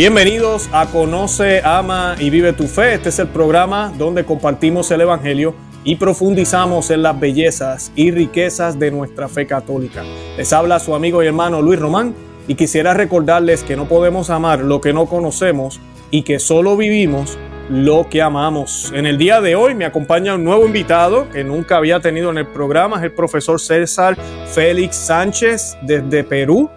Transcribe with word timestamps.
Bienvenidos 0.00 0.70
a 0.72 0.86
Conoce, 0.86 1.60
Ama 1.62 2.16
y 2.18 2.30
Vive 2.30 2.54
tu 2.54 2.66
Fe. 2.66 2.94
Este 2.94 3.10
es 3.10 3.18
el 3.18 3.28
programa 3.28 3.92
donde 3.98 4.24
compartimos 4.24 4.90
el 4.90 5.02
Evangelio 5.02 5.54
y 5.84 5.96
profundizamos 5.96 6.88
en 6.90 7.02
las 7.02 7.20
bellezas 7.20 7.92
y 7.94 8.10
riquezas 8.10 8.78
de 8.78 8.90
nuestra 8.90 9.28
fe 9.28 9.46
católica. 9.46 10.02
Les 10.38 10.54
habla 10.54 10.78
su 10.78 10.94
amigo 10.94 11.22
y 11.22 11.26
hermano 11.26 11.60
Luis 11.60 11.78
Román 11.78 12.14
y 12.48 12.54
quisiera 12.54 12.94
recordarles 12.94 13.62
que 13.62 13.76
no 13.76 13.88
podemos 13.88 14.30
amar 14.30 14.60
lo 14.60 14.80
que 14.80 14.94
no 14.94 15.04
conocemos 15.04 15.82
y 16.10 16.22
que 16.22 16.38
solo 16.38 16.78
vivimos 16.78 17.36
lo 17.68 18.08
que 18.08 18.22
amamos. 18.22 18.90
En 18.94 19.04
el 19.04 19.18
día 19.18 19.42
de 19.42 19.54
hoy 19.54 19.74
me 19.74 19.84
acompaña 19.84 20.34
un 20.34 20.44
nuevo 20.44 20.64
invitado 20.64 21.28
que 21.28 21.44
nunca 21.44 21.76
había 21.76 22.00
tenido 22.00 22.30
en 22.30 22.38
el 22.38 22.46
programa, 22.46 22.96
es 22.96 23.02
el 23.02 23.12
profesor 23.12 23.60
César 23.60 24.16
Félix 24.46 24.96
Sánchez 24.96 25.76
desde 25.82 26.24
Perú 26.24 26.70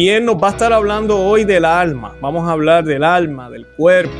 ¿Quién 0.00 0.26
nos 0.26 0.36
va 0.36 0.46
a 0.46 0.50
estar 0.52 0.72
hablando 0.72 1.18
hoy 1.18 1.42
del 1.42 1.64
alma? 1.64 2.14
Vamos 2.20 2.48
a 2.48 2.52
hablar 2.52 2.84
del 2.84 3.02
alma, 3.02 3.50
del 3.50 3.66
cuerpo. 3.66 4.14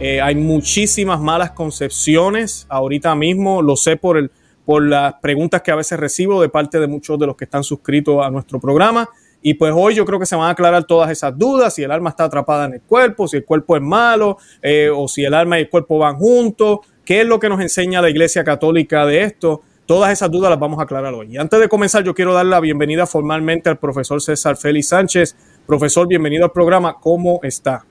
Eh, 0.00 0.20
hay 0.20 0.34
muchísimas 0.34 1.20
malas 1.20 1.52
concepciones 1.52 2.66
ahorita 2.68 3.14
mismo, 3.14 3.62
lo 3.62 3.76
sé 3.76 3.96
por, 3.96 4.18
el, 4.18 4.32
por 4.64 4.84
las 4.84 5.14
preguntas 5.22 5.62
que 5.62 5.70
a 5.70 5.76
veces 5.76 6.00
recibo 6.00 6.42
de 6.42 6.48
parte 6.48 6.80
de 6.80 6.88
muchos 6.88 7.16
de 7.16 7.28
los 7.28 7.36
que 7.36 7.44
están 7.44 7.62
suscritos 7.62 8.26
a 8.26 8.28
nuestro 8.28 8.58
programa. 8.58 9.08
Y 9.40 9.54
pues 9.54 9.72
hoy 9.72 9.94
yo 9.94 10.04
creo 10.04 10.18
que 10.18 10.26
se 10.26 10.34
van 10.34 10.48
a 10.48 10.50
aclarar 10.50 10.82
todas 10.82 11.08
esas 11.12 11.38
dudas, 11.38 11.74
si 11.74 11.84
el 11.84 11.92
alma 11.92 12.10
está 12.10 12.24
atrapada 12.24 12.64
en 12.64 12.74
el 12.74 12.80
cuerpo, 12.80 13.28
si 13.28 13.36
el 13.36 13.44
cuerpo 13.44 13.76
es 13.76 13.82
malo, 13.82 14.36
eh, 14.60 14.90
o 14.92 15.06
si 15.06 15.24
el 15.24 15.34
alma 15.34 15.60
y 15.60 15.62
el 15.62 15.70
cuerpo 15.70 15.96
van 15.98 16.16
juntos, 16.16 16.80
qué 17.04 17.20
es 17.20 17.26
lo 17.28 17.38
que 17.38 17.48
nos 17.48 17.60
enseña 17.60 18.02
la 18.02 18.10
Iglesia 18.10 18.42
Católica 18.42 19.06
de 19.06 19.22
esto. 19.22 19.62
Todas 19.90 20.12
esas 20.12 20.30
dudas 20.30 20.48
las 20.50 20.60
vamos 20.60 20.78
a 20.78 20.84
aclarar 20.84 21.12
hoy. 21.14 21.30
Y 21.32 21.36
antes 21.36 21.58
de 21.58 21.68
comenzar, 21.68 22.04
yo 22.04 22.14
quiero 22.14 22.32
dar 22.32 22.46
la 22.46 22.60
bienvenida 22.60 23.08
formalmente 23.08 23.68
al 23.70 23.76
profesor 23.76 24.22
César 24.22 24.56
Félix 24.56 24.86
Sánchez. 24.86 25.34
Profesor, 25.66 26.06
bienvenido 26.06 26.44
al 26.44 26.52
programa. 26.52 26.94
¿Cómo 27.00 27.40
está? 27.42 27.84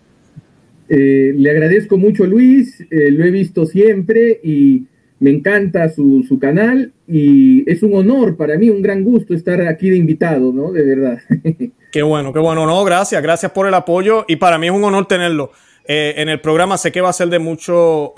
Eh, 0.88 1.34
le 1.36 1.52
agradezco 1.52 1.98
mucho, 1.98 2.26
Luis. 2.26 2.80
Eh, 2.90 3.12
lo 3.12 3.26
he 3.26 3.32
visto 3.32 3.66
siempre 3.66 4.40
y 4.42 4.86
me 5.20 5.30
encanta 5.30 5.90
su, 5.90 6.24
su, 6.26 6.40
canal 6.40 6.94
y 7.06 7.70
es 7.70 7.84
un 7.84 7.94
honor 7.94 8.38
para 8.38 8.58
mí, 8.58 8.70
un 8.70 8.82
gran 8.82 9.04
gusto 9.04 9.34
estar 9.34 9.60
aquí 9.68 9.90
de 9.90 9.98
invitado, 9.98 10.54
¿no? 10.54 10.72
De 10.72 10.84
verdad. 10.86 11.20
Qué 11.92 12.02
bueno, 12.02 12.32
qué 12.32 12.40
bueno. 12.40 12.66
No, 12.66 12.82
gracias, 12.86 13.22
gracias 13.22 13.52
por 13.52 13.68
el 13.68 13.74
apoyo 13.74 14.24
y 14.26 14.38
para 14.38 14.58
mí 14.58 14.68
es 14.68 14.74
un 14.74 14.86
honor 14.86 15.06
tenerlo 15.06 15.52
eh, 15.86 16.14
en 16.16 16.30
el 16.30 16.40
programa. 16.40 16.78
Sé 16.78 16.94
que 16.94 17.02
va 17.02 17.10
a 17.10 17.14
ser 17.14 17.28
de 17.28 17.40
mucho 17.40 18.14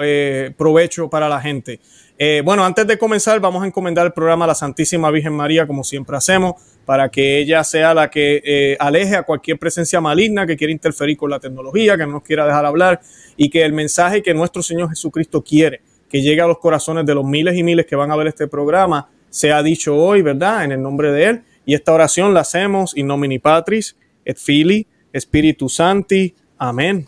provecho 0.55 1.09
para 1.09 1.27
la 1.27 1.41
gente. 1.41 1.79
Eh, 2.23 2.43
bueno, 2.45 2.63
antes 2.63 2.85
de 2.85 2.99
comenzar, 2.99 3.39
vamos 3.39 3.63
a 3.63 3.65
encomendar 3.65 4.05
el 4.05 4.13
programa 4.13 4.45
a 4.45 4.49
la 4.49 4.53
Santísima 4.53 5.09
Virgen 5.09 5.33
María, 5.33 5.65
como 5.65 5.83
siempre 5.83 6.15
hacemos, 6.15 6.53
para 6.85 7.09
que 7.09 7.39
ella 7.39 7.63
sea 7.63 7.95
la 7.95 8.11
que 8.11 8.43
eh, 8.45 8.77
aleje 8.79 9.15
a 9.15 9.23
cualquier 9.23 9.57
presencia 9.57 9.99
maligna 9.99 10.45
que 10.45 10.55
quiera 10.55 10.71
interferir 10.71 11.17
con 11.17 11.31
la 11.31 11.39
tecnología, 11.39 11.97
que 11.97 12.05
no 12.05 12.11
nos 12.11 12.21
quiera 12.21 12.45
dejar 12.45 12.63
hablar, 12.63 13.01
y 13.37 13.49
que 13.49 13.65
el 13.65 13.73
mensaje 13.73 14.21
que 14.21 14.35
nuestro 14.35 14.61
Señor 14.61 14.89
Jesucristo 14.89 15.43
quiere 15.43 15.81
que 16.11 16.21
llegue 16.21 16.41
a 16.41 16.45
los 16.45 16.59
corazones 16.59 17.07
de 17.07 17.15
los 17.15 17.25
miles 17.25 17.57
y 17.57 17.63
miles 17.63 17.87
que 17.87 17.95
van 17.95 18.11
a 18.11 18.15
ver 18.15 18.27
este 18.27 18.47
programa, 18.47 19.09
sea 19.31 19.63
dicho 19.63 19.97
hoy, 19.97 20.21
¿verdad? 20.21 20.63
En 20.63 20.73
el 20.73 20.81
nombre 20.83 21.11
de 21.11 21.25
Él. 21.25 21.41
Y 21.65 21.73
esta 21.73 21.91
oración 21.91 22.35
la 22.35 22.41
hacemos 22.41 22.95
in 22.95 23.07
nomini 23.07 23.39
Patris, 23.39 23.95
et 24.23 24.37
Fili, 24.37 24.85
Spiritus 25.19 25.73
Santi. 25.73 26.35
Amén. 26.59 27.07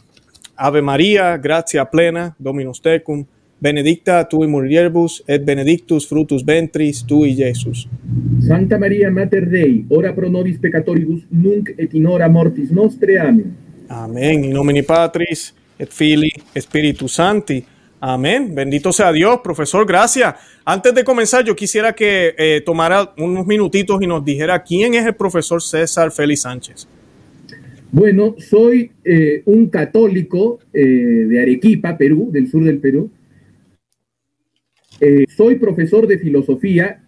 Ave 0.56 0.81
María, 0.81 1.38
gracia 1.38 1.86
plena, 1.86 2.36
Dominus 2.39 2.81
tecum 2.81 3.28
benedicta 3.64 4.28
tu 4.28 4.44
mulieribus 4.44 5.23
et 5.25 5.44
benedictus 5.45 6.06
frutus 6.06 6.44
ventris 6.44 7.06
tui, 7.06 7.33
Jesus. 7.33 7.88
Santa 8.45 8.78
María 8.78 9.09
Mater 9.09 9.47
Dei, 9.47 9.86
ora 9.89 10.14
pro 10.14 10.30
nobis 10.30 10.58
peccatoribus, 10.59 11.23
nunc 11.31 11.69
et 11.78 11.94
in 11.94 12.06
hora 12.06 12.28
mortis 12.28 12.72
nostre. 12.72 13.19
Amén. 13.19 13.56
Amén. 13.88 14.44
In 14.44 14.51
nomine 14.51 14.84
Patris 14.84 15.53
et 15.79 15.90
Filii 15.90 16.34
Spiritus 16.59 17.13
Santi. 17.13 17.63
Amén. 18.01 18.53
Bendito 18.53 18.91
sea 18.91 19.13
Dios, 19.13 19.40
profesor. 19.41 19.88
Gracias. 19.88 20.35
Antes 20.66 20.94
de 20.94 21.06
comenzar, 21.06 21.45
yo 21.45 21.56
quisiera 21.56 21.94
que 21.94 22.35
eh, 22.38 22.62
tomara 22.66 23.13
unos 23.18 23.47
minutitos 23.47 24.01
y 24.01 24.07
nos 24.07 24.25
dijera 24.25 24.62
quién 24.62 24.94
es 24.94 25.06
el 25.06 25.16
profesor 25.16 25.62
César 25.62 26.12
Félix 26.12 26.41
Sánchez. 26.41 26.85
Bueno, 27.94 28.35
soy 28.40 28.91
eh, 29.06 29.41
un 29.45 29.68
católico 29.68 30.59
eh, 30.74 30.84
de 30.84 31.41
Arequipa, 31.41 31.95
Perú, 31.95 32.30
del 32.30 32.50
sur 32.50 32.63
del 32.63 32.80
Perú, 32.80 33.09
eh, 35.00 35.26
soy 35.36 35.56
profesor 35.56 36.08
de 36.08 36.18
filosofía, 36.18 37.04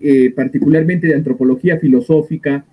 eh, 0.00 0.30
particularmente 0.30 1.06
de 1.06 1.14
antropología 1.14 1.78
filosófica, 1.78 2.64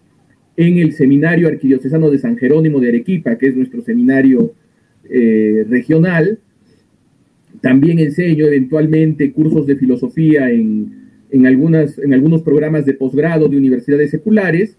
en 0.55 0.79
el 0.79 0.93
Seminario 0.93 1.47
Arquidiocesano 1.47 2.09
de 2.09 2.17
San 2.17 2.37
Jerónimo 2.37 2.79
de 2.79 2.89
Arequipa, 2.89 3.37
que 3.37 3.47
es 3.47 3.55
nuestro 3.55 3.81
seminario 3.81 4.53
eh, 5.09 5.65
regional. 5.69 6.39
También 7.61 7.99
enseño 7.99 8.47
eventualmente 8.47 9.31
cursos 9.31 9.67
de 9.67 9.75
filosofía 9.75 10.49
en, 10.49 11.45
algunas, 11.45 11.97
en 11.99 12.13
algunos 12.13 12.41
programas 12.41 12.85
de 12.85 12.93
posgrado 12.93 13.47
de 13.47 13.57
universidades 13.57 14.11
seculares 14.11 14.77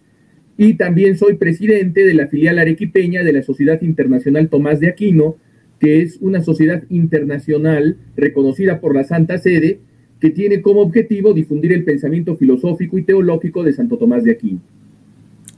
y 0.57 0.75
también 0.75 1.17
soy 1.17 1.35
presidente 1.35 2.05
de 2.05 2.15
la 2.15 2.27
filial 2.27 2.59
arequipeña 2.59 3.23
de 3.23 3.33
la 3.33 3.43
Sociedad 3.43 3.81
Internacional 3.83 4.49
Tomás 4.49 4.81
de 4.81 4.89
Aquino, 4.89 5.37
que 5.79 6.03
es 6.03 6.19
una 6.21 6.43
sociedad 6.43 6.83
internacional 6.91 7.97
reconocida 8.17 8.81
por 8.81 8.95
la 8.95 9.05
Santa 9.05 9.39
Sede, 9.39 9.81
que 10.21 10.31
tiene 10.31 10.61
como 10.61 10.81
objetivo 10.81 11.33
difundir 11.33 11.73
el 11.73 11.85
pensamiento 11.85 12.37
filosófico 12.37 12.99
y 12.99 13.03
teológico 13.03 13.63
de 13.63 13.73
Santo 13.73 13.97
Tomás 13.97 14.25
de 14.25 14.33
Aquino. 14.33 14.61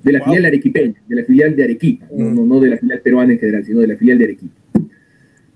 De 0.02 0.12
la 0.12 0.24
filial 0.24 0.46
arequipeña, 0.46 0.94
de 1.06 1.16
la 1.16 1.24
filial 1.24 1.54
de 1.54 1.64
Arequipa, 1.64 2.06
no, 2.14 2.30
no, 2.30 2.60
de 2.60 2.70
la 2.70 2.78
filial 2.78 3.00
peruana 3.00 3.32
en 3.34 3.38
general, 3.38 3.64
sino 3.64 3.80
de 3.80 3.86
la 3.86 3.96
filial 3.96 4.18
de 4.18 4.24
Arequipa. 4.24 4.54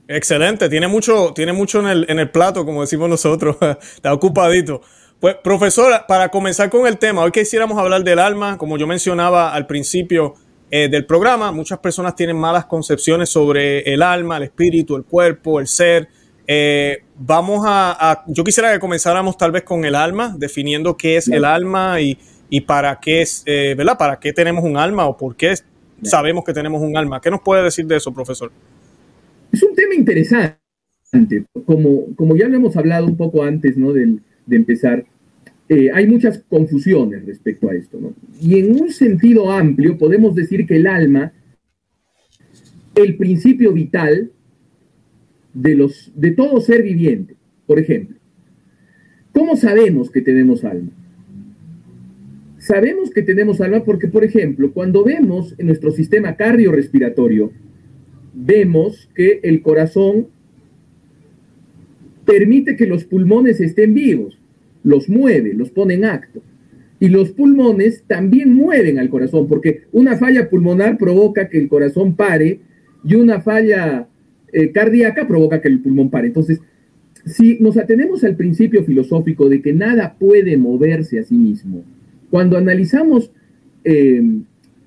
Excelente, 0.07 0.69
tiene 0.69 0.87
mucho, 0.87 1.33
tiene 1.35 1.55
mucho 1.55 1.81
en 1.81 1.87
el, 1.87 2.07
en 2.11 2.19
el 2.19 2.31
plato, 2.31 2.67
como 2.67 2.83
decimos 2.83 3.09
nosotros, 3.09 3.57
está 3.97 4.13
ocupadito. 4.13 4.83
Pues, 5.19 5.37
profesora, 5.37 6.07
para 6.07 6.29
comenzar 6.29 6.69
con 6.69 6.87
el 6.87 6.99
tema, 6.99 7.23
hoy 7.23 7.31
quisiéramos 7.31 7.79
hablar 7.79 8.05
del 8.05 8.19
alma, 8.19 8.59
como 8.59 8.77
yo 8.77 8.87
mencionaba 8.87 9.55
al 9.55 9.67
principio, 9.67 10.35
eh, 10.71 10.89
del 10.89 11.05
programa. 11.05 11.53
Muchas 11.53 11.79
personas 11.79 12.17
tienen 12.17 12.37
malas 12.37 12.67
concepciones 12.67 13.29
sobre 13.29 13.81
el 13.81 14.03
alma, 14.03 14.39
el 14.39 14.45
espíritu, 14.45 14.97
el 14.97 15.05
cuerpo, 15.05 15.61
el 15.61 15.67
ser. 15.67 16.09
Eh, 16.47 17.03
vamos 17.17 17.65
a, 17.67 18.25
yo 18.27 18.45
quisiera 18.45 18.73
que 18.73 18.79
comenzáramos 18.79 19.37
tal 19.37 19.53
vez 19.53 19.63
con 19.63 19.85
el 19.85 19.95
alma, 19.95 20.35
definiendo 20.37 20.97
qué 20.97 21.17
es 21.17 21.29
el 21.29 21.45
alma 21.45 22.01
y, 22.01 22.19
para 22.67 22.99
qué 23.01 23.23
es, 23.23 23.43
eh, 23.47 23.75
¿verdad? 23.77 23.99
¿Para 23.99 24.19
qué 24.19 24.33
tenemos 24.33 24.65
un 24.65 24.77
alma 24.77 25.07
o 25.07 25.17
por 25.17 25.37
qué 25.37 25.55
sabemos 26.03 26.45
que 26.45 26.53
tenemos 26.53 26.83
un 26.83 26.97
alma? 26.97 27.21
¿Qué 27.21 27.31
nos 27.31 27.41
puede 27.41 27.63
decir 27.63 27.87
de 27.87 27.97
eso, 27.97 28.13
profesor? 28.13 28.53
Es 29.53 29.63
un 29.63 29.75
tema 29.75 29.95
interesante. 29.95 30.57
Como, 31.67 32.15
como 32.17 32.37
ya 32.37 32.49
lo 32.49 32.57
hemos 32.57 32.77
hablado 32.77 33.07
un 33.07 33.17
poco 33.17 33.45
antes, 33.45 33.77
¿no? 33.77 33.93
de 33.93 34.19
empezar, 34.51 35.05
eh, 35.69 35.91
hay 35.93 36.07
muchas 36.07 36.39
confusiones 36.49 37.25
respecto 37.25 37.71
a 37.71 37.75
esto, 37.75 37.99
¿no? 37.99 38.15
Y 38.41 38.59
en 38.59 38.73
un 38.73 38.91
sentido 38.91 39.51
amplio 39.51 39.97
podemos 39.97 40.35
decir 40.35 40.67
que 40.67 40.77
el 40.77 40.87
alma, 40.87 41.33
el 42.95 43.17
principio 43.17 43.73
vital 43.73 44.31
de, 45.55 45.75
los, 45.75 46.13
de 46.15 46.33
todo 46.33 46.61
ser 46.61 46.83
viviente, 46.83 47.35
por 47.67 47.79
ejemplo, 47.79 48.17
¿cómo 49.33 49.57
sabemos 49.57 50.11
que 50.11 50.21
tenemos 50.21 50.65
alma? 50.65 50.91
Sabemos 52.59 53.11
que 53.11 53.23
tenemos 53.23 53.61
alma 53.61 53.85
porque, 53.85 54.09
por 54.09 54.25
ejemplo, 54.25 54.73
cuando 54.73 55.03
vemos 55.03 55.55
en 55.59 55.67
nuestro 55.67 55.93
sistema 55.93 56.37
cardiorrespiratorio, 56.37 57.53
vemos 58.35 59.09
que 59.15 59.41
el 59.43 59.63
corazón 59.63 60.29
permite 62.27 62.77
que 62.77 62.87
los 62.87 63.05
pulmones 63.05 63.61
estén 63.61 63.95
vivos 63.95 64.39
los 64.85 65.09
mueve, 65.09 65.55
los 65.55 65.71
pone 65.71 65.95
en 65.95 66.05
acto. 66.05 66.41
Y 67.01 67.09
los 67.09 67.33
pulmones 67.33 68.05
también 68.07 68.55
mueven 68.55 68.99
al 68.99 69.09
corazón, 69.09 69.49
porque 69.49 69.83
una 69.93 70.17
falla 70.17 70.49
pulmonar 70.49 70.97
provoca 70.97 71.49
que 71.49 71.59
el 71.59 71.69
corazón 71.69 72.15
pare 72.15 72.61
y 73.05 73.17
una 73.17 73.41
falla 73.41 74.07
eh, 74.53 74.71
cardíaca 74.71 75.27
provoca 75.27 75.61
que 75.61 75.69
el 75.69 75.81
pulmón 75.81 76.11
pare. 76.11 76.29
Entonces, 76.29 76.61
si 77.27 77.59
nos 77.59 77.77
atenemos 77.77 78.23
al 78.23 78.37
principio 78.37 78.85
filosófico 78.85 79.49
de 79.49 79.61
que 79.61 79.73
nada 79.73 80.15
puede 80.19 80.57
moverse 80.57 81.19
a 81.19 81.25
sí 81.25 81.35
mismo, 81.35 81.83
cuando 82.31 82.57
analizamos 82.57 83.31
eh, 83.85 84.23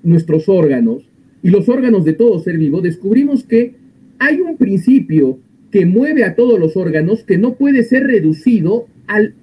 nuestros 0.02 0.48
órganos 0.48 1.08
y 1.42 1.50
los 1.50 1.68
órganos 1.68 2.04
de 2.04 2.14
todo 2.14 2.38
ser 2.40 2.58
vivo, 2.58 2.80
descubrimos 2.80 3.44
que 3.44 3.74
hay 4.18 4.40
un 4.40 4.56
principio 4.56 5.38
que 5.70 5.86
mueve 5.86 6.24
a 6.24 6.34
todos 6.34 6.58
los 6.58 6.76
órganos 6.76 7.24
que 7.24 7.38
no 7.38 7.54
puede 7.54 7.82
ser 7.82 8.04
reducido 8.04 8.86
al 9.06 9.34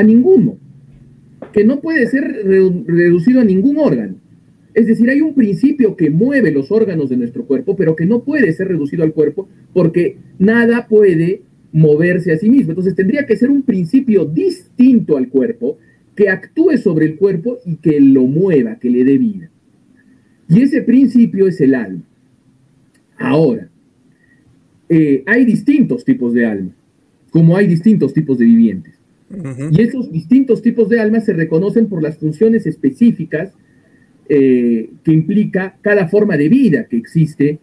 a 0.00 0.02
ninguno, 0.02 0.58
que 1.52 1.64
no 1.64 1.80
puede 1.80 2.06
ser 2.06 2.24
reducido 2.86 3.40
a 3.40 3.44
ningún 3.44 3.78
órgano. 3.78 4.16
Es 4.74 4.86
decir, 4.86 5.10
hay 5.10 5.20
un 5.20 5.34
principio 5.34 5.96
que 5.96 6.10
mueve 6.10 6.52
los 6.52 6.70
órganos 6.70 7.10
de 7.10 7.16
nuestro 7.16 7.44
cuerpo, 7.44 7.76
pero 7.76 7.96
que 7.96 8.06
no 8.06 8.22
puede 8.22 8.52
ser 8.52 8.68
reducido 8.68 9.02
al 9.02 9.12
cuerpo 9.12 9.48
porque 9.72 10.16
nada 10.38 10.86
puede 10.86 11.42
moverse 11.72 12.32
a 12.32 12.38
sí 12.38 12.48
mismo. 12.48 12.70
Entonces 12.70 12.94
tendría 12.94 13.26
que 13.26 13.36
ser 13.36 13.50
un 13.50 13.62
principio 13.62 14.24
distinto 14.24 15.16
al 15.16 15.28
cuerpo, 15.28 15.78
que 16.14 16.28
actúe 16.28 16.76
sobre 16.76 17.06
el 17.06 17.16
cuerpo 17.16 17.58
y 17.64 17.76
que 17.76 18.00
lo 18.00 18.24
mueva, 18.24 18.78
que 18.78 18.90
le 18.90 19.04
dé 19.04 19.18
vida. 19.18 19.50
Y 20.48 20.62
ese 20.62 20.82
principio 20.82 21.46
es 21.46 21.60
el 21.60 21.74
alma. 21.74 22.02
Ahora, 23.16 23.68
eh, 24.88 25.22
hay 25.26 25.44
distintos 25.44 26.04
tipos 26.04 26.34
de 26.34 26.46
alma, 26.46 26.72
como 27.30 27.56
hay 27.56 27.66
distintos 27.66 28.12
tipos 28.12 28.38
de 28.38 28.44
vivientes. 28.44 28.99
Y 29.70 29.80
esos 29.80 30.10
distintos 30.10 30.60
tipos 30.60 30.88
de 30.88 31.00
alma 31.00 31.20
se 31.20 31.32
reconocen 31.32 31.86
por 31.86 32.02
las 32.02 32.18
funciones 32.18 32.66
específicas 32.66 33.52
eh, 34.28 34.90
que 35.04 35.12
implica 35.12 35.76
cada 35.80 36.08
forma 36.08 36.36
de 36.36 36.48
vida 36.48 36.86
que 36.88 36.96
existe 36.96 37.58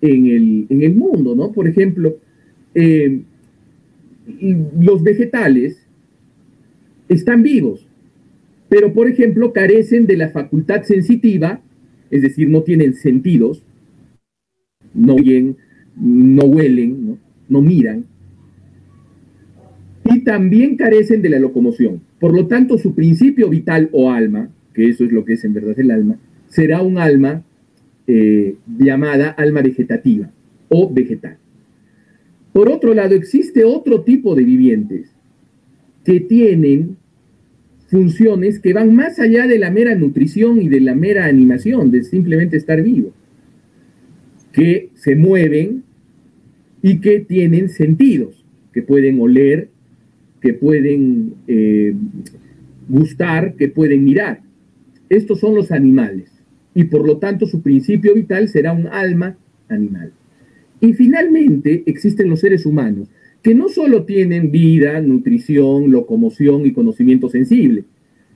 en 0.00 0.26
el, 0.70 0.94
mundo, 0.94 1.34
¿no? 1.34 1.52
Por 1.52 1.68
ejemplo, 1.68 2.16
eh, 2.74 3.20
los 4.80 5.02
vegetales 5.02 5.86
están 7.08 7.42
vivos, 7.42 7.86
pero 8.68 8.92
por 8.92 9.08
ejemplo 9.08 9.52
carecen 9.52 10.06
de 10.06 10.16
la 10.16 10.30
facultad 10.30 10.84
sensitiva, 10.84 11.60
es 12.10 12.22
decir, 12.22 12.48
no 12.48 12.62
tienen 12.62 12.94
sentidos, 12.94 13.62
no 14.94 15.16
oyen, 15.16 15.56
no 15.96 16.44
huelen, 16.44 17.18
no 17.48 17.60
miran, 17.60 18.04
también 20.20 20.76
carecen 20.76 21.22
de 21.22 21.28
la 21.28 21.38
locomoción. 21.38 22.00
Por 22.18 22.34
lo 22.34 22.46
tanto, 22.46 22.78
su 22.78 22.94
principio 22.94 23.48
vital 23.48 23.88
o 23.92 24.10
alma, 24.10 24.50
que 24.74 24.88
eso 24.88 25.04
es 25.04 25.12
lo 25.12 25.24
que 25.24 25.34
es 25.34 25.44
en 25.44 25.54
verdad 25.54 25.78
el 25.78 25.90
alma, 25.90 26.16
será 26.48 26.82
un 26.82 26.98
alma 26.98 27.42
eh, 28.06 28.56
llamada 28.78 29.30
alma 29.30 29.62
vegetativa 29.62 30.30
o 30.68 30.92
vegetal. 30.92 31.38
Por 32.52 32.68
otro 32.68 32.94
lado, 32.94 33.14
existe 33.14 33.64
otro 33.64 34.02
tipo 34.02 34.34
de 34.34 34.44
vivientes 34.44 35.10
que 36.04 36.20
tienen 36.20 36.96
funciones 37.88 38.60
que 38.60 38.72
van 38.72 38.94
más 38.94 39.18
allá 39.18 39.46
de 39.46 39.58
la 39.58 39.70
mera 39.70 39.94
nutrición 39.94 40.60
y 40.62 40.68
de 40.68 40.80
la 40.80 40.94
mera 40.94 41.26
animación, 41.26 41.90
de 41.90 42.04
simplemente 42.04 42.56
estar 42.56 42.82
vivo, 42.82 43.12
que 44.52 44.90
se 44.94 45.16
mueven 45.16 45.82
y 46.82 47.00
que 47.00 47.20
tienen 47.20 47.68
sentidos, 47.68 48.44
que 48.72 48.82
pueden 48.82 49.20
oler, 49.20 49.68
que 50.40 50.54
pueden 50.54 51.34
eh, 51.46 51.94
gustar, 52.88 53.54
que 53.54 53.68
pueden 53.68 54.04
mirar. 54.04 54.40
Estos 55.08 55.40
son 55.40 55.54
los 55.54 55.70
animales 55.70 56.30
y 56.74 56.84
por 56.84 57.06
lo 57.06 57.18
tanto 57.18 57.46
su 57.46 57.62
principio 57.62 58.14
vital 58.14 58.48
será 58.48 58.72
un 58.72 58.86
alma 58.86 59.36
animal. 59.68 60.12
Y 60.80 60.94
finalmente 60.94 61.82
existen 61.86 62.30
los 62.30 62.40
seres 62.40 62.64
humanos, 62.64 63.08
que 63.42 63.54
no 63.54 63.68
solo 63.68 64.04
tienen 64.04 64.50
vida, 64.50 65.00
nutrición, 65.00 65.90
locomoción 65.90 66.66
y 66.66 66.72
conocimiento 66.72 67.28
sensible, 67.28 67.84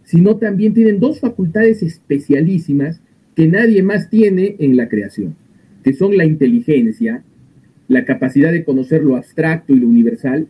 sino 0.03 0.37
también 0.37 0.75
tienen 0.75 1.01
dos 1.01 1.21
facultades 1.21 1.83
especialísimas 1.83 3.01
que 3.35 3.49
nadie 3.49 3.83
más 3.83 4.11
tiene 4.11 4.57
en 4.59 4.77
la 4.77 4.89
creación, 4.89 5.35
que 5.83 5.93
son 5.93 6.17
la 6.17 6.25
inteligencia, 6.25 7.25
la 7.89 8.05
capacidad 8.05 8.53
de 8.53 8.65
conocer 8.65 9.03
lo 9.03 9.17
abstracto 9.17 9.75
y 9.75 9.81
lo 9.81 9.89
universal, 9.89 10.47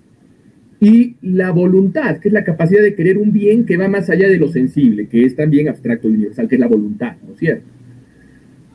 y 0.85 1.17
la 1.23 1.51
voluntad, 1.51 2.19
que 2.19 2.29
es 2.29 2.35
la 2.35 2.45
capacidad 2.45 2.83
de 2.83 2.95
querer 2.95 3.17
un 3.17 3.33
bien 3.33 3.65
que 3.65 3.79
va 3.79 3.89
más 3.89 4.11
allá 4.11 4.29
de 4.29 4.37
lo 4.37 4.49
sensible, 4.49 5.09
que 5.09 5.25
es 5.25 5.35
también 5.35 5.67
abstracto 5.67 6.09
y 6.09 6.13
universal, 6.13 6.47
que 6.47 6.57
es 6.57 6.61
la 6.61 6.69
voluntad, 6.69 7.17
¿no 7.27 7.33
es 7.33 7.39
cierto? 7.39 7.65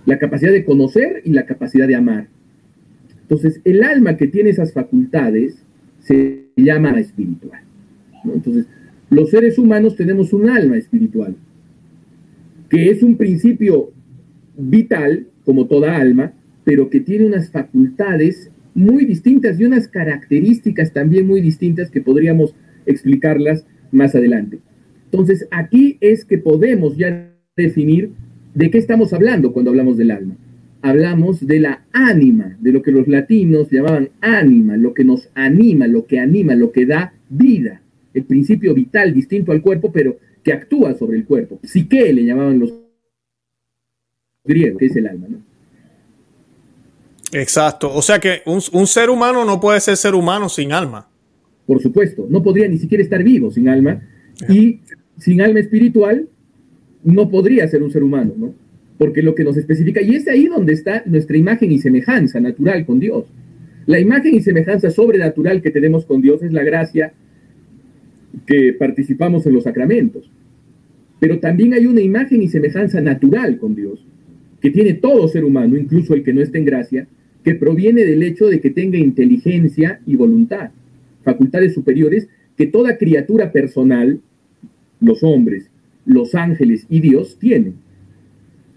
La 0.08 0.18
capacidad 0.18 0.52
de 0.52 0.66
conocer 0.66 1.22
y 1.24 1.34
la 1.34 1.46
capacidad 1.46 1.88
de 1.88 1.94
amar. 1.94 2.28
Entonces, 3.22 3.62
el 3.64 3.84
alma 3.84 4.18
que 4.18 4.26
tiene 4.26 4.50
esas 4.50 4.74
facultades 4.74 5.64
se 6.00 6.46
llama 6.56 7.00
espiritual. 7.00 7.62
Entonces, 8.26 8.66
los 9.12 9.30
seres 9.30 9.60
humanos 9.60 9.96
tenemos 9.96 10.34
un 10.34 10.50
alma 10.50 10.78
espiritual, 10.78 11.36
que 12.72 12.90
es 12.90 13.04
un 13.04 13.18
principio 13.18 13.92
vital, 14.58 15.28
como 15.46 15.68
toda 15.68 15.96
alma, 15.96 16.34
pero 16.64 16.90
que 16.90 17.02
tiene 17.02 17.28
unas 17.28 17.52
facultades 17.52 18.50
muy 18.74 19.06
distintas 19.06 19.60
y 19.60 19.66
unas 19.66 19.88
características 19.88 20.94
también 20.94 21.28
muy 21.28 21.42
distintas 21.42 21.90
que 21.90 22.02
podríamos 22.02 22.56
explicarlas 22.86 23.66
más 23.92 24.16
adelante. 24.16 24.60
Entonces, 25.06 25.48
aquí 25.52 25.98
es 26.02 26.26
que 26.26 26.38
podemos 26.38 26.98
ya 26.98 27.34
definir 27.56 28.12
de 28.54 28.70
qué 28.70 28.78
estamos 28.78 29.14
hablando 29.14 29.54
cuando 29.54 29.72
hablamos 29.72 29.98
del 29.98 30.12
alma. 30.12 30.36
Hablamos 30.82 31.46
de 31.46 31.60
la 31.60 31.86
ánima, 31.92 32.58
de 32.60 32.72
lo 32.72 32.82
que 32.82 32.92
los 32.92 33.08
latinos 33.08 33.70
llamaban 33.70 34.10
ánima, 34.22 34.78
lo 34.78 34.94
que 34.94 35.04
nos 35.04 35.30
anima, 35.34 35.88
lo 35.88 36.06
que 36.06 36.20
anima, 36.20 36.56
lo 36.56 36.72
que 36.72 36.86
da 36.86 37.14
vida, 37.30 37.82
el 38.14 38.24
principio 38.24 38.74
vital 38.74 39.14
distinto 39.14 39.52
al 39.52 39.62
cuerpo, 39.62 39.92
pero 39.92 40.18
que 40.44 40.54
actúa 40.54 40.94
sobre 40.94 41.18
el 41.18 41.26
cuerpo. 41.26 41.60
Psique 41.64 42.14
le 42.14 42.24
llamaban 42.24 42.60
los 42.60 42.74
griegos, 44.46 44.80
que 44.80 44.86
es 44.86 44.96
el 44.96 45.08
alma, 45.08 45.28
¿no? 45.30 45.49
Exacto. 47.32 47.94
O 47.94 48.02
sea 48.02 48.20
que 48.20 48.42
un, 48.46 48.88
ser 48.88 49.10
humano 49.10 49.46
no 49.46 49.60
puede 49.60 49.80
ser 49.80 49.98
ser 49.98 50.16
humano 50.16 50.50
sin 50.50 50.72
alma. 50.72 51.08
Por 51.66 51.82
supuesto, 51.82 52.28
no 52.30 52.42
podría 52.42 52.68
ni 52.68 52.78
siquiera 52.78 53.04
estar 53.04 53.24
vivo 53.24 53.52
sin 53.52 53.70
alma. 53.70 54.02
Y 54.48 54.80
sin 55.18 55.42
alma 55.42 55.60
espiritual 55.60 56.28
no 57.04 57.30
podría 57.30 57.68
ser 57.68 57.84
un 57.84 57.92
ser 57.92 58.04
humano, 58.04 58.34
¿no? 58.38 58.54
Porque 58.98 59.22
lo 59.22 59.36
que 59.36 59.44
nos 59.44 59.58
especifica, 59.58 60.02
y 60.02 60.16
es 60.16 60.28
ahí 60.28 60.48
donde 60.48 60.74
está 60.74 61.04
nuestra 61.06 61.38
imagen 61.38 61.72
y 61.72 61.80
semejanza 61.80 62.40
natural 62.40 62.86
con 62.86 63.00
Dios. 63.00 63.26
La 63.86 64.00
imagen 64.00 64.36
y 64.36 64.42
semejanza 64.42 64.90
sobrenatural 64.90 65.62
que 65.62 65.72
tenemos 65.72 66.06
con 66.06 66.22
Dios 66.22 66.42
es 66.44 66.52
la 66.52 66.64
gracia 66.64 67.14
que 68.46 68.74
participamos 68.74 69.46
en 69.46 69.54
los 69.54 69.64
sacramentos. 69.64 70.30
Pero 71.20 71.40
también 71.40 71.74
hay 71.74 71.86
una 71.86 72.02
imagen 72.02 72.42
y 72.42 72.48
semejanza 72.48 73.02
natural 73.02 73.58
con 73.58 73.76
Dios, 73.76 74.06
que 74.62 74.72
tiene 74.72 74.94
todo 74.94 75.28
ser 75.28 75.44
humano, 75.44 75.78
incluso 75.78 76.14
el 76.14 76.24
que 76.24 76.34
no 76.34 76.42
esté 76.42 76.58
en 76.58 76.66
gracia, 76.66 77.08
que 77.44 77.56
proviene 77.56 78.04
del 78.04 78.24
hecho 78.24 78.48
de 78.48 78.60
que 78.60 78.70
tenga 78.70 78.98
inteligencia 78.98 80.02
y 80.06 80.16
voluntad, 80.16 80.72
facultades 81.24 81.74
superiores 81.74 82.28
que 82.58 82.68
toda 82.68 82.98
criatura 82.98 83.52
personal, 83.52 84.20
los 85.00 85.24
hombres, 85.24 85.70
los 86.06 86.36
ángeles 86.36 86.86
y 86.90 87.00
Dios 87.00 87.38
tienen. 87.40 87.76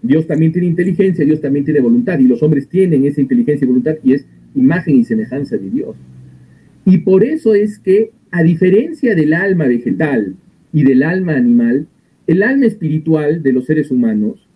Dios 0.01 0.27
también 0.27 0.51
tiene 0.51 0.67
inteligencia, 0.67 1.25
Dios 1.25 1.41
también 1.41 1.65
tiene 1.65 1.79
voluntad, 1.79 2.19
y 2.19 2.27
los 2.27 2.43
hombres 2.43 2.67
tienen 2.67 3.05
esa 3.05 3.21
inteligencia 3.21 3.65
y 3.65 3.67
voluntad, 3.67 3.95
y 4.03 4.13
es 4.13 4.25
imagen 4.55 4.97
y 4.97 5.05
semejanza 5.05 5.57
de 5.57 5.69
Dios. 5.69 5.95
Y 6.85 6.99
por 6.99 7.23
eso 7.23 7.55
es 7.55 7.79
que, 7.79 8.11
a 8.31 8.43
diferencia 8.43 9.15
del 9.15 9.33
alma 9.33 9.65
vegetal 9.65 10.35
y 10.73 10.83
del 10.83 11.03
alma 11.03 11.35
animal, 11.35 11.87
el 12.27 12.43
alma 12.43 12.65
espiritual 12.65 13.43
de 13.43 13.53
los 13.53 13.65
seres 13.65 13.91
humanos 13.91 14.47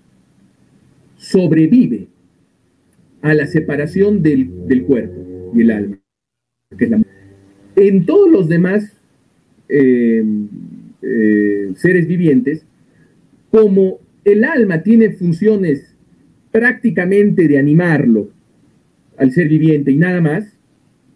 sobrevive 1.18 2.08
a 3.28 3.34
la 3.34 3.46
separación 3.46 4.24
del, 4.24 4.50
cuerpo 4.88 5.52
y 5.54 5.62
el 5.62 5.72
alma. 5.72 5.98
En 7.76 8.06
todos 8.06 8.32
los 8.32 8.48
demás 8.48 8.94
eh, 9.68 10.24
eh, 11.02 11.72
seres 11.76 12.08
vivientes, 12.08 12.66
como 13.52 14.00
el 14.24 14.46
alma 14.46 14.82
tiene 14.82 15.12
funciones 15.12 15.94
prácticamente 16.52 17.48
de 17.48 17.58
animarlo 17.58 18.30
al 19.18 19.32
ser 19.32 19.50
viviente 19.50 19.92
y 19.92 19.98
nada 19.98 20.22
más, 20.22 20.58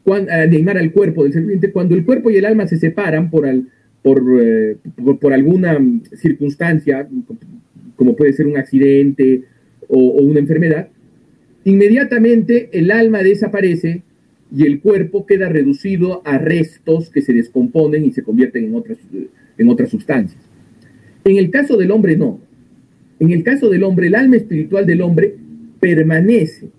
cuando, 0.03 0.33
animar 0.33 0.77
al 0.77 0.91
cuerpo 0.91 1.23
del 1.23 1.33
ser 1.33 1.43
viviente, 1.43 1.71
cuando 1.71 1.95
el 1.95 2.03
cuerpo 2.03 2.29
y 2.29 2.37
el 2.37 2.45
alma 2.45 2.67
se 2.67 2.77
separan 2.77 3.29
por, 3.29 3.47
eh, 3.47 4.75
por, 5.19 5.33
alguna 5.33 5.79
circunstancia, 6.13 7.07
como 7.95 8.15
puede 8.15 8.33
ser 8.33 8.47
un 8.47 8.57
accidente 8.57 9.43
o 9.87 9.97
una 10.21 10.39
enfermedad, 10.39 10.89
Inmediatamente 11.63 12.69
el 12.73 12.91
alma 12.91 13.19
desaparece 13.19 14.03
y 14.55 14.65
el 14.65 14.81
cuerpo 14.81 15.25
queda 15.25 15.49
reducido 15.49 16.21
a 16.25 16.37
restos 16.37 17.09
que 17.09 17.21
se 17.21 17.33
descomponen 17.33 18.05
y 18.05 18.11
se 18.11 18.23
convierten 18.23 18.65
en 18.65 18.75
otras, 18.75 18.97
en 19.57 19.69
otras 19.69 19.89
sustancias. 19.89 20.41
En 21.23 21.37
el 21.37 21.49
caso 21.49 21.77
del 21.77 21.91
hombre 21.91 22.17
no. 22.17 22.39
En 23.19 23.31
el 23.31 23.43
caso 23.43 23.69
del 23.69 23.83
hombre, 23.83 24.07
el 24.07 24.15
alma 24.15 24.37
espiritual 24.37 24.85
del 24.85 25.01
hombre 25.01 25.35
permanece 25.79 26.69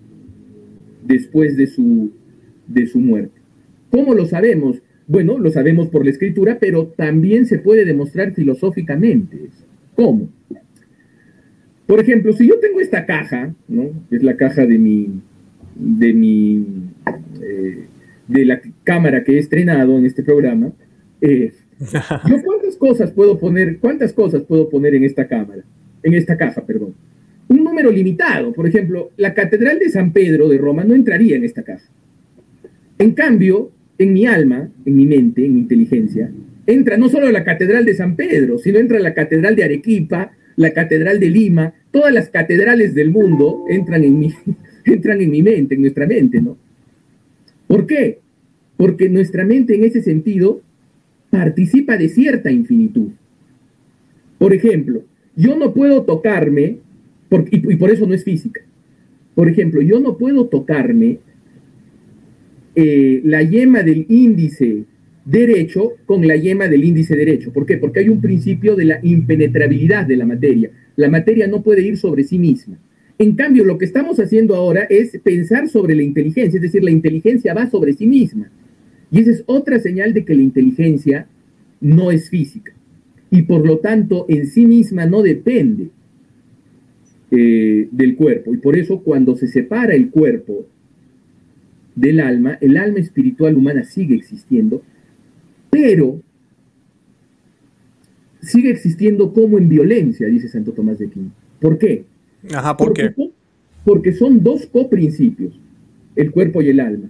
después 1.05 1.55
de 1.55 1.67
su, 1.67 2.11
de 2.67 2.85
su 2.85 2.99
muerte. 2.99 3.39
¿Cómo 3.89 4.13
lo 4.13 4.25
sabemos? 4.25 4.81
Bueno, 5.07 5.37
lo 5.39 5.51
sabemos 5.51 5.87
por 5.87 6.03
la 6.03 6.11
escritura, 6.11 6.57
pero 6.59 6.87
también 6.87 7.45
se 7.45 7.59
puede 7.59 7.85
demostrar 7.85 8.33
filosóficamente. 8.33 9.37
¿Cómo? 9.95 10.29
Por 11.87 11.99
ejemplo, 11.99 12.33
si 12.33 12.47
yo 12.47 12.59
tengo 12.59 12.79
esta 12.79 13.05
caja, 13.05 13.53
¿no? 13.67 13.89
Es 14.09 14.23
la 14.23 14.35
caja 14.35 14.65
de 14.65 14.77
mi, 14.77 15.21
de 15.75 16.13
mi, 16.13 16.65
eh, 17.41 17.85
de 18.27 18.45
la 18.45 18.61
cámara 18.83 19.23
que 19.23 19.33
he 19.33 19.39
estrenado 19.39 19.97
en 19.97 20.05
este 20.05 20.23
programa. 20.23 20.71
Eh, 21.21 21.51
yo 22.29 22.41
cuántas 22.43 22.77
cosas 22.77 23.11
puedo 23.11 23.39
poner, 23.39 23.79
cuántas 23.79 24.13
cosas 24.13 24.43
puedo 24.43 24.69
poner 24.69 24.95
en 24.95 25.03
esta 25.03 25.27
cámara, 25.27 25.63
en 26.01 26.13
esta 26.13 26.37
caja, 26.37 26.65
perdón. 26.65 26.93
Un 27.47 27.63
número 27.63 27.91
limitado. 27.91 28.53
Por 28.53 28.67
ejemplo, 28.67 29.11
la 29.17 29.33
Catedral 29.33 29.79
de 29.79 29.89
San 29.89 30.13
Pedro 30.13 30.47
de 30.47 30.57
Roma 30.57 30.83
no 30.83 30.95
entraría 30.95 31.35
en 31.35 31.43
esta 31.43 31.63
caja. 31.63 31.85
En 32.97 33.11
cambio, 33.11 33.71
en 33.97 34.13
mi 34.13 34.25
alma, 34.25 34.69
en 34.85 34.95
mi 34.95 35.05
mente, 35.05 35.45
en 35.45 35.55
mi 35.55 35.59
inteligencia, 35.61 36.31
entra 36.65 36.97
no 36.97 37.09
solo 37.09 37.29
la 37.31 37.43
Catedral 37.43 37.85
de 37.85 37.93
San 37.93 38.15
Pedro, 38.15 38.57
sino 38.57 38.79
entra 38.79 38.99
la 38.99 39.13
Catedral 39.13 39.55
de 39.55 39.65
Arequipa, 39.65 40.31
la 40.55 40.71
Catedral 40.71 41.19
de 41.19 41.29
Lima, 41.29 41.73
todas 41.91 42.13
las 42.13 42.29
catedrales 42.29 42.93
del 42.93 43.11
mundo 43.11 43.65
entran 43.69 44.03
en 44.03 44.19
mi, 44.19 44.33
entran 44.85 45.21
en 45.21 45.29
mi 45.29 45.41
mente, 45.41 45.75
en 45.75 45.81
nuestra 45.81 46.05
mente, 46.05 46.41
¿no? 46.41 46.57
¿Por 47.67 47.87
qué? 47.87 48.19
Porque 48.77 49.09
nuestra 49.09 49.45
mente 49.45 49.75
en 49.75 49.83
ese 49.83 50.01
sentido 50.01 50.61
participa 51.29 51.97
de 51.97 52.09
cierta 52.09 52.51
infinitud. 52.51 53.09
Por 54.37 54.53
ejemplo, 54.53 55.03
yo 55.35 55.57
no 55.57 55.73
puedo 55.73 56.03
tocarme, 56.03 56.77
y, 57.49 57.75
por 57.77 57.89
eso 57.89 58.05
no 58.05 58.13
es 58.13 58.23
física. 58.23 58.61
Por 59.33 59.49
ejemplo, 59.49 59.81
yo 59.81 59.99
no 59.99 60.17
puedo 60.17 60.45
tocarme 60.47 61.19
eh, 62.75 63.21
la 63.23 63.41
yema 63.41 63.81
del 63.81 64.05
índice 64.09 64.83
derecho 65.25 65.93
con 66.05 66.27
la 66.27 66.35
yema 66.35 66.67
del 66.67 66.83
índice 66.83 67.15
derecho. 67.15 67.51
¿Por 67.51 67.65
qué? 67.65 67.77
Porque 67.77 68.01
hay 68.01 68.09
un 68.09 68.21
principio 68.21 68.75
de 68.75 68.85
la 68.85 68.99
impenetrabilidad 69.03 70.05
de 70.05 70.17
la 70.17 70.25
materia. 70.25 70.71
La 70.95 71.09
materia 71.09 71.47
no 71.47 71.63
puede 71.63 71.81
ir 71.81 71.97
sobre 71.97 72.23
sí 72.23 72.37
misma. 72.37 72.77
En 73.17 73.35
cambio, 73.35 73.63
lo 73.63 73.77
que 73.77 73.85
estamos 73.85 74.19
haciendo 74.19 74.55
ahora 74.55 74.83
es 74.89 75.17
pensar 75.23 75.69
sobre 75.69 75.95
la 75.95 76.03
inteligencia, 76.03 76.57
es 76.57 76.61
decir, 76.61 76.83
la 76.83 76.91
inteligencia 76.91 77.53
va 77.53 77.69
sobre 77.69 77.93
sí 77.93 78.07
misma. 78.07 78.51
Y 79.11 79.19
esa 79.19 79.31
es 79.31 79.43
otra 79.45 79.79
señal 79.79 80.13
de 80.13 80.25
que 80.25 80.35
la 80.35 80.41
inteligencia 80.41 81.27
no 81.79 82.11
es 82.11 82.29
física. 82.29 82.73
Y 83.29 83.43
por 83.43 83.65
lo 83.65 83.77
tanto, 83.79 84.25
en 84.29 84.47
sí 84.47 84.65
misma 84.65 85.05
no 85.05 85.21
depende 85.21 85.89
eh, 87.31 87.87
del 87.91 88.15
cuerpo. 88.15 88.53
Y 88.53 88.57
por 88.57 88.77
eso 88.77 89.01
cuando 89.01 89.35
se 89.35 89.47
separa 89.47 89.93
el 89.93 90.09
cuerpo 90.09 90.65
del 91.95 92.19
alma, 92.19 92.57
el 92.61 92.77
alma 92.77 92.99
espiritual 92.99 93.55
humana 93.55 93.83
sigue 93.83 94.15
existiendo, 94.15 94.83
pero 95.73 96.21
sigue 98.41 98.69
existiendo 98.69 99.33
como 99.33 99.57
en 99.57 99.67
violencia, 99.67 100.27
dice 100.27 100.47
Santo 100.47 100.71
Tomás 100.71 100.99
de 100.99 101.07
Aquino. 101.07 101.31
¿Por 101.59 101.79
qué? 101.79 102.03
Ajá, 102.53 102.77
¿por 102.77 102.89
porque, 102.89 103.11
qué? 103.15 103.29
Porque 103.83 104.13
son 104.13 104.43
dos 104.43 104.67
coprincipios, 104.67 105.59
el 106.15 106.31
cuerpo 106.31 106.61
y 106.61 106.69
el 106.69 106.79
alma. 106.79 107.09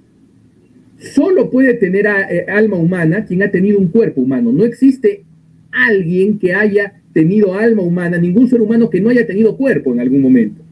Solo 0.97 1.49
puede 1.49 1.73
tener 1.73 2.05
eh, 2.05 2.45
alma 2.47 2.77
humana 2.77 3.25
quien 3.25 3.43
ha 3.43 3.51
tenido 3.51 3.79
un 3.79 3.89
cuerpo 3.89 4.21
humano. 4.21 4.53
No 4.53 4.63
existe 4.63 5.25
alguien 5.73 6.39
que 6.39 6.53
haya 6.53 7.01
tenido 7.11 7.55
alma 7.55 7.81
humana, 7.81 8.17
ningún 8.17 8.47
ser 8.47 8.61
humano 8.61 8.89
que 8.89 9.01
no 9.01 9.09
haya 9.09 9.27
tenido 9.27 9.57
cuerpo 9.57 9.91
en 9.91 9.99
algún 9.99 10.21
momento. 10.21 10.63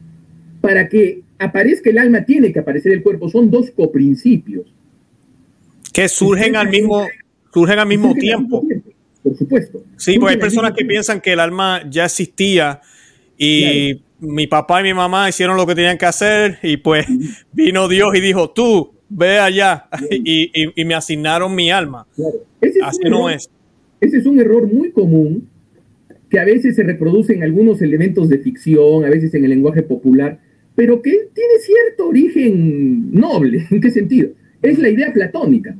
Para 0.62 0.88
que 0.88 1.20
aparezca 1.38 1.90
el 1.90 1.98
alma 1.98 2.24
tiene 2.24 2.54
que 2.54 2.60
aparecer 2.60 2.92
el 2.92 3.02
cuerpo. 3.02 3.28
Son 3.28 3.50
dos 3.50 3.70
coprincipios. 3.70 4.72
Que 5.92 6.08
surgen 6.08 6.56
al 6.56 6.70
mismo, 6.70 7.06
surgen 7.52 7.78
al 7.78 7.86
mismo 7.86 8.14
tiempo. 8.14 8.64
Por 9.22 9.36
supuesto. 9.36 9.84
Sí, 9.96 10.18
pues 10.18 10.34
hay 10.34 10.40
personas 10.40 10.72
que 10.72 10.84
piensan 10.84 11.20
que 11.20 11.32
el 11.32 11.40
alma 11.40 11.82
ya 11.88 12.06
existía 12.06 12.80
y 13.38 14.02
mi 14.18 14.46
papá 14.46 14.80
y 14.80 14.84
mi 14.84 14.94
mamá 14.94 15.28
hicieron 15.28 15.56
lo 15.56 15.66
que 15.66 15.74
tenían 15.74 15.98
que 15.98 16.06
hacer 16.06 16.58
y 16.62 16.76
pues 16.76 17.06
vino 17.52 17.88
Dios 17.88 18.14
y 18.14 18.20
dijo, 18.20 18.50
tú 18.50 18.92
ve 19.08 19.38
allá 19.38 19.88
y, 20.10 20.84
me 20.84 20.94
asignaron 20.94 21.54
mi 21.54 21.70
alma. 21.70 22.06
Así 22.82 23.00
no 23.08 23.28
es. 23.28 23.50
Ese 24.00 24.18
es 24.18 24.26
un 24.26 24.40
error 24.40 24.66
muy 24.66 24.90
común 24.90 25.48
que 26.28 26.40
a 26.40 26.44
veces 26.44 26.76
se 26.76 26.82
reproduce 26.82 27.34
en 27.34 27.42
algunos 27.42 27.82
elementos 27.82 28.28
de 28.28 28.38
ficción, 28.38 29.04
a 29.04 29.10
veces 29.10 29.34
en 29.34 29.44
el 29.44 29.50
lenguaje 29.50 29.82
popular, 29.82 30.40
pero 30.74 31.02
que 31.02 31.10
tiene 31.34 31.58
cierto 31.60 32.08
origen 32.08 33.12
noble. 33.12 33.66
¿En 33.70 33.80
qué 33.80 33.90
sentido? 33.90 34.30
Es 34.62 34.78
la 34.78 34.88
idea 34.88 35.12
platónica. 35.12 35.76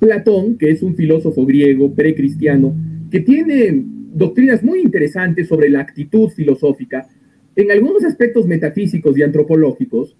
Platón, 0.00 0.56
que 0.56 0.70
es 0.70 0.82
un 0.82 0.96
filósofo 0.96 1.46
griego 1.46 1.94
precristiano, 1.94 2.74
que 3.10 3.20
tiene 3.20 3.84
doctrinas 4.12 4.62
muy 4.64 4.80
interesantes 4.80 5.46
sobre 5.46 5.68
la 5.68 5.80
actitud 5.80 6.30
filosófica, 6.30 7.06
en 7.54 7.70
algunos 7.70 8.04
aspectos 8.04 8.46
metafísicos 8.46 9.16
y 9.16 9.22
antropológicos, 9.22 10.16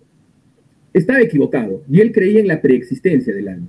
estaba 0.92 1.20
equivocado 1.20 1.82
y 1.90 2.00
él 2.00 2.12
creía 2.12 2.40
en 2.40 2.48
la 2.48 2.60
preexistencia 2.60 3.32
del 3.32 3.48
alma, 3.48 3.68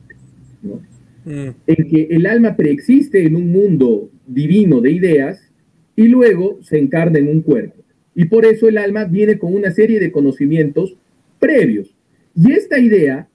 mm. 1.23 1.49
en 1.67 1.89
que 1.89 2.07
el 2.09 2.25
alma 2.25 2.55
preexiste 2.55 3.25
en 3.25 3.35
un 3.35 3.51
mundo 3.51 4.09
divino 4.27 4.81
de 4.81 4.91
ideas 4.91 5.51
y 5.95 6.07
luego 6.07 6.59
se 6.61 6.79
encarna 6.79 7.19
en 7.19 7.27
un 7.27 7.41
cuerpo. 7.41 7.81
Y 8.15 8.25
por 8.25 8.45
eso 8.45 8.67
el 8.67 8.77
alma 8.77 9.05
viene 9.05 9.37
con 9.37 9.53
una 9.53 9.71
serie 9.71 9.99
de 9.99 10.11
conocimientos 10.11 10.97
previos. 11.39 11.95
Y 12.35 12.51
esta 12.51 12.79
idea 12.79 13.29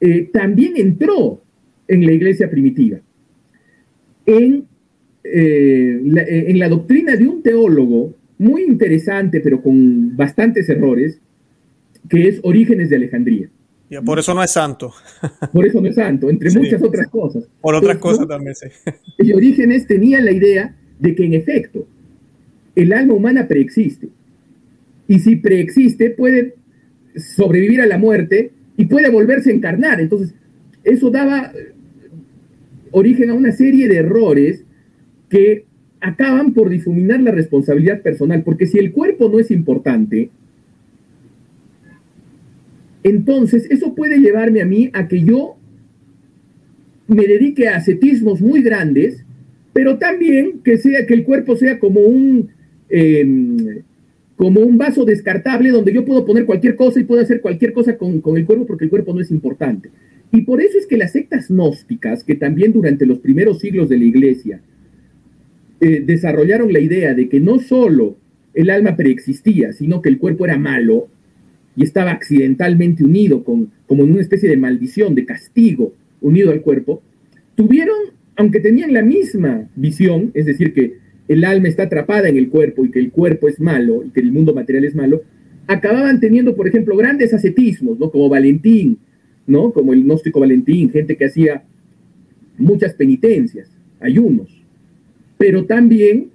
eh, 0.00 0.28
también 0.32 0.74
entró 0.76 1.42
en 1.88 2.06
la 2.06 2.12
iglesia 2.12 2.50
primitiva. 2.50 2.98
En, 4.26 4.66
eh, 5.24 6.00
la, 6.04 6.22
eh, 6.22 6.50
en 6.50 6.58
la 6.58 6.68
doctrina 6.68 7.16
de 7.16 7.26
un 7.26 7.42
teólogo 7.42 8.14
muy 8.38 8.62
interesante, 8.62 9.40
pero 9.40 9.60
con 9.62 10.16
bastantes 10.16 10.68
errores, 10.68 11.20
que 12.08 12.28
es 12.28 12.40
Orígenes 12.42 12.90
de 12.90 12.96
Alejandría. 12.96 13.50
por 14.04 14.18
eso 14.18 14.34
no 14.34 14.42
es 14.42 14.50
santo. 14.50 14.92
Por 15.52 15.66
eso 15.66 15.80
no 15.80 15.88
es 15.88 15.94
santo, 15.94 16.30
entre 16.30 16.50
muchas 16.50 16.82
otras 16.82 17.08
cosas. 17.08 17.48
Por 17.60 17.74
otras 17.74 17.98
cosas 17.98 18.28
también, 18.28 18.54
sí. 18.54 18.66
Y 19.18 19.32
Orígenes 19.32 19.86
tenía 19.86 20.20
la 20.20 20.30
idea 20.30 20.76
de 20.98 21.14
que 21.14 21.24
en 21.24 21.34
efecto 21.34 21.86
el 22.74 22.92
alma 22.92 23.14
humana 23.14 23.48
preexiste. 23.48 24.08
Y 25.08 25.18
si 25.18 25.36
preexiste, 25.36 26.10
puede 26.10 26.54
sobrevivir 27.16 27.80
a 27.80 27.86
la 27.86 27.98
muerte 27.98 28.52
y 28.76 28.84
puede 28.84 29.10
volverse 29.10 29.50
a 29.50 29.54
encarnar. 29.54 30.00
Entonces, 30.00 30.34
eso 30.84 31.10
daba 31.10 31.50
origen 32.92 33.30
a 33.30 33.34
una 33.34 33.52
serie 33.52 33.88
de 33.88 33.96
errores 33.96 34.64
que 35.28 35.64
acaban 36.00 36.52
por 36.52 36.68
difuminar 36.68 37.20
la 37.20 37.30
responsabilidad 37.30 38.02
personal, 38.02 38.42
porque 38.42 38.66
si 38.66 38.78
el 38.78 38.92
cuerpo 38.92 39.28
no 39.28 39.38
es 39.38 39.50
importante, 39.50 40.30
entonces 43.02 43.66
eso 43.70 43.94
puede 43.94 44.18
llevarme 44.18 44.62
a 44.62 44.66
mí 44.66 44.90
a 44.92 45.08
que 45.08 45.22
yo 45.22 45.56
me 47.06 47.26
dedique 47.26 47.68
a 47.68 47.76
ascetismos 47.76 48.40
muy 48.40 48.62
grandes, 48.62 49.24
pero 49.72 49.98
también 49.98 50.60
que 50.62 50.78
sea 50.78 51.06
que 51.06 51.14
el 51.14 51.24
cuerpo 51.24 51.56
sea 51.56 51.78
como 51.78 52.00
un 52.00 52.50
em, 52.90 53.82
como 54.36 54.60
un 54.60 54.78
vaso 54.78 55.04
descartable 55.04 55.70
donde 55.70 55.92
yo 55.92 56.04
puedo 56.04 56.24
poner 56.24 56.46
cualquier 56.46 56.76
cosa 56.76 57.00
y 57.00 57.04
puedo 57.04 57.20
hacer 57.20 57.40
cualquier 57.40 57.72
cosa 57.72 57.98
con, 57.98 58.20
con 58.20 58.36
el 58.36 58.46
cuerpo 58.46 58.66
porque 58.66 58.84
el 58.84 58.90
cuerpo 58.90 59.12
no 59.12 59.20
es 59.20 59.32
importante. 59.32 59.90
Y 60.32 60.42
por 60.42 60.60
eso 60.60 60.78
es 60.78 60.86
que 60.86 60.98
las 60.98 61.12
sectas 61.12 61.48
gnósticas, 61.48 62.24
que 62.24 62.34
también 62.34 62.72
durante 62.72 63.06
los 63.06 63.18
primeros 63.18 63.60
siglos 63.60 63.88
de 63.88 63.98
la 63.98 64.04
iglesia 64.04 64.60
eh, 65.80 66.02
desarrollaron 66.04 66.72
la 66.72 66.80
idea 66.80 67.14
de 67.14 67.28
que 67.28 67.40
no 67.40 67.60
solo 67.60 68.16
el 68.54 68.70
alma 68.70 68.96
preexistía, 68.96 69.72
sino 69.72 70.02
que 70.02 70.08
el 70.08 70.18
cuerpo 70.18 70.44
era 70.44 70.58
malo 70.58 71.08
y 71.76 71.84
estaba 71.84 72.10
accidentalmente 72.10 73.04
unido, 73.04 73.44
con, 73.44 73.70
como 73.86 74.02
en 74.02 74.12
una 74.12 74.20
especie 74.20 74.48
de 74.48 74.56
maldición, 74.56 75.14
de 75.14 75.24
castigo, 75.24 75.94
unido 76.20 76.50
al 76.50 76.60
cuerpo, 76.60 77.02
tuvieron, 77.54 77.96
aunque 78.36 78.58
tenían 78.58 78.92
la 78.92 79.02
misma 79.02 79.68
visión, 79.76 80.32
es 80.34 80.46
decir, 80.46 80.74
que 80.74 80.96
el 81.28 81.44
alma 81.44 81.68
está 81.68 81.84
atrapada 81.84 82.28
en 82.28 82.36
el 82.36 82.48
cuerpo 82.48 82.84
y 82.84 82.90
que 82.90 82.98
el 82.98 83.10
cuerpo 83.12 83.48
es 83.48 83.60
malo 83.60 84.02
y 84.04 84.10
que 84.10 84.20
el 84.20 84.32
mundo 84.32 84.54
material 84.54 84.84
es 84.84 84.94
malo, 84.94 85.22
acababan 85.68 86.18
teniendo, 86.18 86.56
por 86.56 86.66
ejemplo, 86.66 86.96
grandes 86.96 87.32
ascetismos, 87.32 87.98
¿no? 87.98 88.10
Como 88.10 88.28
Valentín, 88.28 88.98
¿no? 89.48 89.72
Como 89.72 89.92
el 89.92 90.04
gnóstico 90.04 90.38
Valentín, 90.38 90.90
gente 90.90 91.16
que 91.16 91.24
hacía 91.24 91.64
muchas 92.56 92.94
penitencias, 92.94 93.68
ayunos 93.98 94.58
pero 95.38 95.64
también 95.64 96.30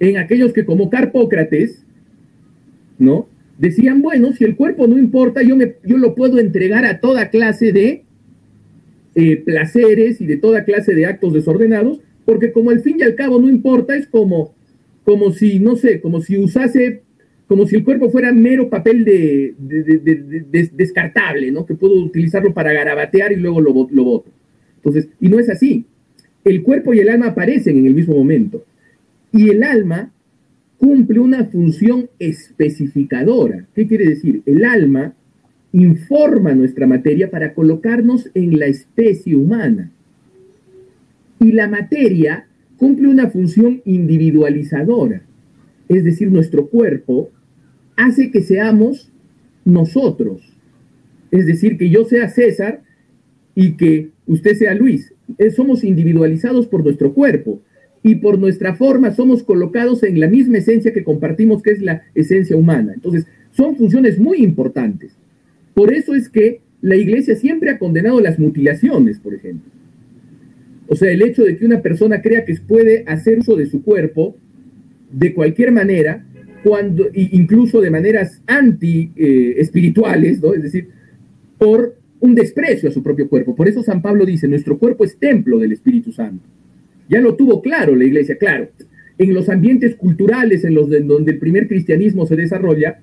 en 0.00 0.16
aquellos 0.16 0.52
que 0.52 0.64
como 0.64 0.90
Carpócrates, 0.90 1.84
¿no? 2.98 3.28
Decían, 3.58 4.02
bueno, 4.02 4.32
si 4.32 4.44
el 4.44 4.56
cuerpo 4.56 4.88
no 4.88 4.98
importa, 4.98 5.42
yo, 5.42 5.54
me, 5.54 5.76
yo 5.84 5.98
lo 5.98 6.16
puedo 6.16 6.40
entregar 6.40 6.84
a 6.84 6.98
toda 6.98 7.30
clase 7.30 7.70
de 7.70 8.02
eh, 9.14 9.36
placeres 9.36 10.20
y 10.20 10.26
de 10.26 10.38
toda 10.38 10.64
clase 10.64 10.94
de 10.94 11.06
actos 11.06 11.34
desordenados, 11.34 12.00
porque 12.24 12.50
como 12.50 12.70
al 12.70 12.80
fin 12.80 12.96
y 12.98 13.02
al 13.02 13.14
cabo 13.14 13.38
no 13.38 13.48
importa, 13.48 13.94
es 13.94 14.08
como, 14.08 14.54
como 15.04 15.32
si, 15.32 15.60
no 15.60 15.76
sé, 15.76 16.00
como 16.00 16.22
si 16.22 16.38
usase, 16.38 17.02
como 17.52 17.66
si 17.66 17.76
el 17.76 17.84
cuerpo 17.84 18.10
fuera 18.10 18.32
mero 18.32 18.70
papel 18.70 19.04
de, 19.04 19.54
descartable, 20.72 21.52
¿no? 21.52 21.66
Que 21.66 21.74
puedo 21.74 21.92
utilizarlo 22.02 22.54
para 22.54 22.72
garabatear 22.72 23.30
y 23.30 23.36
luego 23.36 23.60
lo, 23.60 23.88
lo 23.90 24.04
voto. 24.04 24.30
Entonces, 24.76 25.10
y 25.20 25.28
no 25.28 25.38
es 25.38 25.50
así 25.50 25.84
el 26.44 26.62
cuerpo 26.62 26.94
y 26.94 27.00
el 27.00 27.10
alma 27.10 27.26
aparecen 27.26 27.76
en 27.76 27.86
el 27.86 27.94
mismo 27.94 28.16
momento. 28.16 28.64
Y 29.32 29.50
el 29.50 29.62
alma 29.64 30.10
cumple 30.78 31.20
una 31.20 31.44
función 31.44 32.08
especificadora. 32.18 33.66
¿Qué 33.74 33.86
quiere 33.86 34.06
decir? 34.06 34.40
El 34.46 34.64
alma 34.64 35.12
informa 35.72 36.54
nuestra 36.54 36.86
materia 36.86 37.30
para 37.30 37.52
colocarnos 37.52 38.30
en 38.32 38.58
la 38.58 38.64
especie 38.64 39.36
humana. 39.36 39.90
Y 41.38 41.52
la 41.52 41.68
materia 41.68 42.46
cumple 42.78 43.08
una 43.08 43.28
función 43.28 43.82
individualizadora. 43.84 45.20
Es 45.90 46.02
decir, 46.02 46.32
nuestro 46.32 46.68
cuerpo 46.68 47.30
hace 47.96 48.30
que 48.30 48.42
seamos 48.42 49.10
nosotros. 49.64 50.42
Es 51.30 51.46
decir, 51.46 51.78
que 51.78 51.88
yo 51.88 52.04
sea 52.04 52.28
César 52.28 52.82
y 53.54 53.72
que 53.76 54.10
usted 54.26 54.56
sea 54.56 54.74
Luis. 54.74 55.14
Eh, 55.38 55.50
somos 55.50 55.84
individualizados 55.84 56.66
por 56.66 56.84
nuestro 56.84 57.12
cuerpo 57.14 57.60
y 58.02 58.16
por 58.16 58.38
nuestra 58.38 58.74
forma 58.74 59.14
somos 59.14 59.42
colocados 59.42 60.02
en 60.02 60.18
la 60.20 60.28
misma 60.28 60.58
esencia 60.58 60.92
que 60.92 61.04
compartimos, 61.04 61.62
que 61.62 61.70
es 61.70 61.80
la 61.80 62.02
esencia 62.14 62.56
humana. 62.56 62.92
Entonces, 62.94 63.26
son 63.52 63.76
funciones 63.76 64.18
muy 64.18 64.38
importantes. 64.38 65.12
Por 65.74 65.92
eso 65.92 66.14
es 66.14 66.28
que 66.28 66.60
la 66.80 66.96
iglesia 66.96 67.36
siempre 67.36 67.70
ha 67.70 67.78
condenado 67.78 68.20
las 68.20 68.38
mutilaciones, 68.38 69.18
por 69.20 69.34
ejemplo. 69.34 69.70
O 70.88 70.96
sea, 70.96 71.10
el 71.10 71.22
hecho 71.22 71.44
de 71.44 71.56
que 71.56 71.64
una 71.64 71.80
persona 71.80 72.20
crea 72.20 72.44
que 72.44 72.54
puede 72.56 73.04
hacer 73.06 73.38
uso 73.38 73.56
de 73.56 73.66
su 73.66 73.82
cuerpo 73.82 74.36
de 75.12 75.32
cualquier 75.32 75.70
manera, 75.70 76.26
cuando, 76.62 77.08
incluso 77.14 77.80
de 77.80 77.90
maneras 77.90 78.40
anti-espirituales, 78.46 80.40
¿no? 80.40 80.54
Es 80.54 80.62
decir, 80.62 80.88
por 81.58 81.96
un 82.20 82.34
desprecio 82.34 82.88
a 82.88 82.92
su 82.92 83.02
propio 83.02 83.28
cuerpo. 83.28 83.54
Por 83.54 83.68
eso 83.68 83.82
San 83.82 84.00
Pablo 84.00 84.24
dice, 84.24 84.46
nuestro 84.46 84.78
cuerpo 84.78 85.04
es 85.04 85.16
templo 85.16 85.58
del 85.58 85.72
Espíritu 85.72 86.12
Santo. 86.12 86.44
Ya 87.08 87.20
lo 87.20 87.34
tuvo 87.34 87.60
claro 87.60 87.96
la 87.96 88.04
iglesia, 88.04 88.38
claro. 88.38 88.68
En 89.18 89.34
los 89.34 89.48
ambientes 89.48 89.96
culturales 89.96 90.64
en 90.64 90.74
los 90.74 90.88
donde 90.88 91.32
el 91.32 91.38
primer 91.38 91.66
cristianismo 91.66 92.24
se 92.26 92.36
desarrolla, 92.36 93.00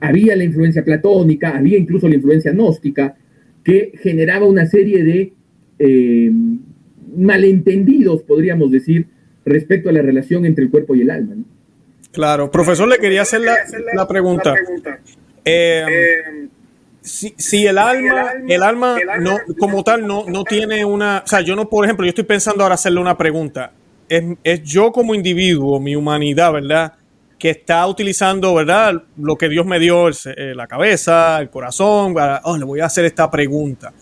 había 0.00 0.36
la 0.36 0.44
influencia 0.44 0.84
platónica, 0.84 1.56
había 1.56 1.78
incluso 1.78 2.08
la 2.08 2.16
influencia 2.16 2.52
gnóstica, 2.52 3.16
que 3.64 3.92
generaba 4.02 4.46
una 4.46 4.66
serie 4.66 5.02
de 5.02 5.32
eh, 5.78 6.30
malentendidos, 7.16 8.22
podríamos 8.22 8.70
decir, 8.70 9.06
respecto 9.44 9.88
a 9.88 9.92
la 9.92 10.02
relación 10.02 10.44
entre 10.44 10.64
el 10.64 10.70
cuerpo 10.70 10.94
y 10.94 11.00
el 11.00 11.10
alma. 11.10 11.36
Claro, 12.12 12.50
profesor, 12.50 12.88
le 12.88 12.98
quería 12.98 13.22
hacer 13.22 13.42
la, 13.42 14.08
pregunta. 14.08 14.54
Eh, 15.44 15.84
eh, 15.88 16.48
si, 17.00 17.66
el 17.66 17.78
alma, 17.78 18.32
el 18.46 18.62
alma, 18.62 18.96
no, 19.20 19.38
como 19.58 19.84
tal 19.84 20.06
no, 20.06 20.24
no 20.26 20.44
tiene 20.44 20.84
una, 20.84 21.22
o 21.24 21.28
sea, 21.28 21.40
yo 21.40 21.54
no, 21.54 21.68
por 21.68 21.84
ejemplo, 21.84 22.04
yo 22.04 22.10
estoy 22.10 22.24
pensando 22.24 22.62
ahora 22.62 22.74
hacerle 22.74 23.00
una 23.00 23.16
pregunta. 23.16 23.72
Es, 24.08 24.24
es 24.42 24.62
yo 24.62 24.90
como 24.90 25.14
individuo, 25.14 25.78
mi 25.80 25.94
humanidad, 25.96 26.52
¿verdad? 26.52 26.94
que 27.38 27.50
está 27.50 27.86
utilizando, 27.86 28.52
¿verdad? 28.54 29.02
Lo 29.16 29.36
que 29.36 29.48
Dios 29.48 29.64
me 29.64 29.78
dio, 29.78 30.08
eh, 30.08 30.54
la 30.54 30.66
cabeza, 30.66 31.40
el 31.40 31.50
corazón, 31.50 32.14
oh, 32.42 32.56
le 32.56 32.64
voy 32.64 32.80
a 32.80 32.86
hacer 32.86 33.04
esta 33.04 33.30
pregunta. 33.30 33.92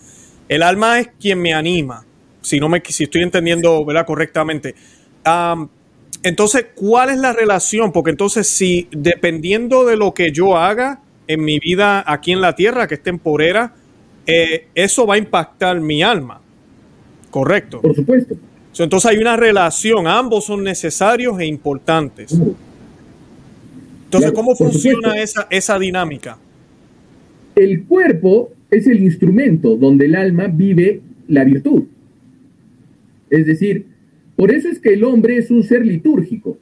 El 0.49 0.63
alma 0.63 0.99
es 0.99 1.09
quien 1.19 1.39
me 1.39 1.53
anima, 1.53 2.03
si, 2.41 2.59
no 2.59 2.67
me, 2.67 2.81
si 2.85 3.03
estoy 3.03 3.21
entendiendo, 3.21 3.85
¿verdad? 3.85 4.05
Correctamente. 4.05 4.73
Entonces, 6.23 6.67
¿cuál 6.75 7.09
es 7.09 7.17
la 7.17 7.33
relación? 7.33 7.91
Porque 7.91 8.11
entonces, 8.11 8.47
si 8.47 8.87
dependiendo 8.91 9.85
de 9.85 9.97
lo 9.97 10.13
que 10.13 10.31
yo 10.31 10.57
haga 10.57 11.01
en 11.27 11.43
mi 11.43 11.59
vida 11.59 12.03
aquí 12.05 12.31
en 12.31 12.41
la 12.41 12.55
tierra, 12.55 12.87
que 12.87 12.95
es 12.95 13.03
temporera, 13.03 13.75
eh, 14.25 14.67
eso 14.75 15.05
va 15.05 15.15
a 15.15 15.17
impactar 15.17 15.79
mi 15.79 16.03
alma. 16.03 16.41
Correcto. 17.29 17.81
Por 17.81 17.95
supuesto. 17.95 18.35
Entonces 18.77 19.11
hay 19.11 19.17
una 19.17 19.35
relación, 19.35 20.07
ambos 20.07 20.45
son 20.45 20.63
necesarios 20.63 21.39
e 21.39 21.45
importantes. 21.45 22.37
Entonces, 24.03 24.31
¿cómo 24.33 24.55
funciona 24.55 25.19
esa, 25.19 25.47
esa 25.49 25.79
dinámica? 25.79 26.37
El 27.55 27.85
cuerpo 27.85 28.51
es 28.69 28.85
el 28.85 29.01
instrumento 29.03 29.75
donde 29.77 30.05
el 30.05 30.15
alma 30.15 30.47
vive 30.47 31.01
la 31.27 31.43
virtud. 31.43 31.85
Es 33.29 33.45
decir, 33.45 33.87
por 34.37 34.51
eso 34.51 34.69
es 34.69 34.79
que 34.79 34.93
el 34.93 35.03
hombre 35.03 35.37
es 35.37 35.49
un 35.51 35.63
ser 35.63 35.85
litúrgico. 35.85 36.57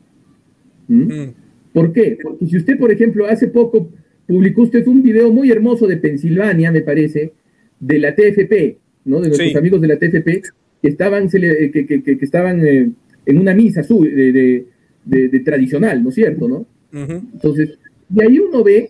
¿Mm? 0.88 1.14
Mm. 1.14 1.34
¿Por 1.74 1.92
qué? 1.92 2.18
Porque 2.24 2.46
si 2.48 2.56
usted, 2.58 2.80
por 2.80 2.90
ejemplo, 2.90 3.28
hace 3.28 3.50
poco 3.50 3.92
publicó 4.26 4.62
usted 4.62 4.88
un 4.88 5.04
video 5.04 5.32
muy 5.32 5.52
hermoso 5.52 5.86
de 5.86 5.98
Pensilvania, 5.98 6.72
me 6.72 6.82
parece, 6.82 7.34
de 7.80 8.00
la 8.00 8.16
TFP, 8.16 8.78
¿no? 9.04 9.20
De 9.20 9.28
nuestros 9.28 9.56
amigos 9.58 9.82
de 9.82 9.88
la 9.90 10.00
TFP, 10.00 10.42
que 10.82 10.88
estaban, 10.88 11.30
que, 11.30 12.18
estaban 12.22 12.66
eh, 12.66 12.90
en 13.26 13.38
una 13.38 13.54
misa 13.54 13.82
de, 13.82 14.66
de, 15.04 15.40
tradicional, 15.42 16.02
¿no 16.02 16.10
es 16.10 16.16
cierto? 16.16 16.48
¿no? 16.48 16.66
Entonces, 16.94 17.78
y 18.16 18.22
ahí 18.22 18.40
uno 18.40 18.64
ve 18.64 18.88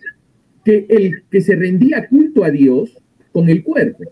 que 0.64 0.86
el 0.88 1.24
que 1.28 1.40
se 1.40 1.56
rendía 1.56 2.06
culto 2.08 2.44
a 2.44 2.50
Dios 2.50 2.96
con 3.32 3.48
el 3.48 3.64
cuerpo, 3.64 4.04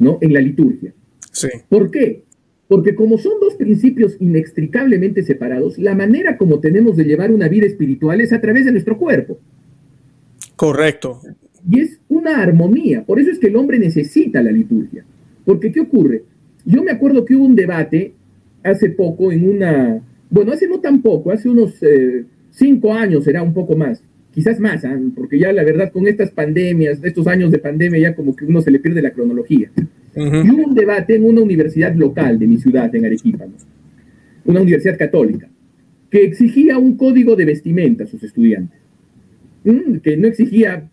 ¿no? 0.00 0.18
En 0.20 0.32
la 0.32 0.40
liturgia. 0.40 0.92
Sí. 1.30 1.48
¿Por 1.68 1.90
qué? 1.90 2.24
Porque 2.68 2.94
como 2.94 3.16
son 3.16 3.40
dos 3.40 3.54
principios 3.54 4.16
inextricablemente 4.20 5.22
separados, 5.22 5.78
la 5.78 5.94
manera 5.94 6.36
como 6.36 6.60
tenemos 6.60 6.96
de 6.96 7.04
llevar 7.04 7.32
una 7.32 7.48
vida 7.48 7.66
espiritual 7.66 8.20
es 8.20 8.32
a 8.32 8.40
través 8.40 8.66
de 8.66 8.72
nuestro 8.72 8.98
cuerpo. 8.98 9.38
Correcto. 10.54 11.20
Y 11.70 11.80
es 11.80 11.98
una 12.08 12.42
armonía. 12.42 13.04
Por 13.04 13.18
eso 13.18 13.30
es 13.30 13.38
que 13.38 13.46
el 13.46 13.56
hombre 13.56 13.78
necesita 13.78 14.42
la 14.42 14.52
liturgia. 14.52 15.04
Porque 15.44 15.72
¿qué 15.72 15.80
ocurre? 15.80 16.24
Yo 16.64 16.82
me 16.84 16.90
acuerdo 16.90 17.24
que 17.24 17.34
hubo 17.34 17.46
un 17.46 17.56
debate 17.56 18.12
hace 18.62 18.90
poco 18.90 19.32
en 19.32 19.48
una, 19.48 20.00
bueno, 20.28 20.52
hace 20.52 20.68
no 20.68 20.80
tan 20.80 21.00
poco, 21.00 21.30
hace 21.30 21.48
unos 21.48 21.82
eh, 21.82 22.24
cinco 22.50 22.92
años 22.92 23.24
será 23.24 23.42
un 23.42 23.54
poco 23.54 23.76
más, 23.76 24.02
quizás 24.32 24.60
más, 24.60 24.84
¿ah? 24.84 24.98
porque 25.14 25.38
ya 25.38 25.52
la 25.52 25.64
verdad 25.64 25.90
con 25.92 26.06
estas 26.06 26.30
pandemias, 26.30 26.98
estos 27.02 27.26
años 27.26 27.50
de 27.50 27.58
pandemia 27.58 28.00
ya 28.00 28.14
como 28.14 28.36
que 28.36 28.44
uno 28.44 28.60
se 28.60 28.70
le 28.70 28.78
pierde 28.78 29.00
la 29.00 29.12
cronología. 29.12 29.70
Y 30.18 30.50
hubo 30.50 30.64
un 30.64 30.74
debate 30.74 31.14
en 31.14 31.24
una 31.24 31.40
universidad 31.40 31.94
local 31.94 32.38
de 32.38 32.46
mi 32.46 32.58
ciudad, 32.58 32.92
en 32.94 33.06
Arequipa, 33.06 33.46
una 34.44 34.60
universidad 34.60 34.98
católica, 34.98 35.48
que 36.10 36.24
exigía 36.24 36.78
un 36.78 36.96
código 36.96 37.36
de 37.36 37.44
vestimenta 37.44 38.04
a 38.04 38.06
sus 38.06 38.22
estudiantes, 38.24 38.80
que 40.02 40.16
no 40.16 40.26
exigía 40.26 40.88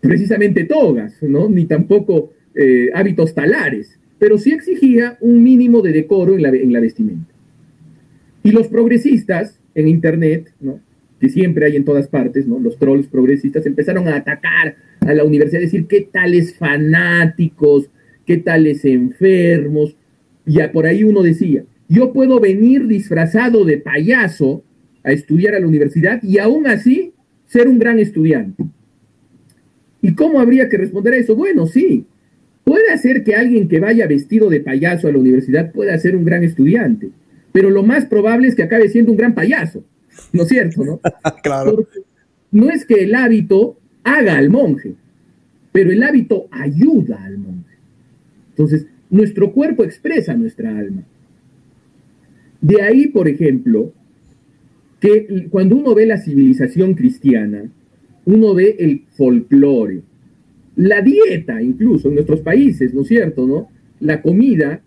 precisamente 0.00 0.64
togas, 0.64 1.22
¿no? 1.22 1.48
ni 1.48 1.66
tampoco 1.66 2.32
eh, 2.54 2.90
hábitos 2.94 3.34
talares, 3.34 3.98
pero 4.18 4.38
sí 4.38 4.52
exigía 4.52 5.18
un 5.20 5.42
mínimo 5.42 5.82
de 5.82 5.92
decoro 5.92 6.34
en 6.34 6.42
la, 6.42 6.48
en 6.50 6.72
la 6.72 6.80
vestimenta. 6.80 7.32
Y 8.44 8.52
los 8.52 8.68
progresistas 8.68 9.58
en 9.74 9.88
Internet, 9.88 10.52
¿no? 10.60 10.80
que 11.20 11.28
siempre 11.28 11.66
hay 11.66 11.76
en 11.76 11.84
todas 11.84 12.08
partes, 12.08 12.46
¿no? 12.46 12.58
los 12.58 12.78
trolls 12.78 13.08
progresistas, 13.08 13.66
empezaron 13.66 14.08
a 14.08 14.16
atacar 14.16 14.76
a 15.00 15.14
la 15.14 15.24
universidad, 15.24 15.60
a 15.60 15.64
decir 15.64 15.86
qué 15.86 16.08
tales 16.10 16.54
fanáticos, 16.54 17.90
qué 18.26 18.38
tales 18.38 18.84
enfermos. 18.84 19.96
Y 20.46 20.58
por 20.72 20.86
ahí 20.86 21.04
uno 21.04 21.22
decía, 21.22 21.64
yo 21.88 22.12
puedo 22.12 22.40
venir 22.40 22.86
disfrazado 22.86 23.64
de 23.64 23.78
payaso 23.78 24.64
a 25.04 25.12
estudiar 25.12 25.54
a 25.54 25.60
la 25.60 25.66
universidad 25.66 26.22
y 26.22 26.38
aún 26.38 26.66
así 26.66 27.12
ser 27.46 27.68
un 27.68 27.78
gran 27.78 27.98
estudiante. 27.98 28.64
¿Y 30.00 30.14
cómo 30.14 30.40
habría 30.40 30.68
que 30.68 30.78
responder 30.78 31.14
a 31.14 31.18
eso? 31.18 31.36
Bueno, 31.36 31.66
sí, 31.66 32.06
puede 32.64 32.90
hacer 32.90 33.22
que 33.24 33.34
alguien 33.34 33.68
que 33.68 33.78
vaya 33.78 34.06
vestido 34.06 34.48
de 34.48 34.60
payaso 34.60 35.08
a 35.08 35.12
la 35.12 35.18
universidad 35.18 35.70
pueda 35.72 35.96
ser 35.98 36.16
un 36.16 36.24
gran 36.24 36.42
estudiante 36.42 37.10
pero 37.52 37.70
lo 37.70 37.82
más 37.82 38.06
probable 38.06 38.48
es 38.48 38.54
que 38.54 38.62
acabe 38.62 38.88
siendo 38.88 39.12
un 39.12 39.18
gran 39.18 39.34
payaso, 39.34 39.84
¿no 40.32 40.42
es 40.42 40.48
cierto? 40.48 40.84
No, 40.84 41.00
claro. 41.42 41.86
no 42.50 42.70
es 42.70 42.84
que 42.84 43.04
el 43.04 43.14
hábito 43.14 43.78
haga 44.02 44.38
al 44.38 44.50
monje, 44.50 44.94
pero 45.70 45.92
el 45.92 46.02
hábito 46.02 46.48
ayuda 46.50 47.22
al 47.22 47.38
monje. 47.38 47.71
Entonces, 48.52 48.86
nuestro 49.10 49.52
cuerpo 49.52 49.84
expresa 49.84 50.34
nuestra 50.34 50.76
alma. 50.76 51.02
De 52.60 52.80
ahí, 52.82 53.08
por 53.08 53.28
ejemplo, 53.28 53.92
que 55.00 55.48
cuando 55.50 55.76
uno 55.76 55.94
ve 55.94 56.06
la 56.06 56.18
civilización 56.18 56.94
cristiana, 56.94 57.64
uno 58.24 58.54
ve 58.54 58.76
el 58.78 59.02
folclore, 59.16 60.02
la 60.76 61.02
dieta 61.02 61.60
incluso 61.60 62.08
en 62.08 62.14
nuestros 62.14 62.40
países, 62.40 62.94
¿no 62.94 63.02
es 63.02 63.08
cierto? 63.08 63.46
¿no? 63.46 63.68
La 64.00 64.22
comida 64.22 64.80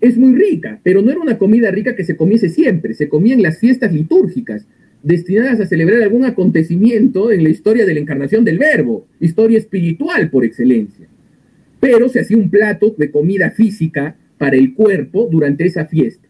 es 0.00 0.18
muy 0.18 0.34
rica, 0.34 0.80
pero 0.82 1.00
no 1.00 1.12
era 1.12 1.20
una 1.20 1.38
comida 1.38 1.70
rica 1.70 1.94
que 1.94 2.04
se 2.04 2.16
comiese 2.16 2.48
siempre, 2.48 2.94
se 2.94 3.08
comía 3.08 3.34
en 3.34 3.42
las 3.42 3.58
fiestas 3.58 3.92
litúrgicas, 3.92 4.66
destinadas 5.02 5.60
a 5.60 5.66
celebrar 5.66 6.02
algún 6.02 6.24
acontecimiento 6.24 7.30
en 7.30 7.44
la 7.44 7.50
historia 7.50 7.86
de 7.86 7.94
la 7.94 8.00
encarnación 8.00 8.44
del 8.44 8.58
verbo, 8.58 9.06
historia 9.20 9.58
espiritual 9.58 10.30
por 10.30 10.44
excelencia. 10.44 11.06
Pero 11.82 12.08
se 12.08 12.20
hacía 12.20 12.36
un 12.36 12.48
plato 12.48 12.94
de 12.96 13.10
comida 13.10 13.50
física 13.50 14.16
para 14.38 14.56
el 14.56 14.72
cuerpo 14.72 15.28
durante 15.30 15.66
esa 15.66 15.86
fiesta. 15.86 16.28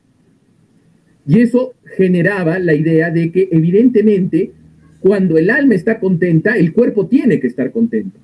Y 1.26 1.40
eso 1.40 1.74
generaba 1.96 2.58
la 2.58 2.74
idea 2.74 3.10
de 3.10 3.30
que 3.30 3.48
evidentemente 3.52 4.52
cuando 5.00 5.36
el 5.36 5.50
alma 5.50 5.74
está 5.74 6.00
contenta, 6.00 6.56
el 6.56 6.72
cuerpo 6.72 7.06
tiene 7.06 7.38
que 7.38 7.48
estar 7.48 7.70
contento. 7.70 8.18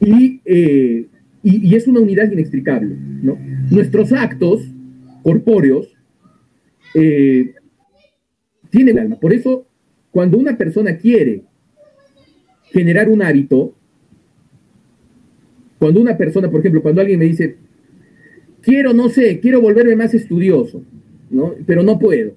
Y 0.00 0.40
eh, 0.44 1.06
y, 1.42 1.74
es 1.74 1.86
una 1.86 2.00
unidad 2.00 2.30
inextricable. 2.30 2.96
Nuestros 3.70 4.12
actos 4.12 4.62
corpóreos 5.22 5.88
eh, 6.94 7.54
tienen 8.70 8.98
alma. 8.98 9.18
Por 9.18 9.32
eso, 9.32 9.66
cuando 10.10 10.38
una 10.38 10.56
persona 10.56 10.96
quiere 10.96 11.44
generar 12.72 13.08
un 13.08 13.22
hábito, 13.22 13.74
cuando 15.80 16.00
una 16.00 16.16
persona, 16.18 16.50
por 16.50 16.60
ejemplo, 16.60 16.82
cuando 16.82 17.00
alguien 17.00 17.18
me 17.18 17.24
dice, 17.24 17.56
quiero, 18.60 18.92
no 18.92 19.08
sé, 19.08 19.40
quiero 19.40 19.62
volverme 19.62 19.96
más 19.96 20.12
estudioso, 20.12 20.84
¿no? 21.30 21.54
Pero 21.66 21.82
no 21.82 21.98
puedo. 21.98 22.34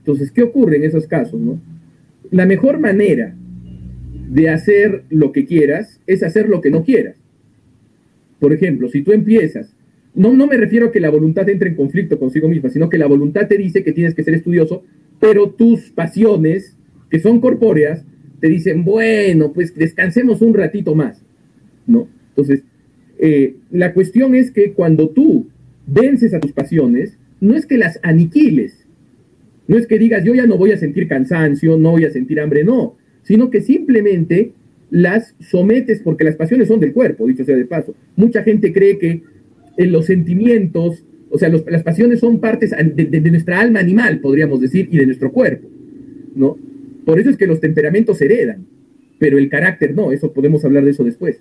Entonces, 0.00 0.30
¿qué 0.30 0.42
ocurre 0.42 0.76
en 0.76 0.84
esos 0.84 1.06
casos, 1.06 1.40
no? 1.40 1.58
La 2.30 2.44
mejor 2.44 2.78
manera 2.78 3.34
de 4.28 4.50
hacer 4.50 5.04
lo 5.08 5.32
que 5.32 5.46
quieras 5.46 5.98
es 6.06 6.22
hacer 6.22 6.50
lo 6.50 6.60
que 6.60 6.70
no 6.70 6.84
quieras. 6.84 7.16
Por 8.38 8.52
ejemplo, 8.52 8.90
si 8.90 9.00
tú 9.00 9.12
empiezas, 9.12 9.74
no, 10.14 10.34
no 10.34 10.46
me 10.46 10.58
refiero 10.58 10.88
a 10.88 10.92
que 10.92 11.00
la 11.00 11.08
voluntad 11.08 11.48
entre 11.48 11.70
en 11.70 11.76
conflicto 11.76 12.18
consigo 12.18 12.50
misma, 12.50 12.68
sino 12.68 12.90
que 12.90 12.98
la 12.98 13.06
voluntad 13.06 13.48
te 13.48 13.56
dice 13.56 13.82
que 13.82 13.92
tienes 13.92 14.14
que 14.14 14.24
ser 14.24 14.34
estudioso, 14.34 14.82
pero 15.18 15.48
tus 15.48 15.90
pasiones 15.90 16.76
que 17.08 17.18
son 17.18 17.40
corpóreas, 17.40 18.04
te 18.40 18.48
dicen, 18.48 18.84
bueno, 18.84 19.52
pues 19.54 19.74
descansemos 19.74 20.42
un 20.42 20.52
ratito 20.52 20.94
más, 20.94 21.22
¿no? 21.86 22.08
Entonces, 22.28 22.62
eh, 23.18 23.54
la 23.70 23.92
cuestión 23.92 24.34
es 24.34 24.50
que 24.50 24.72
cuando 24.72 25.08
tú 25.10 25.46
vences 25.86 26.34
a 26.34 26.40
tus 26.40 26.52
pasiones, 26.52 27.18
no 27.40 27.54
es 27.54 27.66
que 27.66 27.78
las 27.78 28.00
aniquiles, 28.02 28.86
no 29.66 29.76
es 29.76 29.86
que 29.86 29.98
digas, 29.98 30.24
yo 30.24 30.34
ya 30.34 30.46
no 30.46 30.56
voy 30.56 30.72
a 30.72 30.78
sentir 30.78 31.08
cansancio, 31.08 31.76
no 31.76 31.92
voy 31.92 32.04
a 32.04 32.10
sentir 32.10 32.40
hambre, 32.40 32.64
no, 32.64 32.96
sino 33.22 33.50
que 33.50 33.60
simplemente 33.60 34.52
las 34.90 35.34
sometes 35.40 36.00
porque 36.00 36.24
las 36.24 36.36
pasiones 36.36 36.68
son 36.68 36.80
del 36.80 36.92
cuerpo, 36.92 37.26
dicho 37.26 37.44
sea 37.44 37.56
de 37.56 37.64
paso. 37.64 37.94
Mucha 38.16 38.42
gente 38.42 38.72
cree 38.72 38.98
que 38.98 39.22
los 39.76 40.06
sentimientos, 40.06 41.04
o 41.30 41.38
sea, 41.38 41.48
las 41.48 41.82
pasiones 41.82 42.20
son 42.20 42.38
partes 42.38 42.70
de, 42.70 43.04
de, 43.06 43.30
nuestra 43.30 43.60
alma 43.60 43.80
animal, 43.80 44.20
podríamos 44.20 44.60
decir, 44.60 44.88
y 44.90 44.98
de 44.98 45.06
nuestro 45.06 45.32
cuerpo, 45.32 45.68
¿no? 46.34 46.56
Por 47.04 47.18
eso 47.18 47.30
es 47.30 47.36
que 47.36 47.46
los 47.46 47.60
temperamentos 47.60 48.20
heredan, 48.22 48.66
pero 49.18 49.38
el 49.38 49.48
carácter 49.48 49.94
no, 49.94 50.12
eso 50.12 50.32
podemos 50.32 50.64
hablar 50.64 50.84
de 50.84 50.90
eso 50.92 51.04
después. 51.04 51.40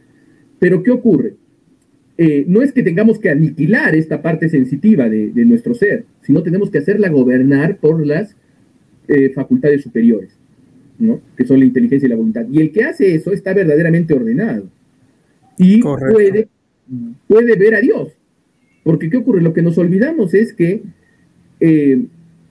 Pero 0.60 0.84
¿qué 0.84 0.92
ocurre? 0.92 1.36
Eh, 2.18 2.46
no 2.48 2.62
es 2.62 2.72
que 2.72 2.84
tengamos 2.84 3.18
que 3.18 3.30
aniquilar 3.30 3.96
esta 3.96 4.22
parte 4.22 4.48
sensitiva 4.48 5.10
de, 5.10 5.32
nuestro 5.46 5.74
ser, 5.74 6.06
sino 6.22 6.44
tenemos 6.44 6.70
que 6.70 6.78
hacerla 6.78 7.10
gobernar 7.10 7.78
por 7.78 8.06
las 8.06 8.36
eh, 9.08 9.30
facultades 9.30 9.82
superiores, 9.82 10.30
¿no? 11.00 11.22
que 11.36 11.46
son 11.46 11.60
la 11.60 11.66
inteligencia 11.66 12.06
y 12.06 12.10
la 12.10 12.16
voluntad. 12.16 12.46
Y 12.52 12.62
el 12.62 12.72
que 12.72 12.84
hace 12.84 13.16
eso 13.16 13.32
está 13.32 13.54
verdaderamente 13.54 14.14
ordenado 14.14 14.68
y 15.58 15.82
puede, 15.82 16.50
puede 17.28 17.56
ver 17.56 17.76
a 17.76 17.82
Dios. 17.82 18.10
Porque 18.84 19.10
¿qué 19.10 19.18
ocurre? 19.18 19.42
Lo 19.42 19.54
que 19.54 19.62
nos 19.62 19.78
olvidamos 19.78 20.34
es 20.34 20.54
que 20.54 20.84
eh, 21.60 22.06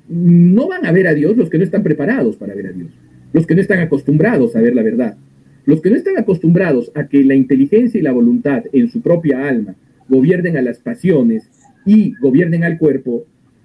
no 0.09 0.69
van 0.69 0.87
a 0.87 0.93
ver 0.93 1.07
a 1.07 1.15
Dios 1.15 1.37
los 1.37 1.51
que 1.51 1.59
no 1.59 1.65
están 1.65 1.83
preparados 1.83 2.37
para 2.37 2.55
ver 2.55 2.67
a 2.67 2.73
Dios, 2.73 2.91
los 3.33 3.47
que 3.47 3.55
no 3.55 3.61
están 3.61 3.79
acostumbrados 3.79 4.57
a 4.57 4.61
ver 4.61 4.75
la 4.75 4.83
verdad. 4.83 5.17
Los 5.65 5.81
que 5.81 5.91
no 5.91 5.97
están 5.97 6.19
acostumbrados 6.19 6.91
a 6.95 7.07
que 7.07 7.23
la 7.25 7.35
inteligencia 7.35 7.99
y 7.99 8.03
la 8.03 8.13
voluntad 8.13 8.65
en 8.73 8.91
su 8.91 9.01
propia 9.01 9.49
alma 9.49 9.75
gobiernen 10.09 10.57
a 10.57 10.63
las 10.63 10.79
pasiones 10.79 11.49
y 11.87 12.15
gobiernen 12.21 12.65
al 12.65 12.79
cuerpo, 12.79 13.25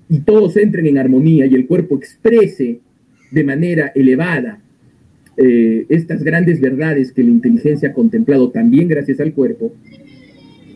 y 0.10 0.20
todos 0.20 0.56
entren 0.58 0.86
en 0.86 0.98
armonía 0.98 1.46
y 1.46 1.56
el 1.56 1.68
cuerpo 1.68 1.98
exprese 1.98 2.80
de 3.32 3.44
manera 3.44 3.92
elevada 3.94 4.62
eh, 5.36 5.86
estas 5.90 6.24
grandes 6.24 6.60
verdades 6.60 7.12
que 7.12 7.24
la 7.24 7.30
inteligencia 7.30 7.90
ha 7.90 7.94
contemplado 7.94 8.50
también 8.50 8.88
gracias 8.88 9.20
al 9.20 9.34
cuerpo, 9.34 9.74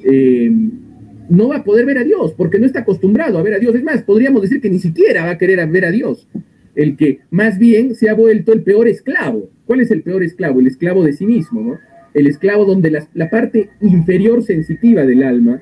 eh, 0.04 0.52
no 1.30 1.48
va 1.48 1.58
a 1.58 1.64
poder 1.64 1.86
ver 1.86 1.98
a 1.98 2.04
Dios, 2.04 2.34
porque 2.34 2.60
no 2.60 2.66
está 2.66 2.82
acostumbrado 2.82 3.38
a 3.40 3.42
ver 3.42 3.56
a 3.56 3.60
Dios. 3.60 3.74
Es 3.74 3.84
más, 3.84 4.04
podríamos 4.04 4.42
decir 4.42 4.62
que 4.62 4.70
ni 4.70 4.80
siquiera 4.80 5.26
va 5.26 5.32
a 5.32 5.38
querer 5.38 5.66
ver 5.70 5.86
a 5.86 5.92
Dios, 5.92 6.28
el 6.76 6.96
que 6.96 7.22
más 7.32 7.58
bien 7.58 7.96
se 7.96 8.10
ha 8.10 8.14
vuelto 8.14 8.54
el 8.54 8.62
peor 8.62 8.88
esclavo. 8.88 9.50
¿Cuál 9.72 9.80
es 9.80 9.92
el 9.92 10.04
peor 10.04 10.22
esclavo? 10.22 10.60
El 10.60 10.68
esclavo 10.68 11.02
de 11.02 11.14
sí 11.14 11.26
mismo, 11.26 11.62
¿no? 11.62 11.80
El 12.14 12.28
esclavo 12.28 12.66
donde 12.66 12.92
la, 13.14 13.30
parte 13.30 13.70
inferior 13.80 14.44
sensitiva 14.44 15.04
del 15.04 15.24
alma 15.24 15.62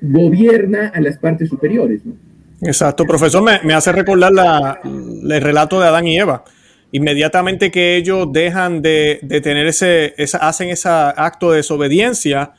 gobierna 0.00 0.92
a 0.94 1.00
las 1.00 1.18
partes 1.18 1.48
superiores, 1.48 2.06
¿no? 2.06 2.14
Exacto, 2.60 3.04
profesor, 3.04 3.42
me, 3.42 3.74
hace 3.74 3.90
recordar 3.90 4.30
la, 4.30 4.80
el 4.84 5.40
relato 5.40 5.80
de 5.80 5.88
Adán 5.88 6.06
y 6.06 6.16
Eva. 6.16 6.44
Inmediatamente 6.92 7.72
que 7.72 7.96
ellos 7.96 8.28
dejan 8.32 8.80
de, 8.80 9.18
tener 9.42 9.66
ese, 9.66 10.14
hacen 10.40 10.68
ese 10.68 10.88
acto 10.88 11.50
de 11.50 11.56
desobediencia, 11.56 12.52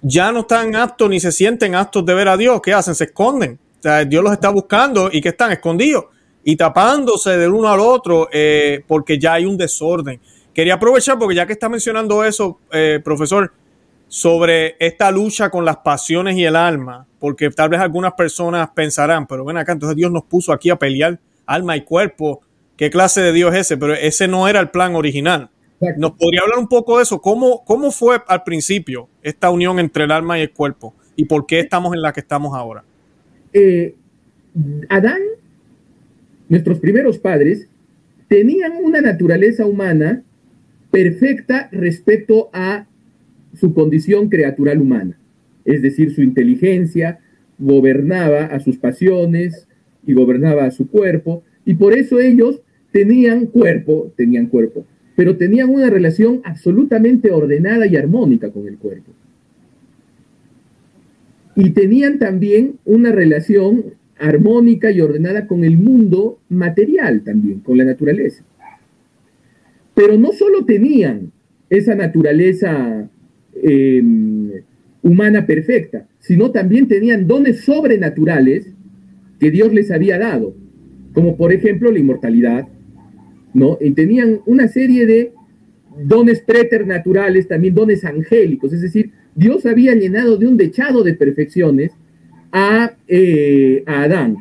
ya 0.00 0.32
no 0.32 0.40
están 0.40 0.74
aptos 0.76 1.10
ni 1.10 1.20
se 1.20 1.30
sienten 1.30 1.74
aptos 1.74 2.06
de 2.06 2.14
ver 2.14 2.28
a 2.28 2.38
Dios. 2.38 2.62
¿Qué 2.62 2.72
hacen? 2.72 2.94
Se 2.94 3.04
esconden. 3.04 3.58
O 3.80 3.82
sea, 3.82 4.02
Dios 4.06 4.24
los 4.24 4.32
está 4.32 4.48
buscando 4.48 5.10
y 5.12 5.20
que 5.20 5.28
están 5.28 5.52
escondidos 5.52 6.06
y 6.44 6.56
tapándose 6.56 7.36
del 7.36 7.52
uno 7.52 7.68
al 7.68 7.80
otro 7.80 8.28
eh, 8.32 8.82
porque 8.86 9.18
ya 9.18 9.34
hay 9.34 9.44
un 9.44 9.56
desorden. 9.56 10.20
Quería 10.52 10.74
aprovechar 10.74 11.18
porque 11.18 11.34
ya 11.34 11.46
que 11.46 11.52
está 11.52 11.68
mencionando 11.68 12.24
eso, 12.24 12.58
eh, 12.72 13.00
profesor, 13.02 13.52
sobre 14.08 14.76
esta 14.78 15.10
lucha 15.10 15.48
con 15.48 15.64
las 15.64 15.78
pasiones 15.78 16.36
y 16.36 16.44
el 16.44 16.56
alma, 16.56 17.06
porque 17.18 17.48
tal 17.50 17.70
vez 17.70 17.80
algunas 17.80 18.12
personas 18.12 18.68
pensarán, 18.74 19.26
pero 19.26 19.44
ven 19.44 19.56
acá, 19.56 19.72
entonces 19.72 19.96
Dios 19.96 20.10
nos 20.10 20.24
puso 20.24 20.52
aquí 20.52 20.68
a 20.68 20.76
pelear 20.76 21.18
alma 21.46 21.76
y 21.76 21.82
cuerpo. 21.82 22.42
¿Qué 22.76 22.90
clase 22.90 23.22
de 23.22 23.32
Dios 23.32 23.54
es 23.54 23.60
ese? 23.60 23.76
Pero 23.78 23.94
ese 23.94 24.28
no 24.28 24.48
era 24.48 24.60
el 24.60 24.70
plan 24.70 24.94
original. 24.96 25.48
¿Nos 25.96 26.12
podría 26.12 26.42
hablar 26.42 26.58
un 26.58 26.68
poco 26.68 26.98
de 26.98 27.04
eso? 27.04 27.20
¿Cómo, 27.20 27.64
¿Cómo 27.64 27.90
fue 27.90 28.20
al 28.26 28.44
principio 28.44 29.08
esta 29.22 29.50
unión 29.50 29.78
entre 29.78 30.04
el 30.04 30.12
alma 30.12 30.38
y 30.38 30.42
el 30.42 30.52
cuerpo? 30.52 30.94
¿Y 31.16 31.24
por 31.24 31.46
qué 31.46 31.60
estamos 31.60 31.94
en 31.94 32.02
la 32.02 32.12
que 32.12 32.20
estamos 32.20 32.54
ahora? 32.54 32.84
Eh, 33.52 33.94
Adán 34.88 35.20
nuestros 36.52 36.80
primeros 36.80 37.16
padres, 37.16 37.66
tenían 38.28 38.72
una 38.84 39.00
naturaleza 39.00 39.64
humana 39.64 40.22
perfecta 40.90 41.70
respecto 41.72 42.50
a 42.52 42.86
su 43.54 43.72
condición 43.72 44.28
creatural 44.28 44.82
humana. 44.82 45.18
Es 45.64 45.80
decir, 45.80 46.14
su 46.14 46.20
inteligencia 46.20 47.20
gobernaba 47.58 48.44
a 48.44 48.60
sus 48.60 48.76
pasiones 48.76 49.66
y 50.06 50.12
gobernaba 50.12 50.66
a 50.66 50.70
su 50.72 50.88
cuerpo, 50.88 51.42
y 51.64 51.72
por 51.72 51.94
eso 51.94 52.20
ellos 52.20 52.60
tenían 52.90 53.46
cuerpo, 53.46 54.12
tenían 54.14 54.48
cuerpo, 54.48 54.84
pero 55.16 55.38
tenían 55.38 55.70
una 55.70 55.88
relación 55.88 56.42
absolutamente 56.44 57.30
ordenada 57.30 57.86
y 57.86 57.96
armónica 57.96 58.50
con 58.50 58.68
el 58.68 58.76
cuerpo. 58.76 59.10
Y 61.56 61.70
tenían 61.70 62.18
también 62.18 62.74
una 62.84 63.10
relación 63.10 64.01
armónica 64.22 64.90
y 64.92 65.00
ordenada 65.00 65.48
con 65.48 65.64
el 65.64 65.76
mundo 65.76 66.38
material 66.48 67.22
también, 67.22 67.58
con 67.58 67.76
la 67.76 67.84
naturaleza. 67.84 68.44
Pero 69.94 70.16
no 70.16 70.32
solo 70.32 70.64
tenían 70.64 71.32
esa 71.68 71.96
naturaleza 71.96 73.10
em, 73.60 74.50
humana 75.02 75.44
perfecta, 75.44 76.06
sino 76.20 76.52
también 76.52 76.86
tenían 76.86 77.26
dones 77.26 77.62
sobrenaturales 77.62 78.72
que 79.40 79.50
Dios 79.50 79.72
les 79.72 79.90
había 79.90 80.18
dado, 80.18 80.54
como 81.12 81.36
por 81.36 81.52
ejemplo 81.52 81.90
la 81.90 81.98
inmortalidad, 81.98 82.68
¿no? 83.52 83.76
Y 83.80 83.90
tenían 83.90 84.40
una 84.46 84.68
serie 84.68 85.04
de 85.04 85.32
dones 86.04 86.40
preternaturales, 86.42 87.48
también 87.48 87.74
dones 87.74 88.04
angélicos, 88.04 88.72
es 88.72 88.82
decir, 88.82 89.10
Dios 89.34 89.66
había 89.66 89.94
llenado 89.94 90.36
de 90.36 90.46
un 90.46 90.56
dechado 90.56 91.02
de 91.02 91.14
perfecciones 91.14 91.90
eh, 92.52 93.82
a, 93.86 94.02
Adán. 94.02 94.36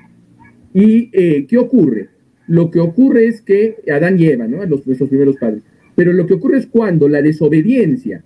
¿Y 0.73 1.09
eh, 1.13 1.45
qué 1.47 1.57
ocurre? 1.57 2.09
Lo 2.47 2.69
que 2.69 2.79
ocurre 2.79 3.27
es 3.27 3.41
que 3.41 3.77
Adán 3.91 4.19
y 4.19 4.25
Eva, 4.25 4.47
¿no? 4.47 4.65
Los, 4.65 4.85
nuestros 4.85 5.09
primeros 5.09 5.37
padres. 5.37 5.63
Pero 5.95 6.13
lo 6.13 6.25
que 6.25 6.33
ocurre 6.33 6.57
es 6.57 6.67
cuando 6.67 7.07
la 7.07 7.21
desobediencia, 7.21 8.23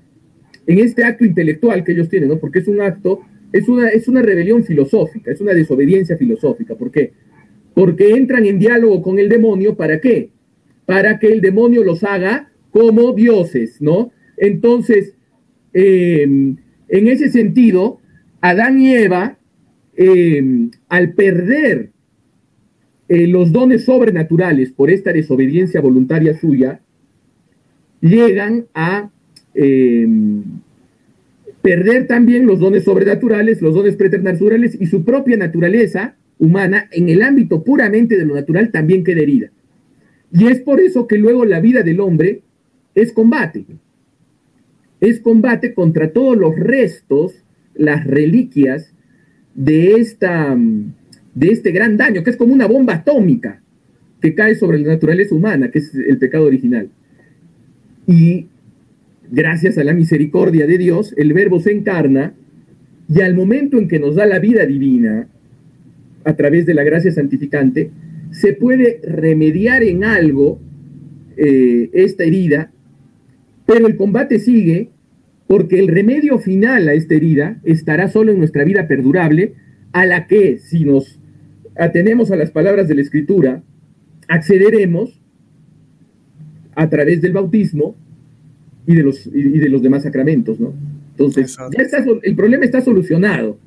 en 0.67 0.80
este 0.80 1.04
acto 1.04 1.26
intelectual 1.26 1.84
que 1.84 1.91
ellos 1.91 2.10
tienen, 2.10 2.30
¿no? 2.30 2.38
Porque 2.38 2.60
es 2.60 2.67
un 2.67 2.82
acto, 2.82 3.21
es 3.52 3.67
una, 3.69 3.89
es 3.89 4.08
una 4.08 4.21
rebelión 4.21 4.63
filosófica, 4.63 5.32
es 5.32 5.41
una 5.41 5.54
desobediencia 5.54 6.17
filosófica. 6.17 6.76
¿Por 6.76 6.91
qué? 6.91 7.13
Porque 7.74 8.12
entran 8.12 8.45
en 8.45 8.58
diálogo 8.58 9.02
con 9.02 9.19
el 9.19 9.30
demonio, 9.30 9.76
¿para 9.76 10.00
qué? 10.00 10.30
Para 10.86 11.19
que 11.19 11.28
el 11.28 11.41
demonio 11.41 11.84
los 11.84 12.04
haga 12.04 12.52
como 12.71 13.13
dioses, 13.13 13.82
¿no? 13.82 14.12
Entonces, 14.38 15.13
eh, 15.74 16.24
en 16.24 17.08
ese 17.08 17.30
sentido, 17.30 18.00
Adán 18.41 18.80
y 18.80 18.93
Eva 18.93 19.38
Em, 19.97 20.71
al 20.89 21.13
perder 21.13 21.91
eh, 23.08 23.27
los 23.27 23.53
dones 23.53 23.86
sobrenaturales 23.86 24.71
por 24.71 24.89
esta 24.89 25.13
desobediencia 25.13 25.79
voluntaria 25.79 26.38
suya, 26.38 26.81
llegan 28.01 28.65
a 28.73 29.10
em, 29.53 30.43
perder 31.62 32.08
también 32.08 32.45
los 32.45 32.60
dones 32.60 32.84
sobrenaturales, 32.84 33.62
los 33.62 33.73
dones 33.73 33.95
preternaturales 33.95 34.77
y 34.79 34.88
su 34.88 35.05
propia 35.05 35.38
naturaleza 35.38 36.15
humana 36.39 36.89
en 36.91 37.08
el 37.08 37.21
ámbito 37.21 37.63
puramente 37.63 38.17
de 38.17 38.25
lo 38.25 38.36
natural 38.36 38.71
también 38.71 39.03
queda 39.03 39.21
herida. 39.21 39.51
Y 40.34 40.47
es 40.47 40.60
por 40.60 40.81
eso 40.81 41.08
que 41.08 41.17
luego 41.17 41.45
la 41.45 41.62
vida 41.62 41.84
del 41.84 42.01
hombre 42.01 42.41
es 42.95 43.13
combate. 43.13 43.65
Es 44.99 45.21
combate 45.21 45.73
contra 45.73 46.12
todos 46.12 46.36
los 46.36 46.55
restos, 46.58 47.45
las 47.75 48.05
reliquias 48.05 48.94
de, 49.56 49.94
esta, 49.94 50.56
de 51.34 51.48
este 51.48 51.72
gran 51.72 51.98
daño, 51.98 52.24
que 52.24 52.30
es 52.30 52.38
como 52.38 52.54
una 52.54 52.68
bomba 52.68 52.96
atómica 52.96 53.62
que 54.22 54.36
cae 54.36 54.56
sobre 54.56 54.80
la 54.80 54.94
naturaleza 54.94 55.34
humana, 55.34 55.72
que 55.72 55.80
es 55.80 55.96
el 55.96 56.18
pecado 56.18 56.46
original. 56.46 56.89
Y 58.08 58.48
gracias 59.32 59.78
a 59.78 59.84
la 59.84 59.94
misericordia 59.94 60.68
de 60.68 60.78
Dios, 60.78 61.13
el 61.18 61.34
verbo 61.34 61.60
se 61.60 61.72
encarna 61.72 62.34
y 63.08 63.22
al 63.22 63.36
momento 63.36 63.78
en 63.78 63.88
que 63.88 64.00
nos 64.00 64.15
da 64.15 64.26
la 64.26 64.39
vida 64.39 64.65
divina, 64.65 65.28
a 66.24 66.36
través 66.36 66.65
de 66.65 66.74
la 66.74 66.84
gracia 66.84 67.12
santificante, 67.12 67.91
se 68.32 68.54
puede 68.54 69.00
remediar 69.04 69.84
en 69.84 70.04
algo 70.04 70.60
eh, 71.38 71.89
esta 71.94 72.24
herida, 72.24 72.72
pero 73.65 73.88
el 73.88 73.96
combate 73.96 74.39
sigue 74.39 74.89
porque 75.47 75.79
el 75.79 75.88
remedio 75.88 76.39
final 76.39 76.88
a 76.88 76.93
esta 76.93 77.15
herida 77.15 77.58
estará 77.63 78.10
solo 78.10 78.31
en 78.31 78.39
nuestra 78.39 78.63
vida 78.63 78.88
perdurable, 78.88 79.53
a 79.93 80.05
la 80.05 80.27
que, 80.27 80.60
si 80.60 80.86
nos 80.86 81.19
atenemos 81.77 82.31
a 82.31 82.36
las 82.36 82.51
palabras 82.51 82.88
de 82.88 82.95
la 82.95 83.01
Escritura, 83.01 83.62
accederemos 84.27 85.21
a 86.75 86.89
través 86.89 87.21
del 87.21 87.34
bautismo 87.34 87.95
y 88.88 88.95
de 88.95 89.03
los, 89.03 89.27
y 89.27 89.60
de 89.60 89.69
los 89.69 89.81
demás 89.81 90.03
sacramentos, 90.03 90.60
¿no? 90.60 90.73
Entonces, 91.12 91.55
ya 91.58 91.84
está, 91.84 92.03
el 92.23 92.36
problema 92.36 92.65
está 92.65 92.81
solucionado. 92.81 93.58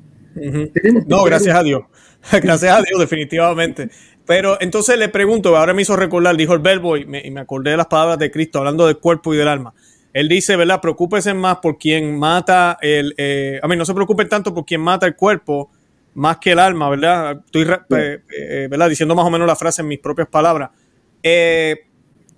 no, 1.07 1.23
gracias 1.23 1.55
a 1.55 1.63
Dios. 1.63 1.81
gracias 2.43 2.71
a 2.71 2.81
Dios, 2.83 2.99
definitivamente. 2.99 3.89
Pero 4.25 4.57
entonces 4.61 4.99
le 4.99 5.09
pregunto, 5.09 5.57
ahora 5.57 5.73
me 5.73 5.81
hizo 5.81 5.95
recordar, 5.95 6.37
dijo 6.37 6.53
el 6.53 6.59
verbo 6.59 6.95
y 6.97 7.05
me, 7.05 7.39
acordé 7.39 7.71
de 7.71 7.77
las 7.77 7.87
palabras 7.87 8.19
de 8.19 8.29
Cristo 8.29 8.59
hablando 8.59 8.85
del 8.85 8.97
cuerpo 8.97 9.33
y 9.33 9.37
del 9.37 9.47
alma. 9.47 9.73
Él 10.13 10.27
dice, 10.27 10.55
¿verdad? 10.55 10.81
Preocúpese 10.81 11.33
más 11.33 11.57
por 11.57 11.77
quien 11.77 12.17
mata 12.17 12.77
el... 12.81 13.13
Eh, 13.17 13.59
a 13.61 13.67
mí 13.67 13.75
no 13.75 13.85
se 13.85 13.93
preocupen 13.93 14.27
tanto 14.27 14.53
por 14.53 14.65
quien 14.65 14.81
mata 14.81 15.05
el 15.05 15.15
cuerpo 15.15 15.69
más 16.15 16.37
que 16.37 16.51
el 16.51 16.59
alma, 16.59 16.89
¿verdad? 16.89 17.41
Estoy, 17.45 17.63
eh, 17.95 18.19
eh, 18.35 18.67
¿verdad? 18.69 18.89
Diciendo 18.89 19.15
más 19.15 19.25
o 19.25 19.29
menos 19.29 19.47
la 19.47 19.55
frase 19.55 19.81
en 19.81 19.87
mis 19.87 19.99
propias 19.99 20.27
palabras. 20.27 20.71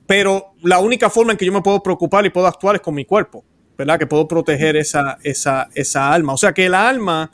pero 0.06 0.54
la 0.64 0.80
única 0.80 1.10
forma 1.10 1.32
en 1.32 1.38
que 1.38 1.46
yo 1.46 1.54
me 1.54 1.62
puedo 1.62 1.82
preocupar 1.82 2.26
y 2.26 2.30
puedo 2.30 2.48
actuar 2.48 2.76
es 2.76 2.82
con 2.82 2.94
mi 2.94 3.06
cuerpo. 3.06 3.44
¿verdad? 3.78 3.98
Que 3.98 4.06
puedo 4.06 4.28
proteger 4.28 4.76
esa, 4.76 5.18
esa, 5.24 5.70
esa 5.74 6.14
alma. 6.14 6.34
O 6.34 6.38
sea 6.38 6.54
que 6.54 6.68
el 6.68 6.76
alma, 6.76 7.32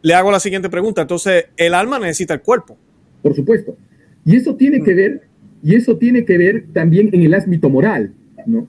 le 0.00 0.14
hago 0.14 0.30
la 0.30 0.40
siguiente 0.40 0.70
pregunta, 0.70 1.02
entonces, 1.02 1.46
el 1.56 1.74
alma 1.74 1.98
necesita 1.98 2.32
el 2.34 2.40
cuerpo. 2.40 2.78
Por 3.22 3.34
supuesto. 3.34 3.76
Y 4.24 4.36
eso 4.36 4.54
tiene 4.56 4.80
mm. 4.80 4.84
que 4.84 4.94
ver, 4.94 5.22
y 5.62 5.74
eso 5.74 5.96
tiene 5.96 6.24
que 6.24 6.38
ver 6.38 6.64
también 6.72 7.10
en 7.12 7.22
el 7.22 7.34
ámbito 7.34 7.68
moral, 7.68 8.14
¿no? 8.46 8.66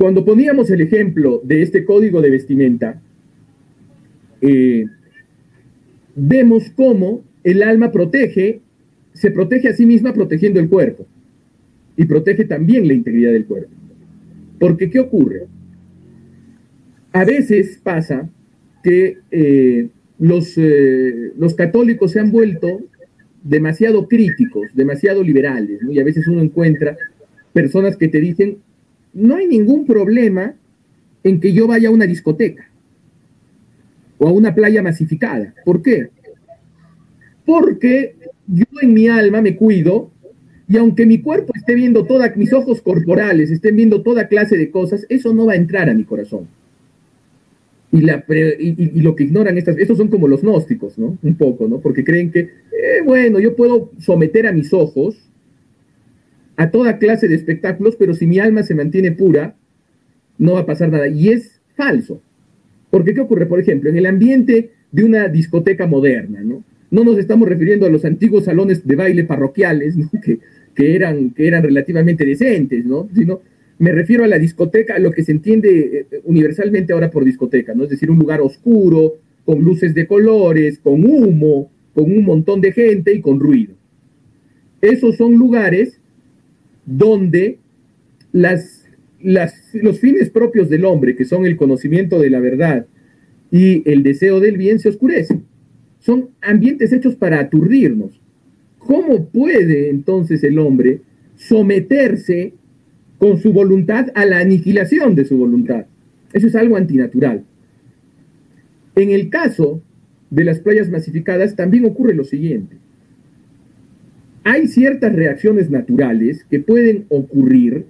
Cuando 0.00 0.24
poníamos 0.24 0.70
el 0.70 0.80
ejemplo 0.80 1.42
de 1.44 1.60
este 1.60 1.84
código 1.84 2.22
de 2.22 2.30
vestimenta, 2.30 2.98
eh, 4.40 4.86
vemos 6.16 6.70
cómo 6.74 7.22
el 7.44 7.62
alma 7.62 7.92
protege, 7.92 8.62
se 9.12 9.30
protege 9.30 9.68
a 9.68 9.74
sí 9.74 9.84
misma 9.84 10.14
protegiendo 10.14 10.58
el 10.58 10.70
cuerpo 10.70 11.06
y 11.98 12.06
protege 12.06 12.46
también 12.46 12.88
la 12.88 12.94
integridad 12.94 13.32
del 13.32 13.44
cuerpo. 13.44 13.74
Porque, 14.58 14.88
¿qué 14.88 15.00
ocurre? 15.00 15.48
a 17.12 17.24
veces 17.26 17.78
pasa 17.82 18.26
que 18.82 19.18
eh, 19.30 19.88
eh, 20.56 21.32
los 21.36 21.54
católicos 21.54 22.12
se 22.12 22.20
han 22.20 22.32
vuelto 22.32 22.80
demasiado 23.42 24.08
críticos, 24.08 24.68
demasiado 24.72 25.22
liberales, 25.22 25.78
y 25.90 26.00
a 26.00 26.04
veces 26.04 26.26
uno 26.26 26.40
encuentra 26.40 26.96
personas 27.52 27.98
que 27.98 28.08
te 28.08 28.18
dicen, 28.18 28.62
no 29.12 29.36
hay 29.36 29.46
ningún 29.46 29.86
problema 29.86 30.54
en 31.22 31.40
que 31.40 31.52
yo 31.52 31.66
vaya 31.66 31.88
a 31.88 31.92
una 31.92 32.06
discoteca 32.06 32.70
o 34.18 34.28
a 34.28 34.32
una 34.32 34.54
playa 34.54 34.82
masificada. 34.82 35.54
¿Por 35.64 35.82
qué? 35.82 36.10
Porque 37.44 38.16
yo 38.46 38.64
en 38.82 38.94
mi 38.94 39.08
alma 39.08 39.40
me 39.40 39.56
cuido 39.56 40.10
y 40.68 40.76
aunque 40.76 41.04
mi 41.04 41.20
cuerpo 41.20 41.52
esté 41.56 41.74
viendo 41.74 42.04
todas, 42.04 42.36
mis 42.36 42.52
ojos 42.52 42.80
corporales 42.80 43.50
estén 43.50 43.74
viendo 43.76 44.02
toda 44.02 44.28
clase 44.28 44.56
de 44.56 44.70
cosas, 44.70 45.04
eso 45.08 45.34
no 45.34 45.46
va 45.46 45.54
a 45.54 45.56
entrar 45.56 45.90
a 45.90 45.94
mi 45.94 46.04
corazón. 46.04 46.46
Y, 47.90 48.02
la 48.02 48.24
y, 48.28 49.00
lo 49.00 49.16
que 49.16 49.24
ignoran 49.24 49.58
estas, 49.58 49.76
estos 49.78 49.98
son 49.98 50.06
como 50.06 50.28
los 50.28 50.42
gnósticos, 50.42 50.96
¿no? 50.96 51.18
Un 51.20 51.34
poco, 51.34 51.66
¿no? 51.66 51.80
Porque 51.80 52.04
creen 52.04 52.30
que, 52.30 52.38
eh, 52.40 53.02
bueno, 53.04 53.40
yo 53.40 53.56
puedo 53.56 53.90
someter 53.98 54.46
a 54.46 54.52
mis 54.52 54.72
ojos 54.72 55.29
a 56.60 56.70
toda 56.70 56.98
clase 56.98 57.26
de 57.26 57.36
espectáculos, 57.36 57.96
pero 57.96 58.12
si 58.12 58.26
mi 58.26 58.38
alma 58.38 58.62
se 58.62 58.74
mantiene 58.74 59.12
pura, 59.12 59.56
no 60.36 60.52
va 60.52 60.60
a 60.60 60.66
pasar 60.66 60.90
nada. 60.90 61.08
Y 61.08 61.30
es 61.30 61.58
falso. 61.74 62.20
Porque 62.90 63.14
¿qué 63.14 63.22
ocurre? 63.22 63.46
Por 63.46 63.60
ejemplo, 63.60 63.88
en 63.88 63.96
el 63.96 64.04
ambiente 64.04 64.72
de 64.92 65.04
una 65.04 65.28
discoteca 65.28 65.86
moderna, 65.86 66.42
¿no? 66.42 66.62
No 66.90 67.02
nos 67.02 67.16
estamos 67.16 67.48
refiriendo 67.48 67.86
a 67.86 67.88
los 67.88 68.04
antiguos 68.04 68.44
salones 68.44 68.86
de 68.86 68.94
baile 68.94 69.24
parroquiales, 69.24 69.96
¿no? 69.96 70.10
que, 70.22 70.38
que, 70.74 70.94
eran, 70.94 71.30
que 71.30 71.48
eran 71.48 71.62
relativamente 71.62 72.26
decentes, 72.26 72.84
¿no? 72.84 73.08
Sino 73.14 73.40
me 73.78 73.92
refiero 73.92 74.24
a 74.24 74.28
la 74.28 74.38
discoteca, 74.38 74.96
a 74.96 74.98
lo 74.98 75.12
que 75.12 75.24
se 75.24 75.32
entiende 75.32 76.06
eh, 76.10 76.20
universalmente 76.24 76.92
ahora 76.92 77.10
por 77.10 77.24
discoteca, 77.24 77.74
¿no? 77.74 77.84
Es 77.84 77.90
decir, 77.90 78.10
un 78.10 78.18
lugar 78.18 78.42
oscuro, 78.42 79.14
con 79.46 79.62
luces 79.62 79.94
de 79.94 80.06
colores, 80.06 80.78
con 80.78 81.06
humo, 81.06 81.72
con 81.94 82.04
un 82.04 82.22
montón 82.22 82.60
de 82.60 82.72
gente 82.72 83.14
y 83.14 83.22
con 83.22 83.40
ruido. 83.40 83.72
Esos 84.82 85.16
son 85.16 85.36
lugares 85.36 85.99
donde 86.90 87.58
las, 88.32 88.84
los 89.22 90.00
fines 90.00 90.30
propios 90.30 90.68
del 90.68 90.84
hombre, 90.84 91.16
que 91.16 91.24
son 91.24 91.46
el 91.46 91.56
conocimiento 91.56 92.18
de 92.18 92.30
la 92.30 92.40
verdad 92.40 92.86
y 93.50 93.88
el 93.90 94.02
deseo 94.02 94.40
del 94.40 94.56
bien, 94.56 94.78
se 94.78 94.90
oscurecen. 94.90 95.44
Son 96.00 96.30
ambientes 96.40 96.92
hechos 96.92 97.16
para 97.16 97.40
aturdirnos. 97.40 98.20
¿Cómo 98.78 99.26
puede 99.26 99.90
entonces 99.90 100.42
el 100.44 100.58
hombre 100.58 101.00
someterse 101.36 102.54
con 103.20 103.38
su 103.38 103.52
voluntad 103.52 104.08
a 104.14 104.24
la 104.24 104.38
aniquilación 104.38 105.14
de 105.14 105.26
su 105.26 105.36
voluntad. 105.36 105.84
Eso 106.32 106.46
es 106.46 106.56
algo 106.56 106.76
antinatural. 106.76 107.44
En 108.96 109.10
el 109.10 109.28
caso 109.28 109.82
de 110.30 110.44
las 110.44 110.60
playas 110.60 110.88
masificadas 110.88 111.54
también 111.54 111.84
ocurre 111.84 112.14
lo 112.14 112.24
siguiente. 112.24 112.76
Hay 114.44 114.68
ciertas 114.68 115.12
reacciones 115.14 115.70
naturales 115.70 116.44
que 116.48 116.60
pueden 116.60 117.04
ocurrir 117.08 117.84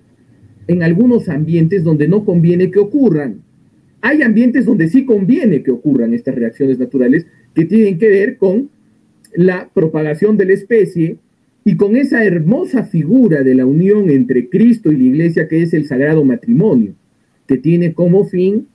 en 0.67 0.83
algunos 0.83 1.29
ambientes 1.29 1.85
donde 1.85 2.09
no 2.09 2.25
conviene 2.25 2.71
que 2.71 2.79
ocurran. 2.79 3.43
Hay 4.01 4.23
ambientes 4.23 4.65
donde 4.65 4.89
sí 4.89 5.05
conviene 5.05 5.63
que 5.63 5.71
ocurran 5.71 6.15
estas 6.15 6.35
reacciones 6.35 6.79
naturales 6.79 7.27
que 7.55 7.65
tienen 7.65 7.99
que 7.99 8.09
ver 8.09 8.37
con 8.37 8.71
la 9.35 9.69
propagación 9.73 10.37
de 10.37 10.47
la 10.47 10.53
especie 10.55 11.17
y 11.65 11.77
con 11.77 11.97
esa 11.97 12.25
hermosa 12.25 12.85
figura 12.85 13.43
de 13.43 13.55
la 13.55 13.67
unión 13.67 14.11
entre 14.11 14.49
Cristo 14.49 14.91
y 14.91 14.97
la 14.97 15.05
iglesia 15.05 15.49
que 15.49 15.63
es 15.63 15.75
el 15.75 15.87
sagrado 15.87 16.25
matrimonio, 16.25 16.95
que 17.47 17.59
tiene 17.59 17.93
como 17.93 18.25
fin 18.25 18.67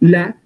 la, 0.00 0.40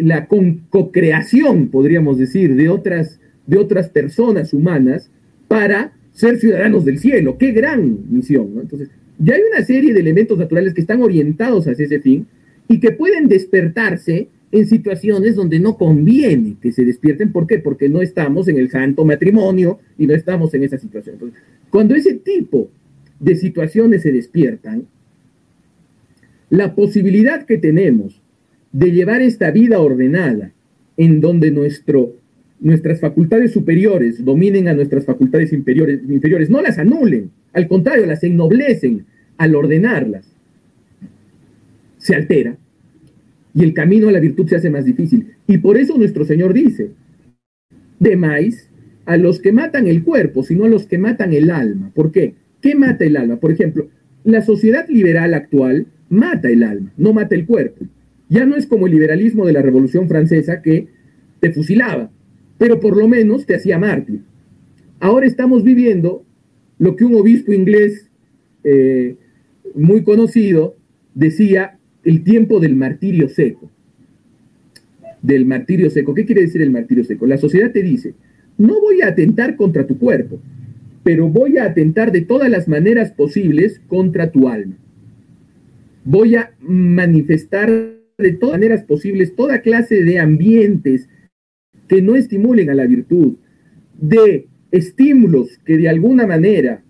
la 0.00 0.26
co-creación, 0.26 1.68
podríamos 1.68 2.18
decir, 2.18 2.54
de 2.54 2.68
otras, 2.68 3.20
de 3.46 3.58
otras 3.58 3.88
personas 3.88 4.54
humanas 4.54 5.10
para 5.50 5.92
ser 6.12 6.38
ciudadanos 6.38 6.84
del 6.84 7.00
cielo. 7.00 7.36
¡Qué 7.36 7.50
gran 7.50 8.04
misión! 8.08 8.52
Entonces, 8.60 8.88
ya 9.18 9.34
hay 9.34 9.40
una 9.52 9.64
serie 9.64 9.92
de 9.92 9.98
elementos 9.98 10.38
naturales 10.38 10.74
que 10.74 10.80
están 10.80 11.02
orientados 11.02 11.66
hacia 11.66 11.86
ese 11.86 11.98
fin 11.98 12.24
y 12.68 12.78
que 12.78 12.92
pueden 12.92 13.26
despertarse 13.26 14.28
en 14.52 14.68
situaciones 14.68 15.34
donde 15.34 15.58
no 15.58 15.76
conviene 15.76 16.54
que 16.62 16.70
se 16.70 16.84
despierten. 16.84 17.32
¿Por 17.32 17.48
qué? 17.48 17.58
Porque 17.58 17.88
no 17.88 18.00
estamos 18.00 18.46
en 18.46 18.58
el 18.58 18.70
santo 18.70 19.04
matrimonio 19.04 19.80
y 19.98 20.06
no 20.06 20.14
estamos 20.14 20.54
en 20.54 20.62
esa 20.62 20.78
situación. 20.78 21.14
Entonces, 21.14 21.40
cuando 21.68 21.96
ese 21.96 22.14
tipo 22.14 22.70
de 23.18 23.34
situaciones 23.34 24.02
se 24.02 24.12
despiertan, 24.12 24.86
la 26.48 26.76
posibilidad 26.76 27.44
que 27.44 27.58
tenemos 27.58 28.22
de 28.70 28.92
llevar 28.92 29.20
esta 29.20 29.50
vida 29.50 29.80
ordenada 29.80 30.52
en 30.96 31.20
donde 31.20 31.50
nuestro, 31.50 32.14
nuestras 32.60 33.00
facultades 33.00 33.52
superiores 33.52 34.24
dominen 34.24 34.68
a 34.68 34.74
nuestras 34.74 35.04
facultades 35.04 35.52
inferiores, 35.52 36.00
inferiores, 36.08 36.50
no 36.50 36.60
las 36.60 36.78
anulen, 36.78 37.30
al 37.52 37.66
contrario, 37.68 38.06
las 38.06 38.22
ennoblecen 38.22 39.06
al 39.38 39.54
ordenarlas, 39.54 40.26
se 41.98 42.14
altera 42.14 42.56
y 43.54 43.64
el 43.64 43.74
camino 43.74 44.08
a 44.08 44.12
la 44.12 44.20
virtud 44.20 44.46
se 44.48 44.56
hace 44.56 44.70
más 44.70 44.84
difícil. 44.84 45.26
Y 45.46 45.58
por 45.58 45.76
eso 45.76 45.96
nuestro 45.96 46.24
Señor 46.24 46.54
dice, 46.54 46.90
demáis 47.98 48.68
a 49.06 49.16
los 49.16 49.40
que 49.40 49.52
matan 49.52 49.88
el 49.88 50.04
cuerpo, 50.04 50.42
sino 50.42 50.64
a 50.64 50.68
los 50.68 50.86
que 50.86 50.98
matan 50.98 51.32
el 51.32 51.50
alma. 51.50 51.90
¿Por 51.94 52.12
qué? 52.12 52.34
¿Qué 52.60 52.74
mata 52.74 53.04
el 53.04 53.16
alma? 53.16 53.36
Por 53.36 53.50
ejemplo, 53.50 53.88
la 54.22 54.42
sociedad 54.42 54.88
liberal 54.88 55.34
actual 55.34 55.86
mata 56.08 56.48
el 56.48 56.62
alma, 56.62 56.92
no 56.96 57.12
mata 57.12 57.34
el 57.34 57.46
cuerpo. 57.46 57.86
Ya 58.28 58.46
no 58.46 58.56
es 58.56 58.66
como 58.66 58.86
el 58.86 58.92
liberalismo 58.92 59.46
de 59.46 59.52
la 59.52 59.62
Revolución 59.62 60.06
Francesa 60.08 60.62
que 60.62 60.86
te 61.40 61.52
fusilaba, 61.52 62.10
pero 62.60 62.78
por 62.78 62.94
lo 62.94 63.08
menos 63.08 63.46
te 63.46 63.54
hacía 63.54 63.78
mártir. 63.78 64.20
Ahora 65.00 65.26
estamos 65.26 65.64
viviendo 65.64 66.26
lo 66.76 66.94
que 66.94 67.06
un 67.06 67.14
obispo 67.14 67.54
inglés 67.54 68.10
eh, 68.64 69.16
muy 69.74 70.02
conocido 70.02 70.76
decía 71.14 71.78
el 72.04 72.22
tiempo 72.22 72.60
del 72.60 72.76
martirio 72.76 73.30
seco. 73.30 73.70
Del 75.22 75.46
martirio 75.46 75.88
seco. 75.88 76.12
¿Qué 76.12 76.26
quiere 76.26 76.42
decir 76.42 76.60
el 76.60 76.70
martirio 76.70 77.02
seco? 77.02 77.26
La 77.26 77.38
sociedad 77.38 77.72
te 77.72 77.82
dice, 77.82 78.12
no 78.58 78.78
voy 78.78 79.00
a 79.00 79.08
atentar 79.08 79.56
contra 79.56 79.86
tu 79.86 79.96
cuerpo, 79.96 80.38
pero 81.02 81.30
voy 81.30 81.56
a 81.56 81.64
atentar 81.64 82.12
de 82.12 82.20
todas 82.20 82.50
las 82.50 82.68
maneras 82.68 83.10
posibles 83.10 83.80
contra 83.88 84.32
tu 84.32 84.50
alma. 84.50 84.76
Voy 86.04 86.36
a 86.36 86.52
manifestar 86.60 87.70
de 88.18 88.32
todas 88.32 88.60
maneras 88.60 88.84
posibles 88.84 89.34
toda 89.34 89.62
clase 89.62 90.04
de 90.04 90.18
ambientes 90.18 91.08
que 91.90 92.00
no 92.00 92.14
estimulen 92.14 92.70
a 92.70 92.74
la 92.74 92.86
virtud, 92.86 93.34
de 94.00 94.46
estímulos 94.70 95.58
que 95.64 95.76
de 95.76 95.88
alguna 95.88 96.24
manera 96.24 96.84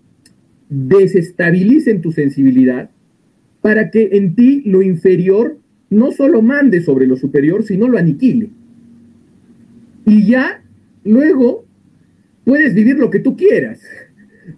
desestabilicen 0.69 2.01
tu 2.01 2.11
sensibilidad 2.11 2.91
para 3.63 3.89
que 3.89 4.09
en 4.11 4.35
ti 4.35 4.61
lo 4.63 4.83
inferior 4.83 5.57
no 5.89 6.11
solo 6.11 6.43
mande 6.43 6.83
sobre 6.83 7.07
lo 7.07 7.17
superior, 7.17 7.63
sino 7.63 7.87
lo 7.87 7.97
aniquile. 7.97 8.49
Y 10.05 10.27
ya 10.27 10.61
luego 11.03 11.65
puedes 12.43 12.75
vivir 12.75 12.99
lo 12.99 13.09
que 13.09 13.19
tú 13.19 13.35
quieras. 13.35 13.81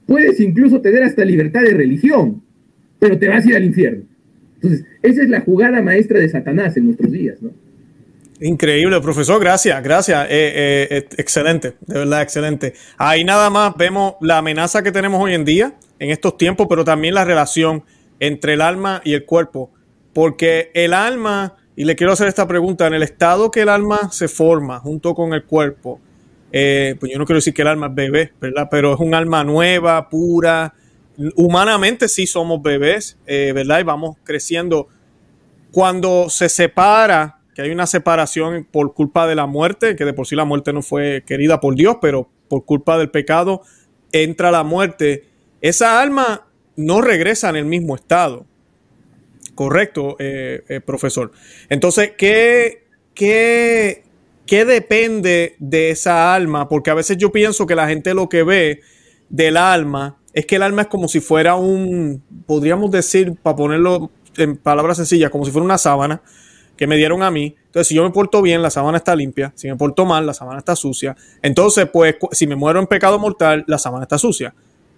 Puedes 0.06 0.42
incluso 0.42 0.82
tener 0.82 1.04
hasta 1.04 1.24
libertad 1.24 1.62
de 1.62 1.74
religión, 1.74 2.42
pero 3.00 3.18
te 3.18 3.30
vas 3.30 3.46
a 3.46 3.50
ir 3.50 3.56
al 3.56 3.64
infierno. 3.64 4.04
Entonces, 4.56 4.86
esa 5.02 5.24
es 5.24 5.30
la 5.30 5.40
jugada 5.40 5.82
maestra 5.82 6.20
de 6.20 6.28
Satanás 6.28 6.76
en 6.76 6.84
nuestros 6.84 7.14
días, 7.14 7.42
¿no? 7.42 7.52
Increíble, 8.46 9.00
profesor, 9.00 9.40
gracias, 9.40 9.82
gracias. 9.82 10.26
Eh, 10.30 10.88
eh, 10.90 11.08
excelente, 11.18 11.76
de 11.80 12.00
verdad, 12.00 12.22
excelente. 12.22 12.74
Ahí 12.98 13.24
nada 13.24 13.50
más 13.50 13.74
vemos 13.78 14.16
la 14.20 14.40
amenaza 14.40 14.84
que 14.84 14.92
tenemos 14.92 15.24
hoy 15.24 15.34
en 15.34 15.46
día, 15.46 15.76
en 15.98 16.10
estos 16.10 16.36
tiempos, 16.36 16.68
pero 16.70 16.84
también 16.84 17.14
la 17.14 17.24
relación 17.24 17.86
entre 18.20 18.56
el 18.56 18.62
alma 18.62 19.00
y 19.06 19.14
el 19.14 19.24
cuerpo. 19.24 19.72
Porque 20.12 20.72
el 20.74 20.94
alma, 20.94 21.56
y 21.78 21.86
le 21.86 21.96
quiero 21.96 22.12
hacer 22.12 22.28
esta 22.28 22.46
pregunta, 22.46 22.86
en 22.86 22.94
el 22.96 23.04
estado 23.04 23.50
que 23.50 23.62
el 23.62 23.70
alma 23.70 24.12
se 24.12 24.28
forma 24.28 24.78
junto 24.82 25.16
con 25.16 25.34
el 25.34 25.46
cuerpo, 25.46 26.02
eh, 26.52 26.98
pues 27.00 27.14
yo 27.14 27.20
no 27.20 27.26
quiero 27.26 27.38
decir 27.38 27.54
que 27.54 27.62
el 27.62 27.70
alma 27.70 27.88
es 27.88 27.96
bebé, 27.96 28.34
¿verdad? 28.42 28.68
Pero 28.70 28.96
es 28.96 29.00
un 29.00 29.16
alma 29.16 29.46
nueva, 29.46 30.10
pura. 30.10 30.74
Humanamente 31.38 32.10
sí 32.10 32.28
somos 32.28 32.62
bebés, 32.62 33.18
¿verdad? 33.26 33.80
Y 33.80 33.84
vamos 33.84 34.18
creciendo. 34.26 34.90
Cuando 35.72 36.30
se 36.30 36.50
separa 36.50 37.40
que 37.54 37.62
hay 37.62 37.72
una 37.72 37.88
separación 37.88 38.68
por 38.70 38.94
culpa 38.94 39.28
de 39.28 39.36
la 39.36 39.46
muerte, 39.46 39.96
que 39.96 40.06
de 40.06 40.14
por 40.14 40.28
sí 40.28 40.36
la 40.36 40.46
muerte 40.46 40.74
no 40.74 40.82
fue 40.82 41.24
querida 41.26 41.60
por 41.60 41.76
Dios, 41.76 41.98
pero 42.02 42.30
por 42.48 42.66
culpa 42.66 42.98
del 42.98 43.10
pecado 43.10 43.62
entra 44.12 44.52
la 44.52 44.64
muerte. 44.64 45.26
Esa 45.62 46.02
alma 46.02 46.48
no 46.76 47.02
regresa 47.02 47.50
en 47.50 47.56
el 47.56 47.66
mismo 47.66 47.96
estado. 47.96 48.46
Correcto, 49.56 50.16
eh, 50.20 50.64
eh, 50.68 50.80
profesor. 50.82 51.32
Entonces, 51.70 52.14
¿qué, 52.18 52.86
qué, 53.14 54.04
¿qué 54.48 54.66
depende 54.66 55.56
de 55.60 55.92
esa 55.92 56.34
alma? 56.34 56.68
Porque 56.68 56.90
a 56.90 56.96
veces 56.96 57.18
yo 57.18 57.32
pienso 57.32 57.68
que 57.68 57.76
la 57.76 57.88
gente 57.88 58.16
lo 58.16 58.30
que 58.30 58.44
ve 58.44 58.82
del 59.30 59.58
alma 59.58 60.18
es 60.34 60.48
que 60.48 60.56
el 60.56 60.64
alma 60.64 60.84
es 60.84 60.88
como 60.88 61.08
si 61.08 61.20
fuera 61.20 61.56
un, 61.56 62.24
podríamos 62.48 62.90
decir, 62.90 63.36
para 63.44 63.56
ponerlo 63.56 64.10
en 64.38 64.58
palabras 64.58 64.98
sencillas, 64.98 65.30
como 65.30 65.46
si 65.46 65.52
fuera 65.52 65.66
una 65.66 65.78
sábana 65.78 66.24
que 66.84 66.88
me 66.88 66.98
dieron 66.98 67.24
a 67.24 67.32
mí. 67.32 67.56
Entonces, 67.68 67.88
si 67.88 67.96
yo 67.96 68.04
me 68.04 68.10
porto 68.10 68.42
bien, 68.42 68.62
la 68.62 68.70
sábana 68.70 68.98
está 68.98 69.16
limpia. 69.16 69.54
Si 69.56 69.70
me 69.70 69.78
porto 69.78 70.06
mal, 70.06 70.26
la 70.26 70.34
sábana 70.34 70.60
está 70.60 70.76
sucia. 70.76 71.16
Entonces, 71.42 71.88
pues, 71.88 72.18
si 72.34 72.46
me 72.46 72.58
muero 72.58 72.82
en 72.82 72.88
pecado 72.88 73.18
mortal, 73.18 73.64
la 73.68 73.78
sábana 73.78 74.04
está 74.04 74.18
sucia. 74.18 74.54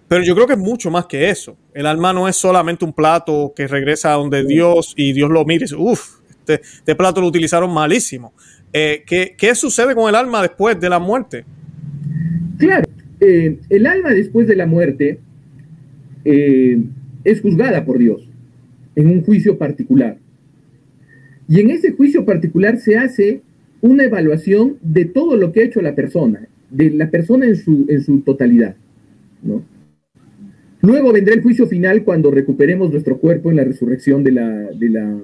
Pero 0.08 0.24
yo 0.24 0.34
creo 0.34 0.48
que 0.48 0.54
es 0.54 0.60
mucho 0.60 0.89
más 0.89 1.06
que 1.06 1.30
eso. 1.30 1.56
El 1.76 1.86
alma 1.86 2.12
no 2.12 2.28
es 2.28 2.38
solamente 2.38 2.86
un 2.86 2.91
plato 2.91 3.54
que 3.56 3.67
regresa 3.67 4.13
a 4.13 4.15
donde 4.15 4.43
Dios 4.43 4.95
y 4.98 5.13
Dios 5.13 5.30
lo 5.30 5.45
mire 5.45 5.58
y 5.58 5.65
dice, 5.65 5.76
uff, 5.76 6.21
este, 6.32 6.62
este, 6.63 6.95
plato 6.95 7.21
lo 7.21 7.28
utilizaron 7.28 7.71
malísimo. 7.71 8.34
Eh, 8.74 9.04
¿qué, 9.06 9.54
sucede 9.54 9.93
con 9.93 10.10
el 10.10 10.15
alma 10.15 10.41
después 10.41 10.80
de 10.80 10.89
la 10.89 10.98
muerte? 10.98 11.45
Claro, 12.58 12.89
eh, 13.19 13.60
el 13.69 13.86
alma 13.86 14.10
después 14.10 14.48
de 14.48 14.56
la 14.56 14.65
muerte 14.65 15.19
eh, 16.24 16.80
es 17.24 17.41
juzgada 17.41 17.86
por 17.86 18.00
Dios 18.00 18.28
en 18.95 19.06
un 19.06 19.24
juicio 19.24 19.56
particular. 19.56 20.17
Y 21.47 21.60
en 21.60 21.69
ese 21.69 21.91
juicio 21.91 22.25
particular 22.25 22.77
se 22.77 22.97
hace 22.97 23.41
una 23.81 24.05
evaluación 24.05 24.77
de 24.81 25.05
todo 25.05 25.38
lo 25.38 25.51
que 25.51 25.62
ha 25.62 25.65
hecho 25.65 25.81
la 25.81 25.95
persona, 25.95 26.47
de 26.69 26.89
la 26.91 27.10
persona 27.10 27.45
en 27.45 27.55
su, 27.55 27.86
en 27.88 28.03
su 28.03 28.21
totalidad. 28.21 28.75
¿no? 29.43 29.63
Luego 30.81 31.12
vendrá 31.13 31.34
el 31.34 31.41
juicio 31.41 31.67
final 31.67 32.03
cuando 32.03 32.31
recuperemos 32.31 32.91
nuestro 32.91 33.17
cuerpo 33.17 33.49
en 33.49 33.58
la 33.58 33.63
resurrección 33.63 34.23
de 34.23 34.31
la, 34.31 34.49
de 34.49 34.89
la, 34.89 35.17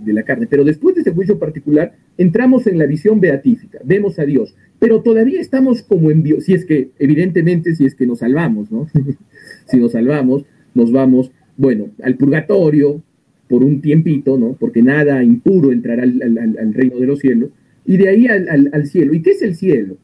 de 0.00 0.12
la 0.12 0.22
carne. 0.22 0.46
Pero 0.48 0.64
después 0.64 0.94
de 0.94 1.02
ese 1.02 1.12
juicio 1.12 1.38
particular, 1.38 1.94
entramos 2.18 2.66
en 2.66 2.78
la 2.78 2.86
visión 2.86 3.20
beatífica, 3.20 3.78
vemos 3.84 4.18
a 4.18 4.24
Dios, 4.24 4.54
pero 4.78 5.02
todavía 5.02 5.40
estamos 5.40 5.82
como 5.82 6.10
en 6.10 6.22
Dios, 6.22 6.44
si 6.44 6.54
es 6.54 6.64
que, 6.64 6.90
evidentemente, 6.98 7.74
si 7.74 7.84
es 7.84 7.94
que 7.94 8.06
nos 8.06 8.20
salvamos, 8.20 8.70
¿no? 8.70 8.88
si 9.66 9.78
nos 9.78 9.92
salvamos, 9.92 10.44
nos 10.74 10.92
vamos, 10.92 11.32
bueno, 11.56 11.90
al 12.02 12.16
purgatorio, 12.16 13.02
por 13.50 13.64
un 13.64 13.80
tiempito, 13.80 14.38
¿no? 14.38 14.56
Porque 14.58 14.80
nada 14.80 15.24
impuro 15.24 15.72
entrará 15.72 16.04
al, 16.04 16.72
reino 16.72 17.00
de 17.00 17.06
los 17.06 17.18
cielos, 17.18 17.50
y 17.84 17.96
de 17.96 18.08
ahí 18.08 18.28
al, 18.28 18.86
cielo. 18.86 19.12
¿Y 19.12 19.22
qué 19.22 19.32
es 19.32 19.42
el 19.42 19.56
cielo? 19.56 19.96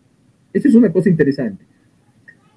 Eso 0.52 0.66
es 0.66 0.74
una 0.74 0.90
cosa 0.90 1.09
interesante. 1.09 1.64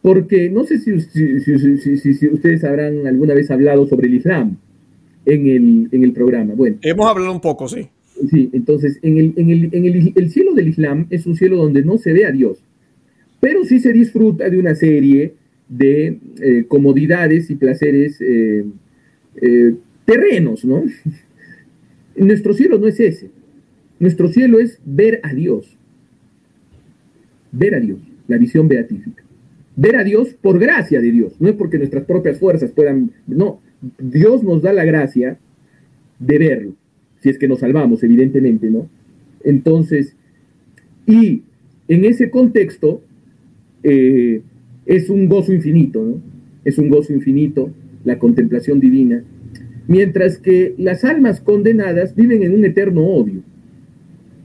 Porque 0.02 0.50
no 0.50 0.64
sé 0.64 0.80
si, 0.80 0.92
ustedes 0.94 2.64
habrán 2.64 3.06
alguna 3.06 3.36
vez 3.36 3.52
hablado 3.52 3.86
sobre 3.86 4.08
el 4.08 4.16
Islam 4.16 4.58
en 5.28 5.90
el, 5.92 6.12
programa. 6.12 6.56
Bueno. 6.56 6.78
Hemos 6.82 7.08
hablado 7.08 7.34
un 7.34 7.42
poco, 7.42 7.68
sí. 7.68 7.88
Sí, 8.28 8.50
entonces, 8.52 8.98
en, 9.04 9.18
el, 9.38 10.30
cielo 10.32 10.56
del 10.56 10.70
Islam 10.70 11.06
es 11.12 11.28
un 11.28 11.36
cielo 11.36 11.58
donde 11.58 11.84
no 11.84 12.00
se 12.00 12.14
ve 12.14 12.26
a 12.26 12.32
Dios, 12.32 12.58
pero 13.40 13.64
sí 13.64 13.80
se 13.80 13.94
disfruta 13.94 14.50
de 14.50 14.58
una 14.58 14.74
serie 14.74 15.36
de 15.68 16.18
eh, 16.42 16.66
comodidades 16.68 17.52
y 17.52 17.56
placeres 17.56 18.20
eh, 18.22 18.66
eh, 19.40 19.76
terrenos, 20.10 20.66
¿no? 20.66 20.84
Nuestro 22.16 22.54
cielo 22.54 22.80
no 22.80 22.88
es 22.88 23.00
ese. 23.00 23.30
Nuestro 24.00 24.28
cielo 24.30 24.60
es 24.60 24.80
ver 24.86 25.20
a 25.24 25.34
Dios. 25.34 25.78
Ver 27.52 27.76
a 27.76 27.80
Dios, 27.80 28.00
la 28.28 28.38
visión 28.38 28.68
beatífica. 28.68 29.24
Ver 29.76 29.96
a 29.96 30.04
Dios 30.04 30.36
por 30.42 30.60
gracia 30.60 31.00
de 31.00 31.12
Dios, 31.12 31.34
no 31.40 31.48
es 31.48 31.56
porque 31.56 31.78
nuestras 31.78 32.04
propias 32.04 32.38
fuerzas 32.38 32.72
puedan, 32.72 33.12
no, 33.28 33.62
Dios 33.98 34.44
nos 34.44 34.62
da 34.62 34.74
la 34.74 34.84
gracia 34.84 35.38
de 36.20 36.38
verlo, 36.38 36.74
si 37.22 37.30
es 37.30 37.38
que 37.38 37.48
nos 37.48 37.60
salvamos, 37.60 38.04
evidentemente, 38.04 38.70
¿no? 38.70 38.90
Entonces, 39.42 40.16
y 41.08 41.44
en 41.88 42.04
ese 42.04 42.30
contexto 42.30 43.02
eh, 43.84 44.42
es 44.86 45.10
un 45.10 45.30
gozo 45.30 45.54
infinito, 45.54 46.04
¿no? 46.04 46.22
Es 46.66 46.78
un 46.78 46.90
gozo 46.90 47.14
infinito, 47.14 47.72
la 48.04 48.20
contemplación 48.20 48.82
divina, 48.82 49.24
mientras 49.90 50.38
que 50.38 50.76
las 50.78 51.04
almas 51.04 51.42
condenadas 51.42 52.14
viven 52.16 52.44
en 52.44 52.54
un 52.54 52.64
eterno 52.64 53.02
odio, 53.02 53.42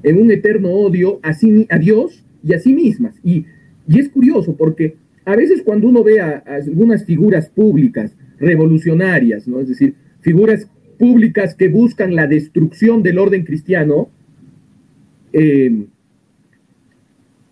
en 0.02 0.18
un 0.18 0.30
eterno 0.30 0.70
odio 0.70 1.20
a, 1.22 1.33
a 1.68 1.78
Dios 1.78 2.24
y 2.42 2.54
a 2.54 2.59
sí 2.59 2.72
mismas. 2.72 3.14
Y, 3.22 3.44
es 3.87 4.09
curioso 4.09 4.57
porque 4.57 4.96
a 5.26 5.37
veces 5.37 5.61
cuando 5.62 5.87
uno 5.87 6.02
ve 6.02 6.18
a, 6.18 6.42
algunas 6.46 7.04
figuras 7.04 7.50
públicas 7.50 8.16
revolucionarias, 8.38 9.46
¿no? 9.46 9.61
es 9.61 9.68
decir, 9.68 9.92
figuras 10.20 10.66
públicas 10.98 11.54
que 11.54 11.68
buscan 11.68 12.14
la 12.14 12.26
destrucción 12.26 13.02
del 13.02 13.18
orden 13.18 13.44
cristiano, 13.44 14.09
eh, 15.35 15.85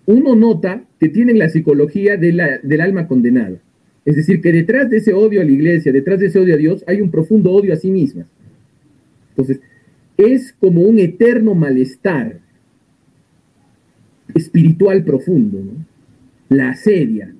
uno 0.07 0.35
nota 0.35 0.83
que 0.99 1.11
tienen 1.11 1.39
la 1.39 1.51
psicología 1.51 2.17
del 2.17 2.81
alma 2.81 3.07
condenada. 3.07 3.59
Es 4.05 4.17
decir, 4.17 4.41
que 4.41 4.53
detrás 4.53 4.91
de 4.91 4.97
ese 4.97 5.13
odio 5.13 5.41
a 5.41 5.45
la 5.45 5.51
iglesia, 5.51 5.93
detrás 5.93 6.19
de 6.19 6.27
ese 6.27 6.39
odio 6.39 6.55
a 6.55 6.59
Dios, 6.59 6.85
hay 6.87 7.01
un 7.01 7.11
profundo 7.11 7.53
odio 7.53 7.73
a 7.73 7.77
sí 7.77 7.91
mismas. 7.91 8.27
Entonces, 9.31 9.61
es 10.17 10.53
como 10.53 10.83
un 10.83 10.99
eterno 10.99 11.55
malestar 11.55 12.41
espiritual 14.35 15.05
profundo, 15.05 15.61
¿no? 15.61 15.87
La 16.49 16.71
asedia, 16.71 17.35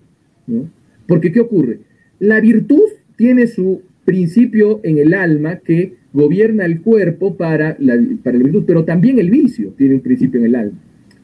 ¿no? 0.47 0.71
Porque 1.07 1.33
¿qué 1.33 1.41
ocurre? 1.41 1.81
La 2.19 2.41
virtud 2.41 2.89
tiene 3.17 3.47
su 3.47 3.83
principio 4.05 4.81
en 4.83 4.99
el 4.99 5.15
alma 5.15 5.57
que 5.57 5.95
gobierna 6.13 6.65
el 6.65 6.81
cuerpo 6.81 7.37
para 7.37 7.77
la, 7.79 7.99
para 8.23 8.37
la 8.37 8.45
virtud, 8.45 8.65
pero 8.67 8.85
también 8.85 9.19
el 9.19 9.31
vicio 9.31 9.71
tiene 9.77 9.97
un 9.97 10.01
principio 10.01 10.41
en 10.41 10.47
el 10.47 10.55
alma. 10.55 10.79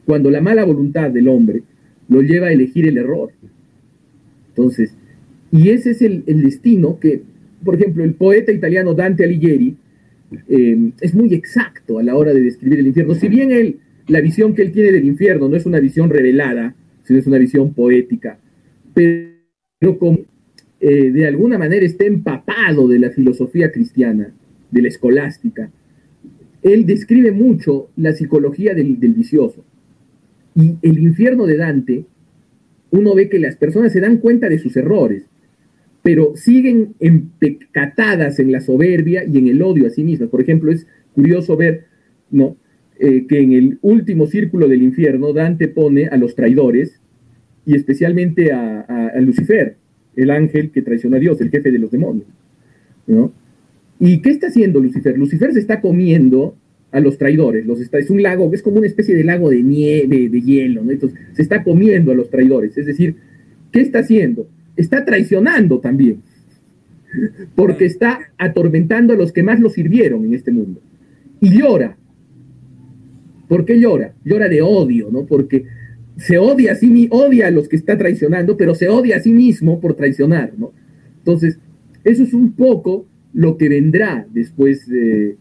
Cuando 0.05 0.29
la 0.29 0.41
mala 0.41 0.65
voluntad 0.65 1.09
del 1.11 1.27
hombre 1.27 1.63
lo 2.07 2.21
lleva 2.21 2.47
a 2.47 2.51
elegir 2.51 2.87
el 2.87 2.97
error. 2.97 3.31
Entonces, 4.49 4.93
y 5.51 5.69
ese 5.69 5.91
es 5.91 6.01
el, 6.01 6.23
destino 6.25 6.99
que, 6.99 7.21
por 7.63 7.75
ejemplo, 7.75 8.03
el 8.03 8.13
poeta 8.13 8.51
italiano 8.51 8.93
Dante 8.93 9.23
Alighieri 9.23 9.75
eh, 10.47 10.91
es 11.01 11.13
muy 11.15 11.33
exacto 11.33 11.99
a 11.99 12.03
la 12.03 12.15
hora 12.15 12.33
de 12.33 12.41
describir 12.41 12.79
el 12.79 12.87
infierno. 12.87 13.15
Si 13.15 13.27
bien 13.27 13.51
él, 13.51 13.77
la 14.07 14.21
visión 14.21 14.53
que 14.53 14.61
él 14.61 14.71
tiene 14.71 14.91
del 14.91 15.05
infierno 15.05 15.49
no 15.49 15.55
es 15.55 15.65
una 15.65 15.79
visión 15.79 16.09
revelada, 16.09 16.75
sino 17.03 17.19
es 17.19 17.27
una 17.27 17.39
visión 17.39 17.73
poética, 17.73 18.39
pero 18.93 19.29
eh, 20.79 21.11
de 21.11 21.27
alguna 21.27 21.57
manera 21.57 21.85
está 21.85 22.05
empapado 22.05 22.87
de 22.87 22.99
la 22.99 23.09
filosofía 23.09 23.71
cristiana, 23.71 24.31
de 24.69 24.81
la 24.81 24.87
escolástica, 24.87 25.71
él 26.61 26.85
describe 26.85 27.31
mucho 27.31 27.89
la 27.95 28.13
psicología 28.13 28.73
del 28.73 28.97
vicioso. 28.97 29.63
Y 30.55 30.75
el 30.81 30.99
infierno 30.99 31.45
de 31.45 31.57
Dante, 31.57 32.05
uno 32.91 33.15
ve 33.15 33.29
que 33.29 33.39
las 33.39 33.55
personas 33.55 33.93
se 33.93 34.01
dan 34.01 34.17
cuenta 34.17 34.49
de 34.49 34.59
sus 34.59 34.75
errores, 34.75 35.23
pero 36.01 36.33
siguen 36.35 36.95
empecatadas 36.99 38.39
en 38.39 38.51
la 38.51 38.61
soberbia 38.61 39.23
y 39.25 39.37
en 39.37 39.47
el 39.47 39.61
odio 39.61 39.87
a 39.87 39.89
sí 39.89 40.03
mismas. 40.03 40.29
Por 40.29 40.41
ejemplo, 40.41 40.71
es 40.71 40.87
curioso 41.13 41.57
ver 41.57 41.85
¿no? 42.31 42.57
Eh, 42.99 43.25
que 43.27 43.39
en 43.39 43.53
el 43.53 43.79
último 43.81 44.27
círculo 44.27 44.67
del 44.67 44.83
infierno 44.83 45.33
Dante 45.33 45.67
pone 45.67 46.07
a 46.07 46.17
los 46.17 46.35
traidores 46.35 46.99
y 47.65 47.75
especialmente 47.75 48.51
a, 48.51 49.13
Lucifer, 49.21 49.75
el 50.15 50.31
ángel 50.31 50.71
que 50.71 50.81
traicionó 50.81 51.17
a 51.17 51.19
Dios, 51.19 51.39
el 51.39 51.49
jefe 51.49 51.71
de 51.71 51.79
los 51.79 51.91
demonios. 51.91 52.27
¿no? 53.05 53.31
¿Y 53.99 54.21
qué 54.21 54.31
está 54.31 54.47
haciendo 54.47 54.79
Lucifer? 54.79 55.17
Lucifer 55.17 55.53
se 55.53 55.59
está 55.59 55.79
comiendo 55.79 56.55
a 56.91 56.99
los 56.99 57.17
traidores. 57.17 57.65
Los 57.65 57.79
está, 57.79 57.99
es 57.99 58.09
un 58.09 58.23
lago, 58.23 58.51
es 58.53 58.61
como 58.61 58.77
una 58.77 58.87
especie 58.87 59.15
de 59.15 59.23
lago 59.23 59.49
de 59.49 59.61
nieve, 59.61 60.29
de 60.29 60.41
hielo. 60.41 60.83
¿no? 60.83 60.91
Se 61.33 61.41
está 61.41 61.63
comiendo 61.63 62.11
a 62.11 62.15
los 62.15 62.29
traidores. 62.29 62.77
Es 62.77 62.85
decir, 62.85 63.15
¿qué 63.71 63.81
está 63.81 63.99
haciendo? 63.99 64.47
Está 64.79 65.05
traicionando 65.05 65.79
también. 65.79 66.21
porque 67.55 67.85
está 67.85 68.19
atormentando 68.37 69.13
a 69.13 69.17
los 69.17 69.31
que 69.31 69.43
más 69.43 69.59
lo 69.59 69.69
sirvieron 69.69 70.25
en 70.25 70.33
este 70.33 70.51
mundo. 70.51 70.81
Y 71.39 71.57
llora. 71.57 71.97
¿Por 73.47 73.65
qué 73.65 73.79
llora? 73.79 74.13
Llora 74.23 74.47
de 74.47 74.61
odio, 74.61 75.09
¿no? 75.11 75.25
Porque 75.25 75.65
se 76.17 76.37
odia 76.37 76.73
a 76.73 76.75
sí 76.75 77.07
odia 77.11 77.47
a 77.47 77.51
los 77.51 77.67
que 77.67 77.77
está 77.77 77.97
traicionando, 77.97 78.57
pero 78.57 78.75
se 78.75 78.89
odia 78.89 79.17
a 79.17 79.21
sí 79.21 79.31
mismo 79.31 79.79
por 79.79 79.95
traicionar, 79.95 80.51
¿no? 80.57 80.71
Entonces, 81.17 81.57
eso 82.03 82.23
es 82.23 82.33
un 82.33 82.51
poco 82.53 83.05
lo 83.33 83.57
que 83.57 83.69
vendrá 83.69 84.27
después 84.31 84.87
de, 84.87 85.37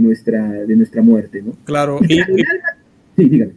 nuestra, 0.00 0.64
de 0.64 0.76
nuestra 0.76 1.02
muerte, 1.02 1.42
¿no? 1.42 1.52
Claro. 1.64 1.98
Y, 2.08 2.14
sí, 3.16 3.28
dígame. 3.28 3.52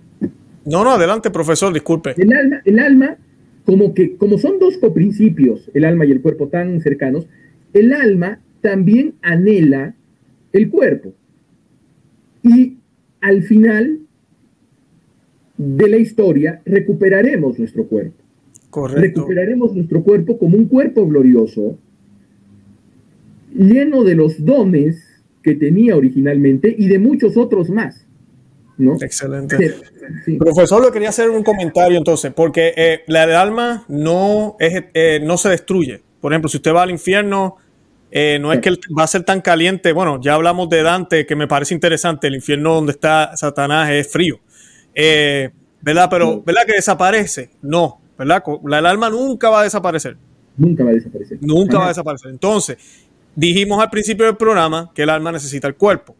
No, 0.65 0.83
no, 0.83 0.91
adelante, 0.91 1.29
profesor, 1.29 1.73
disculpe. 1.73 2.13
El 2.17 2.33
alma, 2.33 2.61
el 2.65 2.79
alma 2.79 3.17
como 3.65 3.93
que, 3.93 4.17
como 4.17 4.37
son 4.37 4.59
dos 4.59 4.77
coprincipios, 4.77 5.71
el 5.73 5.85
alma 5.85 6.05
y 6.05 6.11
el 6.11 6.21
cuerpo 6.21 6.47
tan 6.47 6.81
cercanos, 6.81 7.27
el 7.73 7.93
alma 7.93 8.39
también 8.61 9.15
anhela 9.21 9.95
el 10.51 10.69
cuerpo. 10.69 11.13
Y 12.43 12.77
al 13.21 13.43
final 13.43 13.99
de 15.57 15.89
la 15.89 15.97
historia 15.97 16.61
recuperaremos 16.65 17.57
nuestro 17.57 17.85
cuerpo. 17.87 18.21
Correcto. 18.69 19.21
Recuperaremos 19.21 19.75
nuestro 19.75 20.03
cuerpo 20.03 20.37
como 20.37 20.57
un 20.57 20.65
cuerpo 20.65 21.07
glorioso, 21.07 21.77
lleno 23.53 24.03
de 24.03 24.15
los 24.15 24.43
dones 24.43 25.21
que 25.41 25.55
tenía 25.55 25.95
originalmente 25.95 26.73
y 26.77 26.87
de 26.87 26.99
muchos 26.99 27.37
otros 27.37 27.69
más. 27.69 28.07
¿No? 28.77 28.97
Excelente. 28.99 29.75
Profesor, 30.37 30.83
le 30.83 30.91
quería 30.91 31.09
hacer 31.09 31.29
un 31.29 31.43
comentario 31.43 31.97
entonces, 31.97 32.31
porque 32.33 32.73
eh, 32.75 33.03
la 33.07 33.23
el 33.23 33.35
alma 33.35 33.85
no, 33.87 34.55
es, 34.59 34.85
eh, 34.93 35.19
no 35.23 35.37
se 35.37 35.49
destruye. 35.49 36.01
Por 36.21 36.33
ejemplo, 36.33 36.49
si 36.49 36.57
usted 36.57 36.73
va 36.73 36.83
al 36.83 36.91
infierno, 36.91 37.57
eh, 38.11 38.37
no 38.39 38.53
es 38.53 38.59
que 38.59 38.71
va 38.97 39.03
a 39.03 39.07
ser 39.07 39.23
tan 39.23 39.41
caliente. 39.41 39.91
Bueno, 39.91 40.19
ya 40.21 40.35
hablamos 40.35 40.69
de 40.69 40.83
Dante, 40.83 41.25
que 41.25 41.35
me 41.35 41.47
parece 41.47 41.73
interesante. 41.73 42.27
El 42.27 42.35
infierno 42.35 42.75
donde 42.75 42.91
está 42.91 43.35
Satanás 43.35 43.89
es 43.91 44.11
frío. 44.11 44.39
¿Verdad? 45.83 46.07
Pero, 46.09 46.41
¿verdad 46.41 46.61
que 46.65 46.73
desaparece? 46.73 47.49
No, 47.61 47.99
¿verdad? 48.17 48.41
La, 48.63 48.79
el 48.79 48.85
alma 48.85 49.09
nunca 49.09 49.49
va 49.49 49.59
a 49.59 49.63
desaparecer. 49.63 50.15
Nunca 50.55 50.83
va 50.83 50.91
a 50.91 50.93
desaparecer. 50.93 51.37
Nunca 51.41 51.77
va 51.77 51.85
a 51.85 51.87
desaparecer. 51.89 52.31
Entonces, 52.31 52.77
dijimos 53.35 53.81
al 53.81 53.89
principio 53.89 54.25
del 54.25 54.37
programa 54.37 54.91
que 54.95 55.03
el 55.03 55.09
alma 55.09 55.33
necesita 55.33 55.67
el 55.67 55.75
cuerpo. 55.75 56.15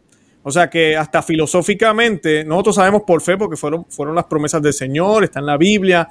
O 0.46 0.52
sea 0.52 0.68
que 0.68 0.94
hasta 0.94 1.22
filosóficamente, 1.22 2.44
nosotros 2.44 2.76
sabemos 2.76 3.02
por 3.06 3.22
fe 3.22 3.36
porque 3.38 3.56
fueron, 3.56 3.86
fueron 3.88 4.14
las 4.14 4.26
promesas 4.26 4.60
del 4.60 4.74
Señor, 4.74 5.24
está 5.24 5.40
en 5.40 5.46
la 5.46 5.56
Biblia 5.56 6.06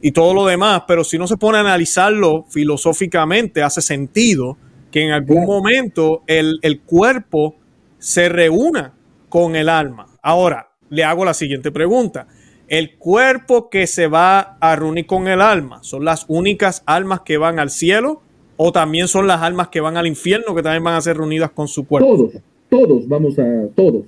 y 0.00 0.12
todo 0.12 0.32
lo 0.32 0.46
demás, 0.46 0.84
pero 0.86 1.02
si 1.02 1.18
no 1.18 1.26
se 1.26 1.36
pone 1.36 1.58
a 1.58 1.62
analizarlo 1.62 2.44
filosóficamente, 2.48 3.60
hace 3.60 3.82
sentido 3.82 4.56
que 4.92 5.02
en 5.02 5.10
algún 5.10 5.46
momento 5.46 6.22
el, 6.28 6.60
el 6.62 6.80
cuerpo 6.82 7.56
se 7.98 8.28
reúna 8.28 8.94
con 9.28 9.56
el 9.56 9.68
alma. 9.68 10.06
Ahora, 10.22 10.70
le 10.88 11.02
hago 11.02 11.24
la 11.24 11.34
siguiente 11.34 11.72
pregunta. 11.72 12.28
¿El 12.68 12.98
cuerpo 12.98 13.68
que 13.68 13.88
se 13.88 14.06
va 14.06 14.58
a 14.60 14.76
reunir 14.76 15.06
con 15.06 15.26
el 15.26 15.40
alma 15.40 15.82
son 15.82 16.04
las 16.04 16.24
únicas 16.28 16.84
almas 16.86 17.22
que 17.22 17.36
van 17.36 17.58
al 17.58 17.70
cielo 17.70 18.22
o 18.56 18.70
también 18.70 19.08
son 19.08 19.26
las 19.26 19.42
almas 19.42 19.68
que 19.68 19.80
van 19.80 19.96
al 19.96 20.06
infierno 20.06 20.54
que 20.54 20.62
también 20.62 20.84
van 20.84 20.94
a 20.94 21.00
ser 21.00 21.16
reunidas 21.16 21.50
con 21.50 21.66
su 21.66 21.84
cuerpo? 21.86 22.30
Todos 22.72 23.06
vamos 23.06 23.38
a, 23.38 23.68
todos. 23.74 24.06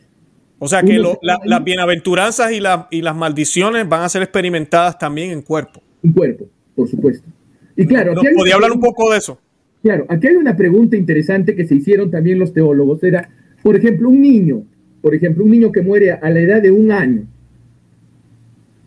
O 0.59 0.67
sea 0.67 0.83
que 0.83 0.99
las 0.99 1.65
bienaventuranzas 1.65 2.51
y, 2.51 2.61
y 2.97 3.03
las 3.03 3.15
maldiciones 3.15 3.87
van 3.87 4.01
a 4.01 4.09
ser 4.09 4.23
experimentadas 4.23 4.99
también 4.99 5.33
en 5.33 5.43
cuerpo. 5.43 5.83
En 6.03 6.13
cuerpo, 6.13 6.47
por 6.75 6.89
supuesto. 6.89 7.29
Y 7.77 7.85
claro, 7.85 8.15
podía 8.35 8.55
hablar 8.55 8.73
un 8.73 8.81
poco 8.81 9.13
de 9.13 9.19
eso. 9.19 9.39
Claro, 9.83 10.07
aquí 10.09 10.29
hay 10.29 10.37
una 10.37 10.57
pregunta 10.57 10.97
interesante 10.97 11.55
que 11.55 11.67
se 11.67 11.75
hicieron 11.75 12.11
también 12.11 12.39
los 12.39 12.55
teólogos. 12.55 13.05
Era, 13.05 13.29
por 13.63 13.77
ejemplo, 13.77 14.09
un 14.09 14.23
niño, 14.23 14.63
por 15.03 15.15
ejemplo, 15.15 15.45
un 15.45 15.51
niño 15.51 15.71
que 15.71 15.83
muere 15.83 16.13
a 16.13 16.31
la 16.31 16.41
edad 16.41 16.63
de 16.63 16.71
un 16.71 16.91
año, 16.91 17.25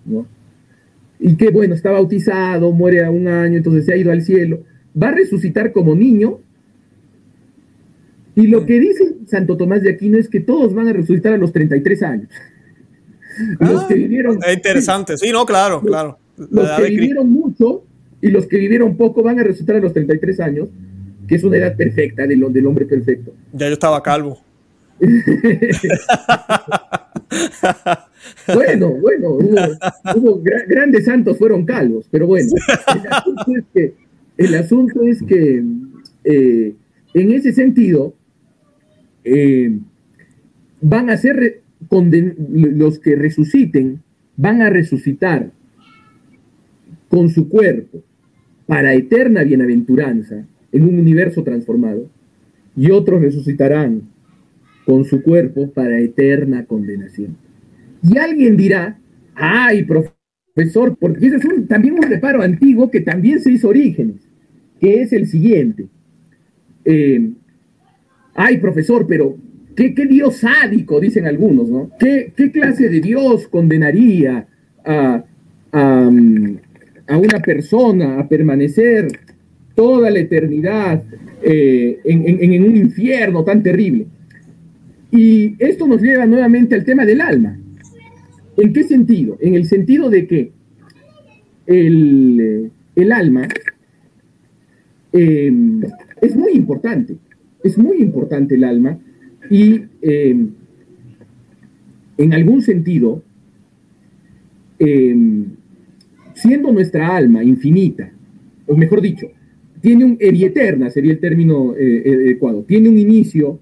¿no? 0.06 0.26
Y 1.20 1.36
que, 1.36 1.52
bueno, 1.52 1.76
está 1.76 1.92
bautizado, 1.92 2.72
muere 2.72 3.06
a 3.06 3.12
un 3.12 3.28
año, 3.28 3.58
entonces 3.58 3.86
se 3.86 3.94
ha 3.94 3.98
ido 3.98 4.12
al 4.12 4.24
cielo. 4.24 4.62
¿Va 5.00 5.10
a 5.10 5.12
resucitar 5.12 5.72
como 5.72 5.94
niño 5.94 6.40
y 8.38 8.46
lo 8.46 8.68
que 8.68 8.80
dice 8.80 9.16
Santo 9.26 9.58
Tomás 9.58 9.82
de 9.82 9.90
Aquino 9.90 10.20
es 10.20 10.30
que 10.30 10.40
todos 10.40 10.76
van 10.76 10.88
a 10.88 10.94
resucitar 10.94 11.34
a 11.34 11.38
los 11.38 11.52
33 11.52 12.04
años. 12.04 12.30
Los 13.60 13.86
que 13.86 13.96
ah, 13.96 13.98
vivieron. 13.98 14.38
Es 14.46 14.56
interesante, 14.56 15.18
sí, 15.18 15.32
no, 15.32 15.44
claro, 15.44 15.82
claro. 15.82 16.20
Los 16.38 16.70
que 16.72 16.84
vivieron 16.84 17.32
mucho 17.32 17.84
y 18.22 18.30
los 18.30 18.46
que 18.46 18.60
vivieron 18.60 18.96
poco 18.96 19.24
van 19.24 19.40
a 19.40 19.44
resucitar 19.44 19.78
a 19.78 19.80
los 19.80 19.92
33 19.92 20.40
años, 20.40 20.70
que 21.28 21.34
es 21.34 21.44
una 21.44 21.58
edad 21.58 21.76
perfecta 21.76 22.28
del, 22.28 22.46
del 22.54 22.68
hombre 22.68 22.86
perfecto. 22.86 23.34
Ya 23.54 23.68
yo 23.68 23.74
estaba 23.74 24.04
calvo. 24.04 24.40
bueno, 28.54 28.90
bueno, 29.02 29.40
hubo, 30.16 30.44
grandes 30.68 31.06
santos 31.06 31.40
fueron 31.40 31.66
calvos, 31.66 32.06
pero 32.12 32.28
bueno, 32.28 32.52
el 34.38 34.56
asunto 34.56 35.02
es 35.02 35.24
que, 35.24 35.64
eh, 36.24 36.76
en 37.16 37.32
ese 37.32 37.52
sentido, 37.54 38.14
eh, 39.28 39.78
van 40.82 41.10
a 41.10 41.18
ser 41.18 41.62
los 41.90 43.00
que 43.00 43.16
resuciten, 43.16 44.02
van 44.36 44.62
a 44.62 44.70
resucitar 44.70 45.52
con 47.10 47.30
su 47.30 47.50
cuerpo 47.50 48.02
para 48.66 48.94
eterna 48.94 49.44
bienaventuranza 49.44 50.46
en 50.72 50.84
un 50.84 51.00
universo 51.00 51.44
transformado, 51.44 52.10
y 52.76 52.92
otros 52.92 53.22
resucitarán 53.22 54.02
con 54.86 55.04
su 55.04 55.22
cuerpo 55.24 55.72
para 55.72 56.00
eterna 56.00 56.66
condenación. 56.66 57.36
Y 58.04 58.18
alguien 58.18 58.56
dirá, 58.56 59.00
ay, 59.34 59.86
profesor, 59.86 60.96
porque 60.98 61.26
ese 61.26 61.38
es 61.38 61.68
también 61.68 61.96
un 61.96 62.04
reparo 62.04 62.42
antiguo 62.42 62.92
que 62.92 63.02
también 63.02 63.42
se 63.42 63.52
hizo 63.52 63.70
orígenes, 63.70 64.18
que 64.80 65.02
es 65.02 65.12
el 65.12 65.28
siguiente. 65.28 65.88
Eh, 66.86 67.32
ay, 68.38 68.60
profesor, 68.60 69.06
pero 69.08 69.36
¿qué, 69.76 69.90
Dios 69.90 70.38
sádico, 70.38 71.00
dicen 71.00 71.26
algunos, 71.26 71.68
¿no? 71.70 71.90
¿Qué, 72.00 72.32
clase 72.54 72.88
de 72.88 73.02
Dios 73.02 73.48
condenaría 73.48 74.48
a, 74.86 75.24
una 77.10 77.40
persona 77.40 78.20
a 78.20 78.30
permanecer 78.30 79.08
toda 79.76 80.10
la 80.10 80.20
eternidad 80.20 81.04
eh, 81.42 82.00
en, 82.06 82.64
un 82.64 82.78
infierno 82.78 83.44
tan 83.44 83.64
terrible? 83.64 84.06
Y 85.12 85.56
esto 85.58 85.88
nos 85.88 86.02
lleva 86.02 86.26
nuevamente 86.26 86.76
al 86.76 86.86
tema 86.86 87.06
del 87.06 87.22
alma. 87.22 87.58
¿En 88.56 88.72
qué 88.72 88.84
sentido? 88.84 89.38
En 89.42 89.56
el 89.56 89.66
sentido 89.66 90.10
de 90.12 90.28
que 90.28 90.52
el, 91.66 93.12
alma 93.12 93.48
eh, 95.12 95.52
es 96.22 96.36
muy 96.36 96.52
importante 96.52 97.16
es 97.64 97.78
muy 97.78 97.98
importante 98.02 98.56
el 98.56 98.64
alma 98.64 99.00
y 99.50 99.84
em, 100.02 100.52
en 102.18 102.34
algún 102.34 102.62
sentido, 102.62 103.24
em, 104.80 105.46
siendo 106.34 106.72
nuestra 106.72 107.16
alma 107.16 107.44
infinita, 107.44 108.12
o 108.66 108.76
mejor 108.76 109.02
dicho, 109.02 109.28
tiene 109.82 110.06
un 110.06 110.18
eterna, 110.20 110.90
sería 110.90 111.14
el 111.14 111.20
término 111.20 111.76
eh, 111.76 112.02
eh, 112.06 112.14
adecuado, 112.14 112.64
tiene 112.64 112.90
un 112.90 112.98
inicio, 112.98 113.60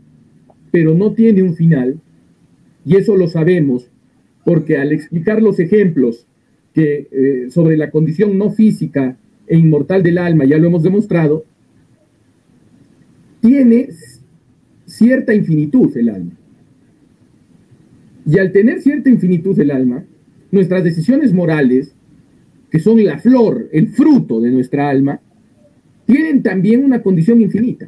pero 0.71 0.93
no 0.93 1.13
tiene 1.13 1.43
un 1.43 1.55
final, 1.55 1.99
y 2.85 2.95
eso 2.95 3.15
lo 3.15 3.27
sabemos 3.27 3.89
porque 4.43 4.77
al 4.77 4.91
explicar 4.91 5.41
los 5.41 5.59
ejemplos 5.59 6.27
que, 6.73 7.07
eh, 7.11 7.47
sobre 7.49 7.77
la 7.77 7.89
condición 7.89 8.37
no 8.37 8.51
física 8.51 9.17
e 9.47 9.57
inmortal 9.57 10.03
del 10.03 10.17
alma, 10.17 10.45
ya 10.45 10.57
lo 10.57 10.67
hemos 10.67 10.83
demostrado, 10.83 11.45
tiene 13.45 13.89
cierta 14.87 15.31
infinitud 15.35 15.95
el 15.95 16.09
alma. 16.09 16.31
Y 18.25 18.39
al 18.39 18.51
tener 18.51 18.81
cierta 18.81 19.07
infinitud 19.07 19.59
el 19.59 19.69
alma, 19.69 20.03
nuestras 20.49 20.83
decisiones 20.83 21.31
morales, 21.31 21.93
que 22.71 22.79
son 22.79 23.03
la 23.03 23.19
flor, 23.19 23.69
el 23.71 23.89
fruto 23.89 24.41
de 24.41 24.49
nuestra 24.49 24.89
alma, 24.89 25.19
tienen 26.07 26.41
también 26.41 26.83
una 26.83 27.03
condición 27.03 27.39
infinita. 27.39 27.87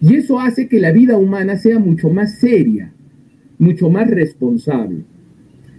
Y 0.00 0.14
eso 0.14 0.38
hace 0.38 0.68
que 0.68 0.78
la 0.78 0.92
vida 0.92 1.16
humana 1.16 1.56
sea 1.56 1.80
mucho 1.80 2.08
más 2.08 2.38
seria, 2.38 2.92
mucho 3.58 3.90
más 3.90 4.08
responsable. 4.08 5.02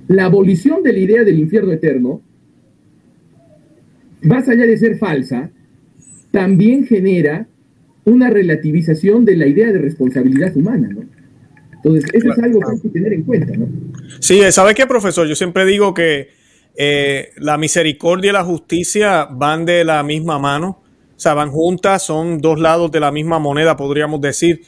La 0.10 0.26
abolición 0.26 0.84
de 0.84 0.92
la 0.92 1.00
idea 1.00 1.24
del 1.24 1.40
infierno 1.40 1.72
eterno, 1.72 2.22
más 4.24 4.50
allá 4.50 4.66
de 4.66 4.78
ser 4.78 4.98
falsa, 4.98 5.52
también 6.32 6.86
genera 6.86 7.48
una 8.06 8.30
relativización 8.30 9.26
de 9.26 9.38
la 9.38 9.48
idea 9.48 9.72
de 9.72 9.80
responsabilidad 9.80 10.56
humana, 10.56 10.90
¿no? 10.92 11.04
Entonces, 11.76 12.10
eso 12.14 12.32
es 12.32 12.40
algo 12.40 12.60
que 12.60 12.72
hay 12.72 12.80
que 12.80 12.90
tener 12.90 13.14
en 13.14 13.24
cuenta, 13.24 13.58
¿no? 13.58 13.68
Sí, 14.20 14.40
¿sabe 14.52 14.74
qué, 14.74 14.88
profesor? 14.88 15.28
Yo 15.28 15.36
siempre 15.36 15.66
digo 15.66 15.94
que 15.94 16.30
eh, 16.76 17.32
la 17.38 17.58
misericordia 17.58 18.30
y 18.30 18.34
la 18.34 18.44
justicia 18.44 19.26
van 19.26 19.66
de 19.66 19.84
la 19.84 20.02
misma 20.02 20.40
mano. 20.40 20.82
o 21.16 21.20
sea, 21.20 21.34
van 21.34 21.52
juntas, 21.52 22.04
son 22.04 22.40
dos 22.40 22.60
lados 22.60 22.92
de 22.92 23.00
la 23.00 23.12
misma 23.12 23.38
moneda, 23.40 23.76
podríamos 23.76 24.22
decir. 24.22 24.62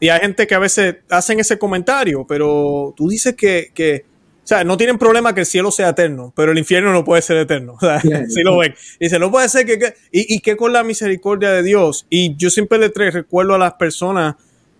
y 0.00 0.08
hay 0.08 0.20
gente 0.20 0.46
que 0.46 0.54
a 0.54 0.58
veces 0.58 0.96
hacen 1.10 1.38
ese 1.38 1.58
comentario, 1.58 2.26
pero 2.26 2.94
tú 2.96 3.08
dices 3.08 3.34
que, 3.34 3.70
que, 3.74 4.04
o 4.44 4.46
sea, 4.46 4.64
no 4.64 4.76
tienen 4.76 4.98
problema 4.98 5.34
que 5.34 5.40
el 5.40 5.46
cielo 5.46 5.70
sea 5.70 5.90
eterno, 5.90 6.32
pero 6.34 6.50
el 6.50 6.58
infierno 6.58 6.92
no 6.92 7.04
puede 7.04 7.22
ser 7.22 7.36
eterno. 7.36 7.74
O 7.76 7.80
sea, 7.80 8.00
si 8.00 8.42
lo 8.42 8.58
ven. 8.58 8.74
Dice, 8.98 9.18
no 9.18 9.30
puede 9.30 9.48
ser 9.48 9.66
que... 9.66 9.94
y, 10.10 10.34
y 10.34 10.40
que 10.40 10.56
con 10.56 10.72
la 10.72 10.82
misericordia 10.82 11.50
de 11.50 11.62
Dios. 11.62 12.06
Y 12.10 12.34
yo 12.36 12.50
siempre 12.50 12.78
le 12.78 13.10
recuerdo 13.10 13.54
a 13.54 13.58
las 13.58 13.74
personas, 13.74 14.34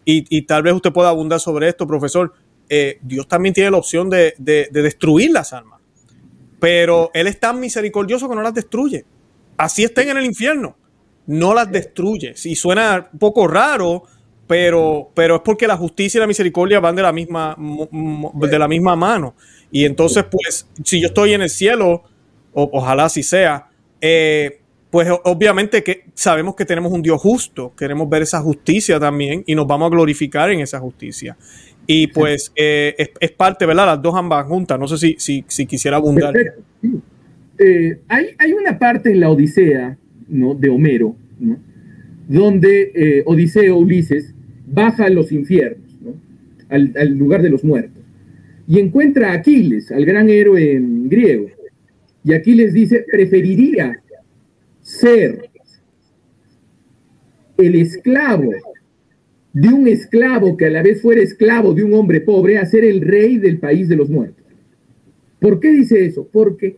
y, 0.04 0.24
y, 0.36 0.42
tal 0.42 0.64
vez 0.64 0.74
usted 0.74 0.92
pueda 0.92 1.10
abundar 1.10 1.38
sobre 1.38 1.68
esto, 1.68 1.86
profesor, 1.86 2.34
eh, 2.68 2.98
Dios 3.02 3.28
también 3.28 3.54
tiene 3.54 3.70
la 3.70 3.76
opción 3.76 4.10
de, 4.10 4.34
de, 4.38 4.68
de, 4.70 4.82
destruir 4.82 5.30
las 5.30 5.52
almas. 5.52 5.80
Pero 6.58 7.10
Él 7.14 7.28
es 7.28 7.38
tan 7.38 7.60
misericordioso 7.60 8.28
que 8.28 8.34
no 8.34 8.42
las 8.42 8.54
destruye. 8.54 9.04
Así 9.56 9.84
estén 9.84 10.08
en 10.08 10.16
el 10.16 10.24
infierno. 10.24 10.76
No 11.26 11.54
las 11.54 11.70
destruye. 11.70 12.34
Y 12.44 12.56
suena 12.56 13.08
un 13.12 13.18
poco 13.20 13.46
raro, 13.46 14.04
pero, 14.46 15.10
pero 15.14 15.36
es 15.36 15.42
porque 15.42 15.66
la 15.66 15.76
justicia 15.76 16.18
y 16.18 16.20
la 16.20 16.26
misericordia 16.26 16.80
van 16.80 16.96
de 16.96 17.02
la 17.02 17.12
misma, 17.12 17.56
de 17.58 18.58
la 18.58 18.68
misma 18.68 18.96
mano. 18.96 19.34
Y 19.70 19.84
entonces, 19.84 20.24
pues, 20.30 20.68
si 20.84 21.00
yo 21.00 21.08
estoy 21.08 21.32
en 21.32 21.42
el 21.42 21.50
cielo, 21.50 22.02
ojalá 22.52 23.04
así 23.06 23.22
sea, 23.22 23.68
eh, 24.00 24.58
pues 24.90 25.08
obviamente 25.24 25.82
que 25.82 26.04
sabemos 26.12 26.54
que 26.54 26.66
tenemos 26.66 26.92
un 26.92 27.00
Dios 27.00 27.18
justo, 27.18 27.72
queremos 27.74 28.10
ver 28.10 28.22
esa 28.22 28.42
justicia 28.42 29.00
también 29.00 29.42
y 29.46 29.54
nos 29.54 29.66
vamos 29.66 29.86
a 29.86 29.90
glorificar 29.90 30.50
en 30.50 30.60
esa 30.60 30.78
justicia. 30.80 31.36
Y 31.86 32.08
pues 32.08 32.52
eh, 32.54 32.94
es, 33.18 33.30
parte, 33.30 33.64
¿verdad? 33.64 33.86
Las 33.86 34.02
dos 34.02 34.14
ambas 34.14 34.46
juntas. 34.46 34.78
No 34.78 34.86
sé 34.86 34.98
si, 34.98 35.16
si, 35.18 35.44
si 35.48 35.66
quisiera 35.66 35.96
abundar. 35.96 36.34
Eh, 37.58 38.00
hay, 38.08 38.26
hay, 38.38 38.52
una 38.52 38.78
parte 38.78 39.10
en 39.10 39.20
la 39.20 39.30
Odisea 39.30 39.96
¿no? 40.28 40.54
de 40.54 40.68
Homero, 40.68 41.16
¿no? 41.40 41.58
Donde 42.32 42.92
eh, 42.94 43.22
Odiseo, 43.26 43.76
Ulises, 43.76 44.34
baja 44.66 45.04
a 45.04 45.10
los 45.10 45.32
infiernos, 45.32 46.00
¿no? 46.00 46.14
al, 46.70 46.92
al, 46.96 47.16
lugar 47.18 47.42
de 47.42 47.50
los 47.50 47.62
muertos, 47.62 48.02
y 48.66 48.78
encuentra 48.78 49.30
a 49.30 49.34
Aquiles, 49.34 49.92
al 49.92 50.04
gran 50.06 50.30
héroe 50.30 50.80
griego. 50.80 51.48
Y 52.24 52.32
Aquiles 52.32 52.72
dice, 52.72 53.04
preferiría 53.10 54.00
ser 54.80 55.50
el 57.58 57.74
esclavo 57.74 58.52
de 59.52 59.68
un 59.68 59.86
esclavo 59.86 60.56
que 60.56 60.66
a 60.66 60.70
la 60.70 60.82
vez 60.82 61.02
fuera 61.02 61.20
esclavo 61.20 61.74
de 61.74 61.84
un 61.84 61.92
hombre 61.92 62.22
pobre 62.22 62.56
a 62.56 62.64
ser 62.64 62.84
el 62.84 63.02
rey 63.02 63.36
del 63.36 63.58
país 63.58 63.88
de 63.88 63.96
los 63.96 64.08
muertos. 64.08 64.46
¿Por 65.38 65.60
qué 65.60 65.70
dice 65.70 66.06
eso? 66.06 66.26
Porque 66.32 66.76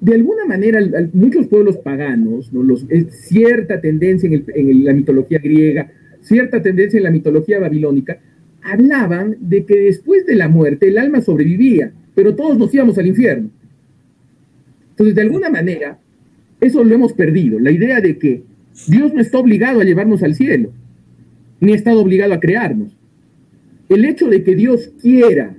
de 0.00 0.14
alguna 0.14 0.44
manera 0.44 0.80
muchos 1.12 1.46
pueblos 1.48 1.76
paganos, 1.78 2.50
cierta 3.10 3.80
tendencia 3.80 4.30
en, 4.30 4.84
la 4.84 4.92
mitología 4.92 5.38
griega, 5.38 5.90
cierta 6.20 6.62
tendencia 6.62 6.98
en 6.98 7.04
la 7.04 7.10
mitología 7.10 7.58
babilónica, 7.58 8.20
hablaban 8.62 9.36
de 9.40 9.64
que 9.64 9.76
después 9.76 10.24
de 10.26 10.36
la 10.36 10.48
muerte 10.48 10.88
el 10.88 10.98
alma 10.98 11.20
sobrevivía, 11.20 11.92
pero 12.14 12.34
todos 12.34 12.58
nos 12.58 12.72
íbamos 12.72 12.96
al 12.98 13.06
infierno. 13.06 13.50
Entonces, 14.90 15.14
de 15.14 15.22
alguna 15.22 15.48
manera, 15.48 15.98
eso 16.60 16.84
lo 16.84 16.94
hemos 16.94 17.12
perdido, 17.12 17.58
la 17.58 17.70
idea 17.70 18.00
de 18.00 18.18
que 18.18 18.42
Dios 18.86 19.12
no 19.12 19.20
está 19.20 19.38
obligado 19.38 19.80
a 19.80 19.84
llevarnos 19.84 20.22
al 20.22 20.34
cielo 20.34 20.72
ni 21.60 21.72
ha 21.72 21.76
estado 21.76 22.00
obligado 22.00 22.34
a 22.34 22.40
crearnos. 22.40 22.96
El 23.88 24.04
hecho 24.04 24.28
de 24.28 24.42
que 24.44 24.54
Dios 24.54 24.92
quiera 25.00 25.56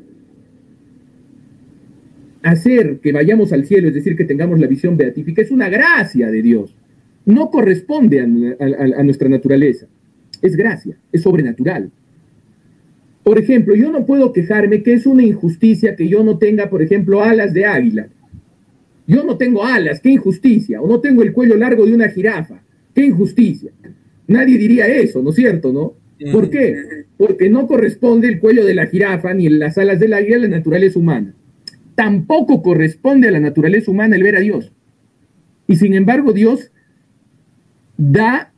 hacer 2.43 2.99
que 2.99 3.11
vayamos 3.11 3.51
al 3.53 3.65
cielo, 3.65 3.87
es 3.87 3.93
decir, 3.93 4.15
que 4.15 4.25
tengamos 4.25 4.59
la 4.59 4.67
visión 4.67 4.97
beatífica, 4.97 5.41
es 5.41 5.51
una 5.51 5.69
gracia 5.69 6.31
de 6.31 6.41
Dios. 6.41 6.75
No 7.25 7.49
corresponde 7.49 8.21
a, 8.21 9.03
nuestra 9.03 9.29
naturaleza. 9.29 9.87
Es 10.41 10.55
gracia, 10.55 10.97
es 11.11 11.21
sobrenatural. 11.21 11.91
Por 13.23 13.37
ejemplo, 13.37 13.75
yo 13.75 13.91
no 13.91 14.05
puedo 14.05 14.31
quejarme 14.31 14.81
que 14.81 14.93
es 14.93 15.05
una 15.05 15.23
injusticia 15.23 15.95
que 15.95 16.07
yo 16.07 16.23
no 16.23 16.37
tenga, 16.37 16.69
por 16.69 16.81
ejemplo, 16.81 17.21
alas 17.21 17.53
de 17.53 17.65
águila. 17.65 18.07
Yo 19.05 19.23
no 19.23 19.37
tengo 19.37 19.65
alas, 19.65 19.99
qué 19.99 20.11
injusticia. 20.11 20.81
O 20.81 20.87
no 20.87 20.99
tengo 21.01 21.21
el 21.21 21.33
cuello 21.33 21.55
largo 21.55 21.85
de 21.85 21.93
una 21.93 22.09
jirafa, 22.09 22.63
qué 22.95 23.05
injusticia. 23.05 23.71
Nadie 24.27 24.57
diría 24.57 24.87
eso, 24.87 25.21
¿no 25.21 25.31
es 25.31 25.35
cierto, 25.35 25.73
no? 25.73 25.95
¿Por 26.31 26.49
qué? 26.49 27.05
Porque 27.17 27.49
no 27.49 27.67
corresponde 27.67 28.27
el 28.27 28.39
cuello 28.39 28.65
de 28.65 28.75
la 28.75 28.87
jirafa 28.87 29.33
ni 29.33 29.49
las 29.49 29.77
alas 29.77 29.99
del 29.99 30.13
águila 30.13 30.35
a 30.37 30.39
la 30.39 30.47
naturaleza 30.47 30.99
humana. 30.99 31.33
Tampoco 31.99 32.61
corresponde 32.61 33.27
a 33.27 33.31
la 33.31 33.41
naturaleza 33.41 33.91
humana 33.91 34.15
el 34.15 34.23
ver 34.23 34.37
a 34.37 34.39
Dios. 34.39 34.71
Y 35.67 35.75
sin 35.75 35.93
embargo, 35.93 36.31
Dios 36.31 36.71
da, 37.97 38.53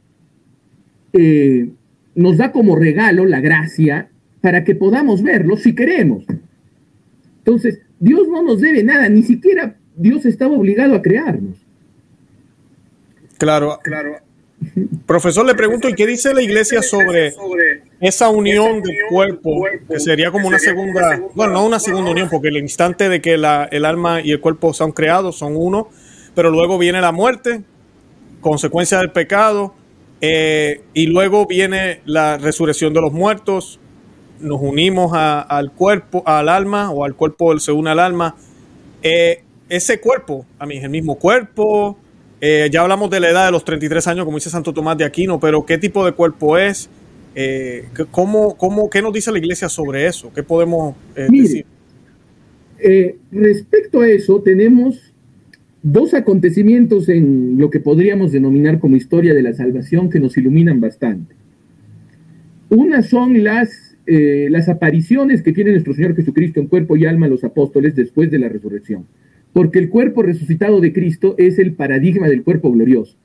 eh, 1.11 1.71
nos 2.13 2.37
da 2.37 2.51
como 2.51 2.75
regalo 2.75 3.25
la 3.25 3.39
gracia 3.39 4.09
para 4.41 4.63
que 4.63 4.75
podamos 4.75 5.23
verlo 5.23 5.57
si 5.57 5.73
queremos. 5.73 6.23
Entonces, 7.39 7.79
Dios 7.99 8.27
no 8.27 8.43
nos 8.43 8.61
debe 8.61 8.83
nada, 8.83 9.09
ni 9.09 9.23
siquiera 9.23 9.75
Dios 9.95 10.27
estaba 10.27 10.55
obligado 10.55 10.93
a 10.93 11.01
crearnos. 11.01 11.57
Claro, 13.39 13.79
claro. 13.81 14.17
Profesor, 15.07 15.47
le 15.47 15.55
pregunto, 15.55 15.89
¿y 15.89 15.95
qué 15.95 16.05
dice 16.05 16.31
la 16.31 16.43
iglesia 16.43 16.83
sobre 16.83 17.33
esa 18.01 18.29
unión 18.29 18.81
del 18.81 18.95
cuerpo, 19.09 19.63
que 19.87 19.99
sería 19.99 20.31
como 20.31 20.47
una 20.47 20.57
segunda, 20.57 21.21
bueno, 21.35 21.53
no 21.53 21.65
una 21.65 21.79
segunda 21.79 22.09
unión, 22.09 22.29
porque 22.29 22.47
el 22.47 22.57
instante 22.57 23.09
de 23.09 23.21
que 23.21 23.35
el 23.35 23.45
alma 23.85 24.21
y 24.21 24.31
el 24.31 24.41
cuerpo 24.41 24.73
son 24.73 24.91
creados 24.91 25.37
son 25.37 25.55
uno, 25.55 25.87
pero 26.33 26.49
luego 26.49 26.79
viene 26.79 26.99
la 26.99 27.11
muerte, 27.11 27.61
consecuencia 28.41 28.97
del 28.97 29.11
pecado, 29.11 29.75
eh, 30.19 30.81
y 30.95 31.05
luego 31.07 31.45
viene 31.45 32.01
la 32.05 32.39
resurrección 32.39 32.91
de 32.93 33.01
los 33.01 33.13
muertos, 33.13 33.79
nos 34.39 34.59
unimos 34.59 35.11
al 35.13 35.71
cuerpo, 35.71 36.23
al 36.25 36.49
alma, 36.49 36.89
o 36.89 37.05
al 37.05 37.15
cuerpo 37.15 37.59
se 37.59 37.71
une 37.71 37.91
al 37.91 37.99
alma. 37.99 38.35
Eh, 39.03 39.43
ese 39.69 39.99
cuerpo, 39.99 40.47
a 40.57 40.65
mí 40.65 40.77
es 40.77 40.83
el 40.83 40.89
mismo 40.89 41.19
cuerpo, 41.19 41.97
eh, 42.39 42.67
ya 42.71 42.81
hablamos 42.81 43.11
de 43.11 43.19
la 43.19 43.29
edad 43.29 43.45
de 43.45 43.51
los 43.51 43.63
33 43.63 44.07
años, 44.07 44.25
como 44.25 44.37
dice 44.37 44.49
Santo 44.49 44.73
Tomás 44.73 44.97
de 44.97 45.05
Aquino, 45.05 45.39
pero 45.39 45.63
¿qué 45.63 45.77
tipo 45.77 46.03
de 46.03 46.13
cuerpo 46.13 46.57
es? 46.57 46.89
Eh, 47.35 47.85
¿cómo, 48.11 48.57
cómo, 48.57 48.89
¿Qué 48.89 49.01
nos 49.01 49.13
dice 49.13 49.31
la 49.31 49.37
iglesia 49.37 49.69
sobre 49.69 50.05
eso? 50.07 50.31
¿Qué 50.33 50.43
podemos 50.43 50.95
eh, 51.15 51.27
decir? 51.29 51.65
respecto 53.31 54.01
a 54.01 54.09
eso, 54.09 54.41
tenemos 54.41 55.13
dos 55.83 56.15
acontecimientos 56.15 57.09
en 57.09 57.59
lo 57.59 57.69
que 57.69 57.79
podríamos 57.79 58.31
denominar 58.31 58.79
como 58.79 58.95
historia 58.95 59.35
de 59.35 59.43
la 59.43 59.53
salvación 59.53 60.09
que 60.09 60.19
nos 60.19 60.35
iluminan 60.35 60.81
bastante. 60.81 61.35
Una 62.69 63.03
son 63.03 63.43
las, 63.43 63.95
las 64.07 64.67
apariciones 64.67 65.43
que 65.43 65.53
tiene 65.53 65.71
nuestro 65.71 65.93
Señor 65.93 66.15
Jesucristo 66.15 66.59
en 66.59 66.67
cuerpo 66.67 66.97
y 66.97 67.05
alma 67.05 67.27
a 67.27 67.29
los 67.29 67.43
apóstoles 67.43 67.95
después 67.95 68.31
de 68.31 68.39
la 68.39 68.49
resurrección 68.49 69.05
porque 69.53 69.79
el 69.79 69.89
cuerpo 69.89 70.23
resucitado 70.23 70.79
de 70.79 70.93
Cristo 70.93 71.35
es 71.37 71.59
el 71.59 71.73
paradigma 71.73 72.27
del 72.27 72.43
cuerpo 72.43 72.71
glorioso. 72.71 73.15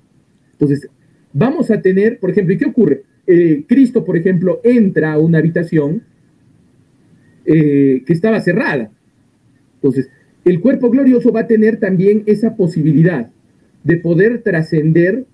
Entonces, 0.52 0.88
vamos 1.32 1.70
a 1.70 1.80
tener, 1.80 2.18
por 2.18 2.30
ejemplo, 2.30 2.54
¿y 2.54 2.58
qué 2.58 2.66
ocurre? 2.66 3.02
Eh, 3.26 3.64
Cristo, 3.66 4.04
por 4.04 4.16
ejemplo, 4.16 4.60
entra 4.62 5.12
a 5.12 5.18
una 5.18 5.38
habitación 5.38 6.02
eh, 7.44 8.02
que 8.06 8.12
estaba 8.12 8.40
cerrada. 8.40 8.90
Entonces, 9.76 10.10
el 10.44 10.60
cuerpo 10.60 10.90
glorioso 10.90 11.32
va 11.32 11.40
a 11.40 11.46
tener 11.46 11.78
también 11.78 12.22
esa 12.26 12.56
posibilidad 12.56 13.30
de 13.82 13.96
poder 13.96 14.42
trascender 14.42 15.24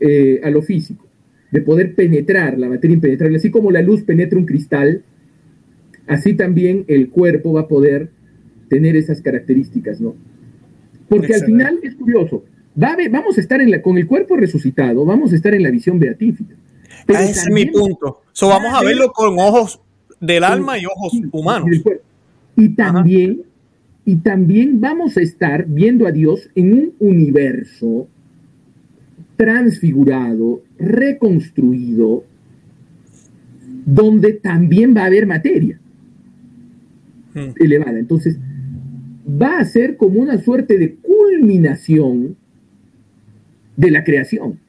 eh, 0.00 0.40
a 0.42 0.50
lo 0.50 0.62
físico, 0.62 1.06
de 1.50 1.60
poder 1.60 1.94
penetrar 1.94 2.58
la 2.58 2.68
materia 2.68 2.94
impenetrable. 2.94 3.36
Así 3.36 3.50
como 3.50 3.70
la 3.70 3.82
luz 3.82 4.02
penetra 4.02 4.38
un 4.38 4.46
cristal, 4.46 5.02
así 6.06 6.34
también 6.34 6.84
el 6.88 7.08
cuerpo 7.08 7.52
va 7.52 7.62
a 7.62 7.68
poder 7.68 8.10
tener 8.68 8.96
esas 8.96 9.20
características, 9.20 10.00
¿no? 10.00 10.14
Porque 11.08 11.34
al 11.34 11.44
final 11.44 11.80
es 11.82 11.96
curioso, 11.96 12.44
vamos 13.10 13.38
a 13.38 13.40
estar 13.40 13.60
en 13.60 13.70
la, 13.70 13.82
con 13.82 13.98
el 13.98 14.06
cuerpo 14.06 14.36
resucitado, 14.36 15.04
vamos 15.04 15.32
a 15.32 15.36
estar 15.36 15.54
en 15.54 15.62
la 15.62 15.70
visión 15.70 15.98
beatífica. 15.98 16.54
Ese 17.06 17.30
es 17.30 17.50
mi 17.50 17.66
punto. 17.66 18.22
So, 18.32 18.48
vamos 18.48 18.72
a 18.74 18.84
verlo 18.84 19.12
con 19.12 19.38
ojos 19.38 19.80
del 20.20 20.44
alma 20.44 20.78
y 20.78 20.86
ojos 20.86 21.12
humanos. 21.32 21.68
Y 22.56 22.70
también, 22.70 23.42
y 24.04 24.16
también 24.16 24.80
vamos 24.80 25.16
a 25.16 25.22
estar 25.22 25.66
viendo 25.66 26.06
a 26.06 26.12
Dios 26.12 26.48
en 26.54 26.72
un 26.72 26.94
universo 26.98 28.06
transfigurado, 29.36 30.62
reconstruido, 30.78 32.24
donde 33.86 34.34
también 34.34 34.94
va 34.94 35.02
a 35.02 35.06
haber 35.06 35.26
materia 35.26 35.80
hmm. 37.34 37.52
elevada. 37.56 37.98
Entonces, 37.98 38.38
va 39.30 39.58
a 39.58 39.64
ser 39.64 39.96
como 39.96 40.20
una 40.20 40.38
suerte 40.42 40.76
de 40.76 40.96
culminación 40.96 42.36
de 43.80 43.90
la 43.90 44.04
creación. 44.04 44.60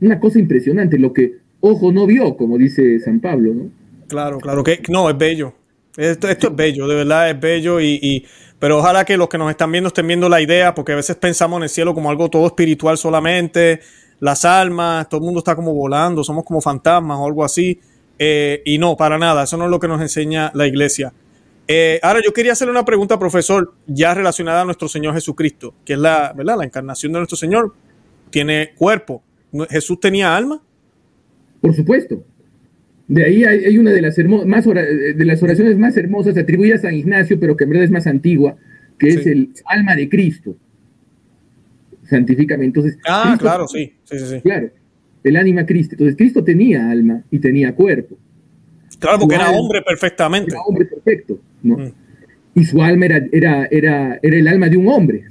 Una 0.00 0.20
cosa 0.20 0.38
impresionante, 0.38 0.98
lo 0.98 1.12
que 1.14 1.38
ojo 1.60 1.90
no 1.90 2.06
vio, 2.06 2.36
como 2.36 2.58
dice 2.58 3.00
San 3.00 3.18
Pablo, 3.20 3.54
¿no? 3.54 3.70
Claro, 4.08 4.38
claro, 4.38 4.62
que 4.62 4.82
no, 4.90 5.08
es 5.08 5.16
bello. 5.16 5.54
Esto, 5.96 6.28
es 6.28 6.38
bello, 6.54 6.86
de 6.86 6.94
verdad 6.96 7.30
es 7.30 7.40
bello 7.40 7.80
y, 7.80 8.26
pero 8.58 8.78
ojalá 8.78 9.06
que 9.06 9.16
los 9.16 9.28
que 9.28 9.38
nos 9.38 9.50
están 9.50 9.72
viendo 9.72 9.88
estén 9.88 10.06
viendo 10.06 10.28
la 10.28 10.42
idea, 10.42 10.74
porque 10.74 10.92
a 10.92 10.96
veces 10.96 11.16
pensamos 11.16 11.56
en 11.56 11.62
el 11.62 11.68
cielo 11.70 11.94
como 11.94 12.10
algo 12.10 12.28
todo 12.28 12.46
espiritual 12.46 12.98
solamente, 12.98 13.80
las 14.20 14.44
almas, 14.44 15.08
todo 15.08 15.20
el 15.20 15.24
mundo 15.24 15.38
está 15.38 15.56
como 15.56 15.72
volando, 15.72 16.22
somos 16.22 16.44
como 16.44 16.60
fantasmas 16.60 17.18
o 17.18 17.26
algo 17.26 17.42
así. 17.42 17.80
Eh, 18.18 18.60
y 18.66 18.76
no, 18.76 18.96
para 18.96 19.16
nada, 19.16 19.44
eso 19.44 19.56
no 19.56 19.64
es 19.64 19.70
lo 19.70 19.80
que 19.80 19.88
nos 19.88 20.00
enseña 20.02 20.50
la 20.54 20.66
iglesia. 20.66 21.14
Eh, 21.68 21.98
ahora 22.02 22.20
yo 22.22 22.32
quería 22.34 22.52
hacerle 22.52 22.72
una 22.72 22.84
pregunta, 22.84 23.18
profesor, 23.18 23.72
ya 23.86 24.12
relacionada 24.12 24.60
a 24.60 24.64
nuestro 24.66 24.88
Señor 24.88 25.14
Jesucristo, 25.14 25.74
que 25.86 25.94
es 25.94 25.98
la, 25.98 26.34
¿verdad? 26.36 26.58
la 26.58 26.64
encarnación 26.64 27.12
de 27.12 27.20
nuestro 27.20 27.36
Señor. 27.36 27.74
Tiene 28.36 28.74
cuerpo. 28.74 29.22
¿Jesús 29.70 29.98
tenía 29.98 30.36
alma? 30.36 30.62
Por 31.62 31.74
supuesto. 31.74 32.22
De 33.08 33.24
ahí 33.24 33.44
hay, 33.44 33.78
una 33.78 33.92
de 33.92 34.02
las, 34.02 34.18
más 34.44 34.66
de 34.66 35.24
las 35.24 35.42
oraciones 35.42 35.78
más 35.78 35.96
hermosas 35.96 36.36
atribuidas 36.36 36.80
a 36.80 36.88
San 36.88 36.94
Ignacio, 36.94 37.40
pero 37.40 37.56
que 37.56 37.64
en 37.64 37.70
verdad 37.70 37.84
es 37.84 37.90
más 37.90 38.06
antigua, 38.06 38.58
que 38.98 39.08
es 39.08 39.26
el 39.26 39.54
alma 39.64 39.96
de 39.96 40.10
Cristo. 40.10 40.54
Santifícame. 42.02 42.66
Entonces, 42.66 42.98
ah, 43.08 43.38
claro, 43.40 43.66
sí. 43.66 43.94
sí, 44.04 44.18
sí, 44.18 44.42
Claro, 44.42 44.68
el 45.24 45.36
ánima 45.38 45.64
Cristo. 45.64 45.94
Entonces, 45.94 46.14
Cristo 46.18 46.44
tenía 46.44 46.90
alma 46.90 47.22
y 47.30 47.38
tenía 47.38 47.74
cuerpo. 47.74 48.18
Claro, 48.98 49.20
porque 49.20 49.36
era 49.36 49.50
hombre 49.50 49.80
perfectamente. 49.80 50.50
Era 50.50 50.60
hombre 50.60 50.84
perfecto, 50.84 51.40
¿no? 51.62 51.78
Mm. 51.78 51.92
Y 52.54 52.64
su 52.64 52.82
alma 52.82 53.06
era, 53.06 53.26
era, 53.32 53.66
era, 53.70 54.18
era 54.22 54.36
el 54.36 54.46
alma 54.46 54.68
de 54.68 54.76
un 54.76 54.88
hombre. 54.88 55.24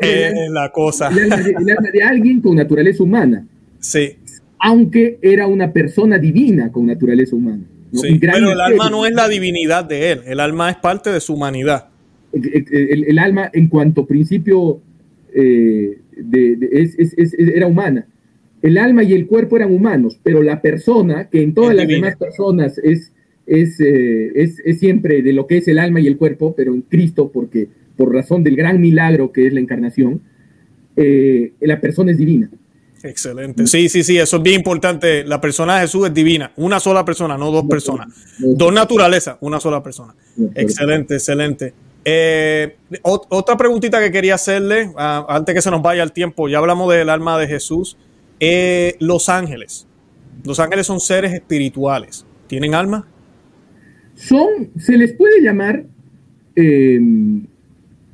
Eh, 0.00 0.32
la 0.50 0.70
cosa. 0.70 1.08
El 1.08 1.32
alma, 1.32 1.90
de, 1.92 2.02
alguien 2.02 2.40
con 2.40 2.56
naturaleza 2.56 3.02
humana. 3.02 3.46
Sí. 3.78 4.16
Aunque 4.58 5.18
era 5.22 5.46
una 5.46 5.72
persona 5.72 6.18
divina 6.18 6.70
con 6.70 6.86
naturaleza 6.86 7.36
humana. 7.36 7.64
Sí, 7.92 8.18
pero 8.20 8.52
el 8.52 8.60
alma 8.60 8.88
no 8.90 9.04
es 9.06 9.12
la 9.14 9.28
divinidad 9.28 9.84
de 9.84 10.12
él, 10.12 10.20
el 10.26 10.38
alma 10.38 10.70
es 10.70 10.76
parte 10.76 11.10
de 11.10 11.20
su 11.20 11.34
humanidad. 11.34 11.88
El, 12.32 13.18
alma 13.18 13.50
en 13.52 13.66
cuanto 13.66 14.06
principio 14.06 14.80
eh, 15.34 15.98
era 17.54 17.66
humana. 17.66 18.06
El 18.62 18.78
alma 18.78 19.02
y 19.02 19.14
el 19.14 19.26
cuerpo 19.26 19.56
eran 19.56 19.72
humanos, 19.72 20.20
pero 20.22 20.42
la 20.42 20.60
persona, 20.62 21.28
que 21.28 21.42
en 21.42 21.54
todas 21.54 21.74
las 21.74 21.88
demás 21.88 22.16
personas 22.16 22.78
es, 22.78 23.12
eh, 23.46 24.32
es, 24.34 24.60
es, 24.64 24.78
siempre 24.78 25.22
de 25.22 25.32
lo 25.32 25.46
que 25.46 25.56
es 25.56 25.66
el 25.66 25.78
alma 25.78 25.98
y 25.98 26.06
el 26.06 26.16
cuerpo, 26.16 26.54
pero 26.54 26.74
en 26.74 26.82
Cristo, 26.82 27.32
porque 27.32 27.68
por 28.00 28.14
razón 28.14 28.42
del 28.42 28.56
gran 28.56 28.80
milagro 28.80 29.30
que 29.30 29.46
es 29.46 29.52
la 29.52 29.60
encarnación, 29.60 30.22
eh, 30.96 31.52
la 31.60 31.82
persona 31.82 32.12
es 32.12 32.16
divina. 32.16 32.50
Excelente. 33.02 33.66
Sí, 33.66 33.90
sí, 33.90 34.02
sí, 34.02 34.16
eso 34.16 34.38
es 34.38 34.42
bien 34.42 34.60
importante. 34.60 35.22
La 35.22 35.38
persona 35.38 35.74
de 35.74 35.82
Jesús 35.82 36.06
es 36.06 36.14
divina. 36.14 36.50
Una 36.56 36.80
sola 36.80 37.04
persona, 37.04 37.36
no 37.36 37.50
dos 37.50 37.66
personas. 37.68 38.08
Dos 38.38 38.72
naturalezas, 38.72 39.36
una 39.42 39.60
sola 39.60 39.82
persona. 39.82 40.14
Excelente, 40.54 41.12
excelente. 41.12 41.74
Eh, 42.02 42.74
otra 43.02 43.58
preguntita 43.58 44.00
que 44.00 44.10
quería 44.10 44.36
hacerle, 44.36 44.90
ah, 44.96 45.26
antes 45.28 45.54
que 45.54 45.60
se 45.60 45.70
nos 45.70 45.82
vaya 45.82 46.02
el 46.02 46.12
tiempo, 46.12 46.48
ya 46.48 46.56
hablamos 46.56 46.90
del 46.90 47.10
alma 47.10 47.38
de 47.38 47.48
Jesús. 47.48 47.98
Eh, 48.40 48.96
los 48.98 49.28
ángeles. 49.28 49.86
Los 50.42 50.58
ángeles 50.58 50.86
son 50.86 51.00
seres 51.00 51.34
espirituales. 51.34 52.24
¿Tienen 52.46 52.74
alma? 52.74 53.06
Son, 54.14 54.70
se 54.78 54.96
les 54.96 55.12
puede 55.12 55.42
llamar 55.42 55.84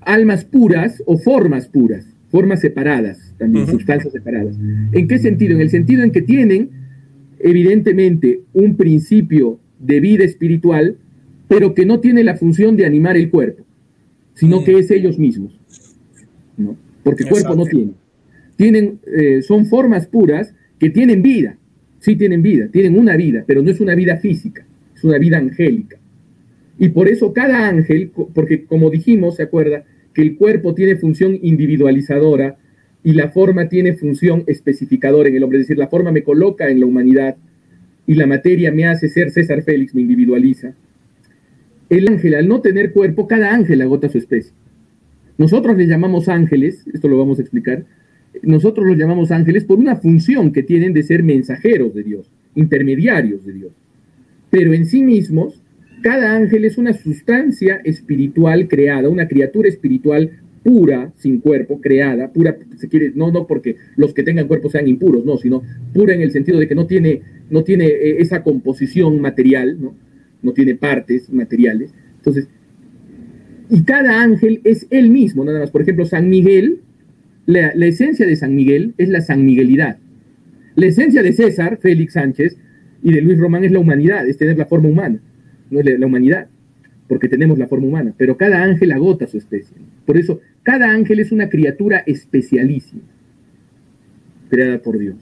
almas 0.06 0.44
puras 0.44 1.02
o 1.04 1.18
formas 1.18 1.68
puras, 1.68 2.06
formas 2.30 2.60
separadas, 2.60 3.34
también 3.36 3.66
sustancias 3.66 4.12
separadas. 4.12 4.56
¿En 4.92 5.06
qué 5.06 5.18
sentido? 5.18 5.54
En 5.54 5.60
el 5.60 5.70
sentido 5.70 6.02
en 6.02 6.10
que 6.10 6.22
tienen, 6.22 6.70
evidentemente, 7.38 8.40
un 8.54 8.76
principio 8.76 9.58
de 9.78 10.00
vida 10.00 10.24
espiritual, 10.24 10.96
pero 11.48 11.74
que 11.74 11.84
no 11.84 12.00
tiene 12.00 12.24
la 12.24 12.36
función 12.36 12.76
de 12.76 12.86
animar 12.86 13.16
el 13.16 13.30
cuerpo, 13.30 13.64
sino 14.34 14.64
que 14.64 14.78
es 14.78 14.90
ellos 14.90 15.18
mismos. 15.18 15.60
¿no? 16.56 16.76
Porque 17.02 17.24
el 17.24 17.28
cuerpo 17.28 17.54
no 17.54 17.66
tiene 17.66 17.92
tienen, 18.56 19.00
eh, 19.06 19.42
son 19.42 19.66
formas 19.66 20.06
puras 20.06 20.54
que 20.78 20.90
tienen 20.90 21.22
vida, 21.22 21.56
sí 22.00 22.16
tienen 22.16 22.42
vida, 22.42 22.68
tienen 22.68 22.98
una 22.98 23.16
vida, 23.16 23.44
pero 23.46 23.62
no 23.62 23.70
es 23.70 23.80
una 23.80 23.94
vida 23.94 24.16
física, 24.16 24.66
es 24.94 25.04
una 25.04 25.18
vida 25.18 25.38
angélica. 25.38 25.98
Y 26.78 26.88
por 26.88 27.08
eso 27.08 27.32
cada 27.32 27.68
ángel, 27.68 28.10
porque 28.34 28.64
como 28.64 28.90
dijimos, 28.90 29.36
se 29.36 29.44
acuerda, 29.44 29.84
que 30.16 30.22
el 30.22 30.36
cuerpo 30.36 30.74
tiene 30.74 30.96
función 30.96 31.38
individualizadora 31.42 32.56
y 33.04 33.12
la 33.12 33.28
forma 33.28 33.68
tiene 33.68 33.92
función 33.92 34.44
especificadora 34.46 35.28
en 35.28 35.36
el 35.36 35.44
hombre, 35.44 35.58
es 35.58 35.64
decir, 35.64 35.76
la 35.76 35.88
forma 35.88 36.10
me 36.10 36.22
coloca 36.22 36.70
en 36.70 36.80
la 36.80 36.86
humanidad 36.86 37.36
y 38.06 38.14
la 38.14 38.26
materia 38.26 38.72
me 38.72 38.86
hace 38.86 39.10
ser 39.10 39.30
César 39.30 39.62
Félix, 39.62 39.94
me 39.94 40.00
individualiza. 40.00 40.72
El 41.90 42.08
ángel, 42.08 42.34
al 42.34 42.48
no 42.48 42.62
tener 42.62 42.92
cuerpo, 42.92 43.28
cada 43.28 43.52
ángel 43.52 43.82
agota 43.82 44.08
su 44.08 44.16
especie. 44.16 44.52
Nosotros 45.36 45.76
le 45.76 45.86
llamamos 45.86 46.30
ángeles, 46.30 46.86
esto 46.94 47.08
lo 47.08 47.18
vamos 47.18 47.38
a 47.38 47.42
explicar, 47.42 47.84
nosotros 48.42 48.86
los 48.86 48.96
llamamos 48.96 49.30
ángeles 49.30 49.64
por 49.64 49.78
una 49.78 49.96
función 49.96 50.50
que 50.50 50.62
tienen 50.62 50.94
de 50.94 51.02
ser 51.02 51.22
mensajeros 51.22 51.92
de 51.92 52.04
Dios, 52.04 52.32
intermediarios 52.54 53.44
de 53.44 53.52
Dios. 53.52 53.72
Pero 54.48 54.72
en 54.72 54.86
sí 54.86 55.02
mismos, 55.02 55.62
cada 56.06 56.36
ángel 56.36 56.64
es 56.64 56.78
una 56.78 56.92
sustancia 56.92 57.80
espiritual 57.82 58.68
creada, 58.68 59.08
una 59.08 59.26
criatura 59.26 59.68
espiritual 59.68 60.30
pura, 60.62 61.12
sin 61.16 61.40
cuerpo, 61.40 61.80
creada, 61.80 62.32
pura, 62.32 62.56
se 62.76 62.88
quiere, 62.88 63.10
no, 63.16 63.32
no 63.32 63.48
porque 63.48 63.74
los 63.96 64.14
que 64.14 64.22
tengan 64.22 64.46
cuerpo 64.46 64.70
sean 64.70 64.86
impuros, 64.86 65.24
no, 65.24 65.36
sino 65.36 65.64
pura 65.92 66.14
en 66.14 66.22
el 66.22 66.30
sentido 66.30 66.60
de 66.60 66.68
que 66.68 66.76
no 66.76 66.86
tiene, 66.86 67.22
no 67.50 67.64
tiene 67.64 67.86
eh, 67.86 68.20
esa 68.20 68.44
composición 68.44 69.20
material, 69.20 69.80
¿no? 69.80 69.96
no 70.42 70.52
tiene 70.52 70.76
partes 70.76 71.28
materiales. 71.32 71.92
Entonces, 72.18 72.48
y 73.68 73.82
cada 73.82 74.22
ángel 74.22 74.60
es 74.62 74.86
él 74.90 75.10
mismo, 75.10 75.44
nada 75.44 75.58
más. 75.58 75.72
Por 75.72 75.82
ejemplo, 75.82 76.04
San 76.04 76.30
Miguel 76.30 76.82
la, 77.46 77.86
esencia 77.86 78.26
de 78.26 78.36
San 78.36 78.54
Miguel 78.54 78.94
es 78.96 79.08
la 79.08 79.22
San 79.22 79.44
Miguelidad. 79.44 79.98
La 80.76 80.86
esencia 80.86 81.22
de 81.22 81.32
César, 81.32 81.78
Félix 81.80 82.12
Sánchez, 82.12 82.58
y 83.02 83.12
de 83.12 83.22
Luis 83.22 83.38
Román 83.38 83.64
es 83.64 83.72
la 83.72 83.78
humanidad, 83.78 84.28
es 84.28 84.36
tener 84.36 84.58
la 84.58 84.66
forma 84.66 84.88
humana, 84.88 85.20
no 85.70 85.80
es 85.80 85.98
la, 85.98 86.06
humanidad, 86.06 86.48
porque 87.08 87.28
tenemos 87.28 87.58
la 87.58 87.66
forma 87.66 87.86
humana, 87.86 88.14
pero 88.16 88.36
cada 88.36 88.62
ángel 88.62 88.92
agota 88.92 89.26
su 89.26 89.38
especie. 89.38 89.76
Por 90.04 90.16
eso, 90.16 90.40
cada 90.62 90.90
ángel 90.90 91.20
es 91.20 91.32
una 91.32 91.48
criatura 91.48 92.02
especialísima, 92.06 93.02
creada 94.48 94.78
por 94.78 94.98
Dios. 94.98 95.16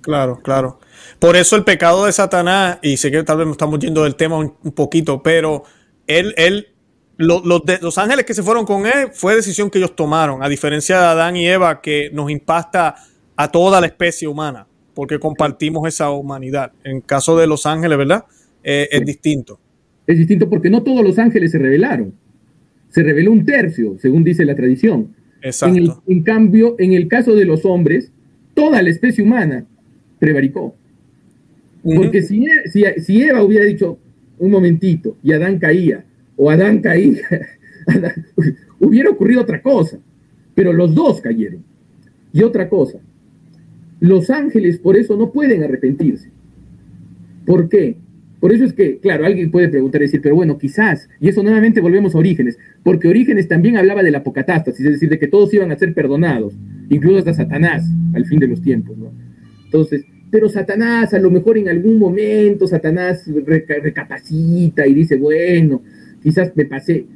Claro, 0.00 0.40
claro. 0.42 0.78
Por 1.18 1.36
eso 1.36 1.56
el 1.56 1.64
pecado 1.64 2.06
de 2.06 2.12
Satanás, 2.12 2.78
y 2.82 2.96
sé 2.96 3.10
que 3.10 3.22
tal 3.22 3.38
vez 3.38 3.46
nos 3.46 3.54
estamos 3.54 3.78
yendo 3.80 4.04
del 4.04 4.16
tema 4.16 4.38
un, 4.38 4.54
un 4.62 4.72
poquito, 4.72 5.22
pero 5.22 5.64
él, 6.06 6.34
él 6.36 6.68
los, 7.18 7.42
los, 7.44 7.98
ángeles 7.98 8.24
que 8.24 8.32
se 8.32 8.44
fueron 8.44 8.64
con 8.64 8.86
él 8.86 9.10
fue 9.12 9.34
decisión 9.34 9.70
que 9.70 9.78
ellos 9.78 9.96
tomaron, 9.96 10.42
a 10.42 10.48
diferencia 10.48 11.00
de 11.00 11.06
Adán 11.06 11.36
y 11.36 11.48
Eva, 11.48 11.80
que 11.80 12.10
nos 12.12 12.30
impacta 12.30 12.94
a 13.36 13.50
toda 13.50 13.80
la 13.80 13.88
especie 13.88 14.28
humana, 14.28 14.66
porque 14.94 15.18
compartimos 15.18 15.86
esa 15.86 16.10
humanidad. 16.10 16.72
En 16.84 17.00
caso 17.00 17.36
de 17.36 17.48
los 17.48 17.66
ángeles, 17.66 17.98
¿verdad? 17.98 18.24
Eh, 18.62 18.88
es 18.90 19.04
distinto. 19.04 19.58
Es 20.08 20.18
distinto 20.18 20.48
porque 20.50 20.70
no 20.70 20.82
todos 20.82 21.04
los 21.04 21.18
ángeles 21.18 21.52
se 21.52 21.58
rebelaron. 21.58 22.14
Se 22.88 23.02
reveló 23.02 23.30
un 23.30 23.44
tercio, 23.44 23.96
según 24.00 24.24
dice 24.24 24.44
la 24.44 24.56
tradición. 24.56 25.14
Exacto. 25.42 26.02
En, 26.06 26.22
cambio, 26.22 26.74
en 26.78 26.94
el 26.94 27.06
caso 27.06 27.36
de 27.36 27.44
los 27.44 27.64
hombres, 27.66 28.10
toda 28.54 28.82
la 28.82 28.88
especie 28.88 29.22
humana 29.22 29.66
prevaricó. 30.18 30.74
Porque 31.84 32.22
si, 32.22 32.44
si, 32.72 32.82
si 32.96 33.22
Eva 33.22 33.42
hubiera 33.42 33.66
dicho, 33.66 33.98
un 34.38 34.50
momentito, 34.50 35.16
y 35.22 35.32
Adán 35.32 35.58
caía, 35.58 36.04
o 36.36 36.50
Adán 36.50 36.80
caía, 36.80 37.22
hubiera 38.80 39.10
ocurrido 39.10 39.42
otra 39.42 39.60
cosa, 39.60 39.98
pero 40.54 40.72
los 40.72 40.94
dos 40.94 41.20
cayeron. 41.20 41.62
Y 42.32 42.42
otra 42.42 42.70
cosa, 42.70 42.98
los 44.00 44.30
ángeles 44.30 44.78
por 44.78 44.96
eso 44.96 45.16
no 45.16 45.32
pueden 45.32 45.62
arrepentirse. 45.62 46.30
¿Por 47.44 47.68
qué? 47.68 47.96
Por 48.40 48.52
eso 48.52 48.64
es 48.64 48.72
que, 48.72 48.98
claro, 48.98 49.26
alguien 49.26 49.50
puede 49.50 49.68
preguntar 49.68 50.00
y 50.00 50.04
decir, 50.04 50.20
pero 50.22 50.36
bueno, 50.36 50.58
quizás, 50.58 51.08
y 51.20 51.28
eso 51.28 51.42
nuevamente 51.42 51.80
volvemos 51.80 52.14
a 52.14 52.18
Orígenes, 52.18 52.56
porque 52.84 53.08
Orígenes 53.08 53.48
también 53.48 53.76
hablaba 53.76 54.02
de 54.02 54.12
la 54.12 54.18
apocatástasis, 54.18 54.86
es 54.86 54.92
decir, 54.92 55.08
de 55.08 55.18
que 55.18 55.26
todos 55.26 55.52
iban 55.54 55.72
a 55.72 55.78
ser 55.78 55.92
perdonados, 55.92 56.54
incluso 56.88 57.18
hasta 57.18 57.34
Satanás, 57.34 57.84
al 58.14 58.26
fin 58.26 58.38
de 58.38 58.46
los 58.46 58.62
tiempos, 58.62 58.96
¿no? 58.96 59.10
Entonces, 59.64 60.04
pero 60.30 60.48
Satanás, 60.48 61.14
a 61.14 61.18
lo 61.18 61.30
mejor 61.30 61.58
en 61.58 61.68
algún 61.68 61.98
momento, 61.98 62.66
Satanás 62.66 63.24
recapacita 63.26 64.86
y 64.86 64.94
dice, 64.94 65.16
bueno, 65.16 65.82
quizás 66.22 66.52
me 66.54 66.66
pasé. 66.66 67.06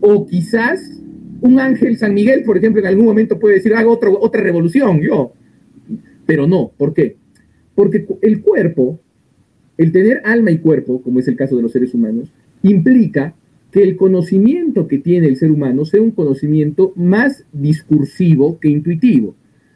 O 0.00 0.26
quizás 0.26 1.02
un 1.40 1.58
ángel 1.58 1.96
San 1.96 2.14
Miguel, 2.14 2.44
por 2.44 2.56
ejemplo, 2.56 2.80
en 2.80 2.86
algún 2.86 3.06
momento 3.06 3.38
puede 3.38 3.56
decir, 3.56 3.74
hago 3.74 3.92
otro, 3.92 4.16
otra 4.20 4.40
revolución, 4.42 5.00
yo. 5.00 5.32
Pero 6.26 6.46
no, 6.46 6.72
¿por 6.76 6.94
qué? 6.94 7.16
Porque 7.74 8.06
el 8.22 8.40
cuerpo, 8.40 9.00
el 9.78 9.92
tener 9.92 10.20
alma 10.24 10.50
y 10.50 10.58
cuerpo, 10.58 11.00
como 11.00 11.20
es 11.20 11.28
el 11.28 11.36
caso 11.36 11.56
de 11.56 11.62
los 11.62 11.72
seres 11.72 11.94
humanos, 11.94 12.32
implica 12.62 13.34
que 13.70 13.82
el 13.82 13.96
conocimiento 13.96 14.88
que 14.88 14.98
tiene 14.98 15.28
el 15.28 15.36
ser 15.36 15.50
humano 15.50 15.84
sea 15.84 16.02
un 16.02 16.10
conocimiento 16.10 16.92
más 16.96 17.44
discursivo 17.52 18.58
que 18.58 18.68
intuitivo. 18.68 19.34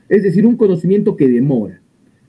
Es 0.08 0.22
decir, 0.22 0.46
un 0.46 0.56
conocimiento 0.56 1.16
que 1.16 1.28
demora. 1.28 1.80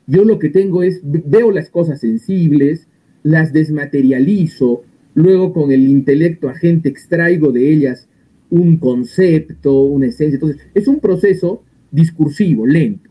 Yo 0.06 0.24
lo 0.24 0.40
que 0.40 0.50
tengo 0.50 0.84
es, 0.84 1.02
veo 1.04 1.52
las 1.52 1.70
cosas 1.70 2.00
sensibles, 2.00 2.88
las 3.24 3.54
desmaterializo, 3.54 4.84
luego 5.16 5.54
con 5.54 5.72
el 5.72 5.88
intelecto 5.88 6.50
agente 6.50 6.90
extraigo 6.90 7.52
de 7.52 7.72
ellas 7.72 8.08
un 8.50 8.78
concepto, 8.78 9.82
una 9.84 10.08
esencia. 10.08 10.36
Entonces, 10.36 10.62
es 10.76 10.88
un 10.88 11.00
proceso 11.00 11.64
discursivo, 11.92 12.68
lento. 12.68 13.10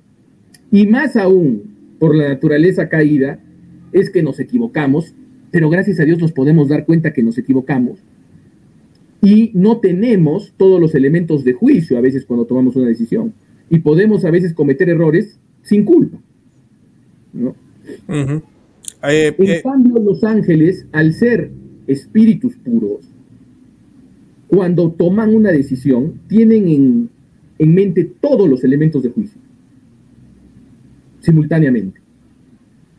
Y 0.71 0.87
más 0.87 1.17
aún, 1.17 1.63
por 1.99 2.15
la 2.15 2.29
naturaleza 2.29 2.89
caída, 2.89 3.41
es 3.93 4.11
que 4.11 4.23
nos 4.23 4.41
equivocamos, 4.41 5.15
pero 5.51 5.71
gracias 5.71 6.01
a 6.01 6.05
Dios 6.05 6.19
nos 6.19 6.33
podemos 6.33 6.69
dar 6.69 6.85
cuenta 6.85 7.13
que 7.13 7.23
nos 7.23 7.39
equivocamos. 7.39 7.99
Y 9.21 9.53
no 9.55 9.79
tenemos 9.79 10.53
todos 10.57 10.81
los 10.81 10.95
elementos 10.95 11.45
de 11.45 11.53
juicio 11.53 11.97
a 11.97 12.01
veces 12.01 12.25
cuando 12.25 12.45
tomamos 12.45 12.75
una 12.75 12.89
decisión. 12.89 13.33
Y 13.71 13.79
podemos 13.79 14.25
a 14.25 14.31
veces 14.31 14.53
cometer 14.53 14.89
errores 14.89 15.39
sin 15.63 15.85
culpa. 15.85 16.19
¿no? 17.33 17.55
en 18.09 18.43
eh, 19.03 19.61
cambio, 19.63 19.99
los 19.99 20.23
ángeles, 20.25 20.87
al 20.93 21.15
ser 21.15 21.51
espíritus 21.87 22.57
puros, 22.57 23.01
cuando 24.49 24.91
toman 24.91 25.35
una 25.35 25.51
decisión, 25.51 26.21
tienen 26.29 26.69
en, 26.69 27.11
en 27.59 27.75
mente 27.75 28.05
todos 28.05 28.49
los 28.49 28.63
elementos 28.65 29.03
de 29.03 29.11
juicio, 29.11 29.41
simultáneamente. 31.21 32.02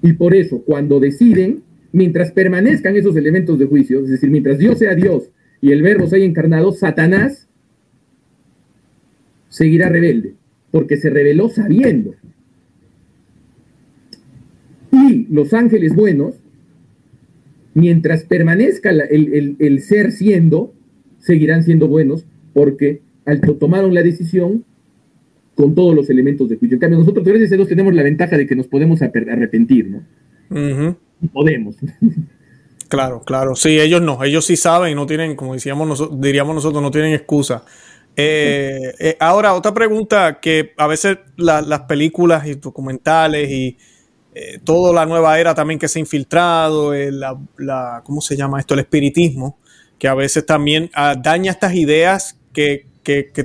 Y 0.04 0.14
por 0.14 0.36
eso, 0.36 0.62
cuando 0.64 1.00
deciden, 1.00 1.64
mientras 1.94 2.32
permanezcan 2.34 2.96
esos 2.98 3.16
elementos 3.16 3.58
de 3.58 3.66
juicio, 3.66 4.02
es 4.02 4.10
decir, 4.10 4.30
mientras 4.30 4.60
Dios 4.60 4.78
sea 4.78 4.96
Dios 4.96 5.30
y 5.62 5.72
el 5.72 5.82
verbo 5.82 6.08
se 6.08 6.18
haya 6.18 6.26
encarnado, 6.26 6.74
Satanás 6.74 7.48
seguirá 9.48 9.88
rebelde, 9.88 10.36
porque 10.72 10.98
se 10.98 11.10
rebeló 11.10 11.48
sabiendo. 11.50 12.16
Y 14.92 15.26
los 15.32 15.54
ángeles 15.54 15.96
buenos, 15.96 16.36
mientras 17.74 18.26
permanezca 18.26 18.90
el, 18.90 19.82
ser 19.82 20.12
siendo, 20.12 20.74
seguirán 21.20 21.64
siendo 21.64 21.88
buenos 21.88 22.26
porque 22.54 23.02
al, 23.26 23.40
tomaron 23.40 23.94
la 23.94 24.04
decisión 24.04 24.66
con 25.56 25.76
todos 25.76 25.96
los 25.96 26.10
elementos 26.10 26.50
de 26.50 26.58
juicio. 26.58 26.76
En 26.76 26.80
cambio, 26.80 27.00
nosotros, 27.00 27.26
gracias 27.26 27.52
a 27.52 27.56
Dios, 27.56 27.68
tenemos 27.68 27.94
la 27.94 28.04
ventaja 28.04 28.38
de 28.38 28.48
que 28.48 28.56
nos 28.56 28.68
podemos 28.68 29.02
arrepentir, 29.02 29.90
¿no? 29.90 30.04
Podemos. 31.32 31.76
Claro, 32.90 33.24
claro. 33.26 33.56
Sí, 33.56 33.80
ellos 33.80 34.04
no. 34.04 34.24
Ellos 34.24 34.46
sí 34.46 34.56
saben, 34.56 34.96
no 34.96 35.08
tienen, 35.08 35.36
como 35.36 35.56
decíamos 35.56 35.88
nosotros, 35.88 36.22
diríamos 36.22 36.54
nosotros, 36.54 36.80
no 36.80 36.92
tienen 36.92 37.14
excusa. 37.14 37.64
Eh, 38.16 38.94
eh, 39.00 39.18
ahora, 39.20 39.56
otra 39.56 39.74
pregunta 39.74 40.40
que 40.40 40.74
a 40.78 40.86
veces 40.86 41.18
las 41.36 41.80
películas 41.88 42.46
y 42.46 42.54
documentales 42.54 43.50
y 43.50 43.78
eh, 44.36 44.60
toda 44.64 44.92
la 44.94 45.06
nueva 45.06 45.40
era 45.40 45.54
también 45.54 45.80
que 45.80 45.88
se 45.88 46.00
ha 46.00 46.02
infiltrado, 46.02 46.94
eh, 46.94 47.12
la, 47.12 48.02
¿cómo 48.04 48.20
se 48.20 48.36
llama 48.36 48.60
esto? 48.60 48.74
El 48.74 48.80
espiritismo, 48.80 49.60
que 50.00 50.08
a 50.08 50.16
veces 50.16 50.46
también 50.46 50.90
ah, 50.96 51.16
daña 51.16 51.52
estas 51.52 51.76
ideas 51.76 52.40
que, 52.52 52.88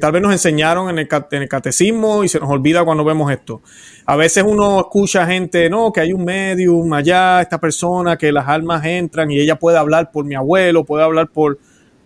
tal 0.00 0.12
vez 0.12 0.22
nos 0.22 0.32
enseñaron 0.32 0.90
en 0.90 0.98
el, 0.98 1.48
catecismo 1.48 2.24
y 2.24 2.28
se 2.28 2.38
nos 2.40 2.48
olvida 2.48 2.84
cuando 2.84 3.04
vemos 3.04 3.30
esto. 3.30 3.60
A 4.06 4.16
veces 4.16 4.44
uno 4.46 4.80
escucha 4.80 5.26
gente, 5.26 5.68
no, 5.68 5.92
que 5.92 6.00
hay 6.00 6.12
un 6.12 6.24
medium 6.24 6.92
allá, 6.92 7.42
esta 7.42 7.58
persona, 7.58 8.16
que 8.16 8.32
las 8.32 8.48
almas 8.48 8.84
entran 8.84 9.30
y 9.30 9.38
ella 9.40 9.56
puede 9.56 9.78
hablar 9.78 10.10
por 10.10 10.24
mi 10.24 10.34
abuelo, 10.34 10.84
puede 10.84 11.04
hablar 11.04 11.28
por, 11.28 11.58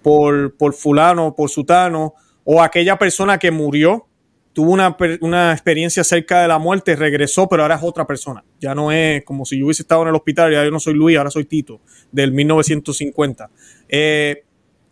por, 0.02 0.54
por 0.54 0.74
fulano, 0.74 1.34
por 1.34 1.50
sutano, 1.50 2.14
o 2.44 2.62
aquella 2.62 2.98
persona 2.98 3.38
que 3.38 3.50
murió 3.50 4.06
tuvo 4.52 4.72
una, 4.72 5.52
experiencia 5.52 6.04
cerca 6.04 6.42
de 6.42 6.48
la 6.48 6.58
muerte, 6.58 6.94
regresó, 6.96 7.48
pero 7.48 7.62
ahora 7.62 7.76
es 7.76 7.82
otra 7.82 8.06
persona. 8.06 8.44
Ya 8.60 8.74
no 8.74 8.92
es 8.92 9.24
como 9.24 9.44
si 9.44 9.58
yo 9.58 9.66
hubiese 9.66 9.82
estado 9.82 10.02
en 10.02 10.08
el 10.08 10.14
hospital, 10.14 10.52
ya 10.52 10.64
yo 10.64 10.70
no 10.70 10.80
soy 10.80 10.94
Luis, 10.94 11.16
ahora 11.16 11.30
soy 11.30 11.44
Tito, 11.44 11.80
del 12.10 12.32
1950. 12.32 13.50
Eh, 13.88 14.44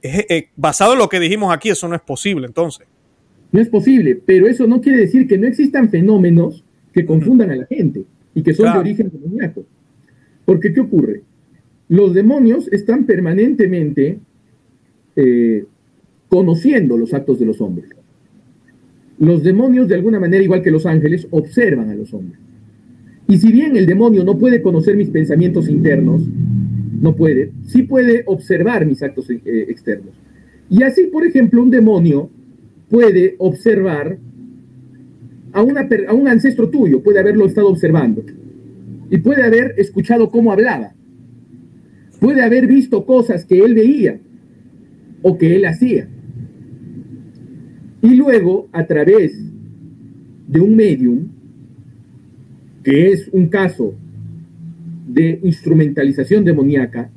eh, 0.03 0.49
basado 0.57 0.93
en 0.93 0.99
lo 0.99 1.09
que 1.09 1.21
dijimos 1.21 1.53
aquí, 1.53 1.71
eso 1.71 1.89
no 1.89 1.95
es 1.95 2.01
posible, 2.01 2.47
entonces. 2.47 2.87
No 3.53 3.61
es 3.61 3.69
posible, 3.69 4.21
pero 4.25 4.47
eso 4.47 4.67
no 4.67 4.81
quiere 4.81 4.99
decir 4.99 5.27
que 5.27 5.39
no 5.39 5.47
existan 5.47 5.91
fenómenos 5.91 6.65
que 6.93 7.05
confundan 7.05 7.51
a 7.51 7.57
la 7.57 7.67
gente 7.67 8.05
y 8.35 8.43
que 8.43 8.55
son 8.55 8.73
de 8.73 8.79
origen 8.79 9.11
demoníaco. 9.11 9.65
Porque, 10.45 10.73
¿qué 10.73 10.81
ocurre? 10.81 11.23
Los 11.89 12.15
demonios 12.15 12.69
están 12.73 13.05
permanentemente 13.05 14.19
eh, 15.17 15.65
conociendo 16.29 16.97
los 16.97 17.13
actos 17.13 17.41
de 17.41 17.47
los 17.47 17.61
hombres 17.61 17.91
los 19.21 19.43
demonios, 19.43 19.87
de 19.87 19.95
alguna 19.95 20.19
manera, 20.19 20.43
igual 20.43 20.63
que 20.63 20.71
los 20.71 20.87
ángeles, 20.87 21.29
observan 21.31 21.91
a 21.91 21.95
los 21.95 22.13
hombres. 22.15 22.41
Y 23.29 23.37
si 23.37 23.53
bien 23.53 23.77
el 23.77 23.87
demonio 23.87 24.25
no 24.25 24.39
puede 24.39 24.63
conocer 24.63 24.97
mis 24.97 25.11
pensamientos 25.11 25.69
internos, 25.69 26.23
no 27.01 27.17
puede, 27.17 27.51
sí 27.67 27.83
puede 27.83 28.23
observar 28.27 28.85
mis 28.85 29.03
actos 29.03 29.29
eh, 29.31 29.41
externos. 29.69 30.15
Y 30.69 30.83
así, 30.83 31.07
por 31.07 31.27
ejemplo, 31.27 31.63
un 31.63 31.71
demonio 31.71 32.31
puede 32.91 33.37
observar 33.39 34.19
a, 35.53 35.63
una, 35.63 35.89
a 36.09 36.15
un 36.15 36.29
ancestro 36.29 36.69
tuyo, 36.69 37.03
puede 37.03 37.19
haberlo 37.19 37.47
estado 37.47 37.69
observando, 37.69 38.23
y 39.11 39.17
puede 39.19 39.43
haber 39.43 39.75
escuchado 39.79 40.31
cómo 40.31 40.53
hablaba, 40.53 40.93
puede 42.21 42.43
haber 42.43 42.67
visto 42.67 43.05
cosas 43.07 43.47
que 43.47 43.61
él 43.65 43.75
veía 43.75 44.21
o 45.23 45.39
que 45.39 45.57
él 45.57 45.65
hacía. 45.65 46.07
Y 48.03 48.15
luego, 48.15 48.69
a 48.73 48.87
través 48.87 49.39
de 50.49 50.61
un 50.61 50.77
medium, 50.77 51.29
que 52.85 53.13
es 53.13 53.29
un 53.33 53.49
caso 53.49 53.95
de 55.13 55.41
instrumentalización 55.43 56.45
demoníaca, 56.45 57.11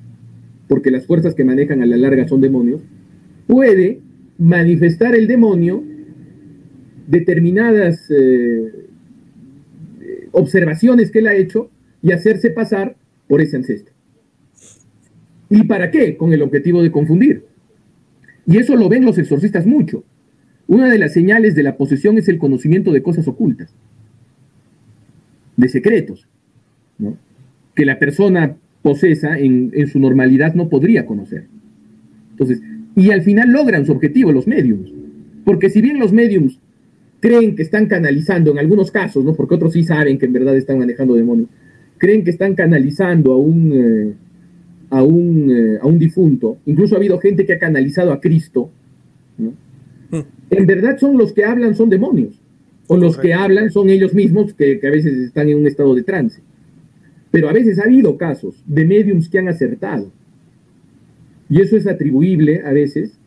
porque 0.68 0.92
las 0.92 1.06
fuerzas 1.06 1.36
que 1.36 1.44
manejan 1.44 1.82
a 1.82 1.86
la 1.86 1.98
larga 1.98 2.28
son 2.28 2.42
demonios, 2.42 2.82
puede 3.48 4.00
manifestar 4.38 5.16
el 5.16 5.28
demonio 5.28 5.84
determinadas 7.08 8.10
eh, 8.10 8.88
observaciones 10.32 11.12
que 11.12 11.20
él 11.20 11.28
ha 11.28 11.36
hecho 11.36 11.70
y 12.02 12.12
hacerse 12.12 12.50
pasar 12.50 12.96
por 13.28 13.42
ese 13.42 13.58
ancestro. 13.58 13.94
¿Y 15.50 15.64
para 15.64 15.92
qué? 15.92 16.18
Con 16.18 16.34
el 16.34 16.42
objetivo 16.42 16.82
de 16.82 16.92
confundir. 16.92 17.46
Y 18.48 18.58
eso 18.58 18.76
lo 18.76 18.90
ven 18.90 19.06
los 19.06 19.18
exorcistas 19.18 19.66
mucho. 19.66 20.04
Una 20.68 20.90
de 20.90 20.98
las 20.98 21.14
señales 21.14 21.56
de 21.56 21.64
la 21.64 21.78
posesión 21.78 22.18
es 22.18 22.28
el 22.28 22.40
conocimiento 22.40 22.92
de 22.92 23.04
cosas 23.04 23.28
ocultas, 23.28 23.74
de 25.56 25.70
secretos, 25.70 26.28
que 27.76 27.86
la 27.86 28.00
persona 28.00 28.56
posesa 28.82 29.38
en, 29.38 29.72
su 29.88 30.00
normalidad 30.00 30.54
no 30.54 30.70
podría 30.70 31.06
conocer. 31.06 31.46
Entonces, 32.32 32.62
y 32.96 33.12
al 33.12 33.22
final 33.22 33.52
logran 33.52 33.86
su 33.86 33.92
objetivo 33.92 34.32
los 34.32 34.48
mediums, 34.48 34.92
porque 35.46 35.70
si 35.70 35.82
bien 35.82 36.00
los 36.00 36.12
mediums 36.12 36.60
creen 37.20 37.56
que 37.56 37.64
están 37.64 37.88
canalizando 37.88 38.52
en 38.52 38.60
algunos 38.60 38.92
casos, 38.92 39.24
¿no? 39.24 39.34
porque 39.34 39.56
otros 39.56 39.74
sí 39.74 39.84
saben 39.84 40.18
que 40.18 40.26
en 40.26 40.34
verdad 40.34 40.58
están 40.58 40.80
manejando 40.80 41.16
demonios, 41.16 41.50
creen 41.98 42.24
que 42.24 42.32
están 42.32 42.54
canalizando 42.54 43.34
a 43.34 43.38
un, 43.38 43.72
eh, 43.74 44.14
a 44.90 45.04
un, 45.04 45.50
eh, 45.50 45.80
a 45.82 45.88
un 45.88 45.98
difunto, 45.98 46.58
incluso 46.66 46.96
ha 46.96 46.98
habido 46.98 47.18
gente 47.20 47.46
que 47.46 47.54
ha 47.54 47.60
canalizado 47.60 48.12
a 48.12 48.20
Cristo, 48.20 48.70
¿no? 49.38 49.54
en 50.50 50.66
verdad 50.68 50.98
son 51.00 51.18
los 51.18 51.34
que 51.34 51.46
hablan, 51.46 51.76
son 51.76 51.90
demonios. 51.90 52.40
O 52.88 52.98
los 52.98 53.18
que 53.18 53.34
hablan 53.34 53.72
son 53.72 53.90
ellos 53.90 54.14
mismos 54.14 54.54
que, 54.54 54.80
a 54.84 54.90
veces 54.92 55.14
están 55.14 55.50
en 55.50 55.58
un 55.58 55.68
estado 55.68 55.96
de 55.96 56.04
trance. 56.04 56.42
Pero 57.34 57.50
a 57.50 57.52
veces 57.52 57.80
ha 57.80 57.86
habido 57.86 58.16
casos 58.16 58.64
de 58.68 58.86
mediums 58.86 59.28
que 59.28 59.40
han 59.40 59.48
acertado. 59.48 60.12
Y 61.50 61.62
eso 61.62 61.76
es 61.76 61.88
atribuible 61.88 62.62
a 62.64 62.72
veces, 62.72 63.18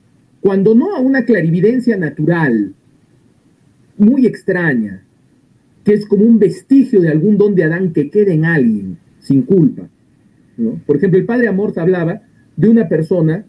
cuando 0.41 0.77
no 0.77 0.95
a 0.95 1.01
una 1.01 1.25
clarividencia 1.25 1.97
natural, 1.97 2.73
muy 3.99 4.25
extraña, 4.25 5.03
que 5.83 5.95
es 5.95 6.07
como 6.07 6.25
un 6.25 6.39
vestigio 6.39 7.01
de 7.01 7.09
algún 7.09 7.37
don 7.37 7.57
de 7.57 7.65
Adán 7.65 7.93
que 7.93 8.09
queda 8.09 8.33
en 8.33 8.45
alguien, 8.45 8.97
sin 9.19 9.43
culpa. 9.43 9.89
Por 10.87 10.99
ejemplo, 10.99 11.19
el 11.19 11.27
padre 11.27 11.49
Amorth 11.49 11.77
hablaba 11.79 12.23
de 12.57 12.69
una 12.69 12.89
persona 12.89 13.45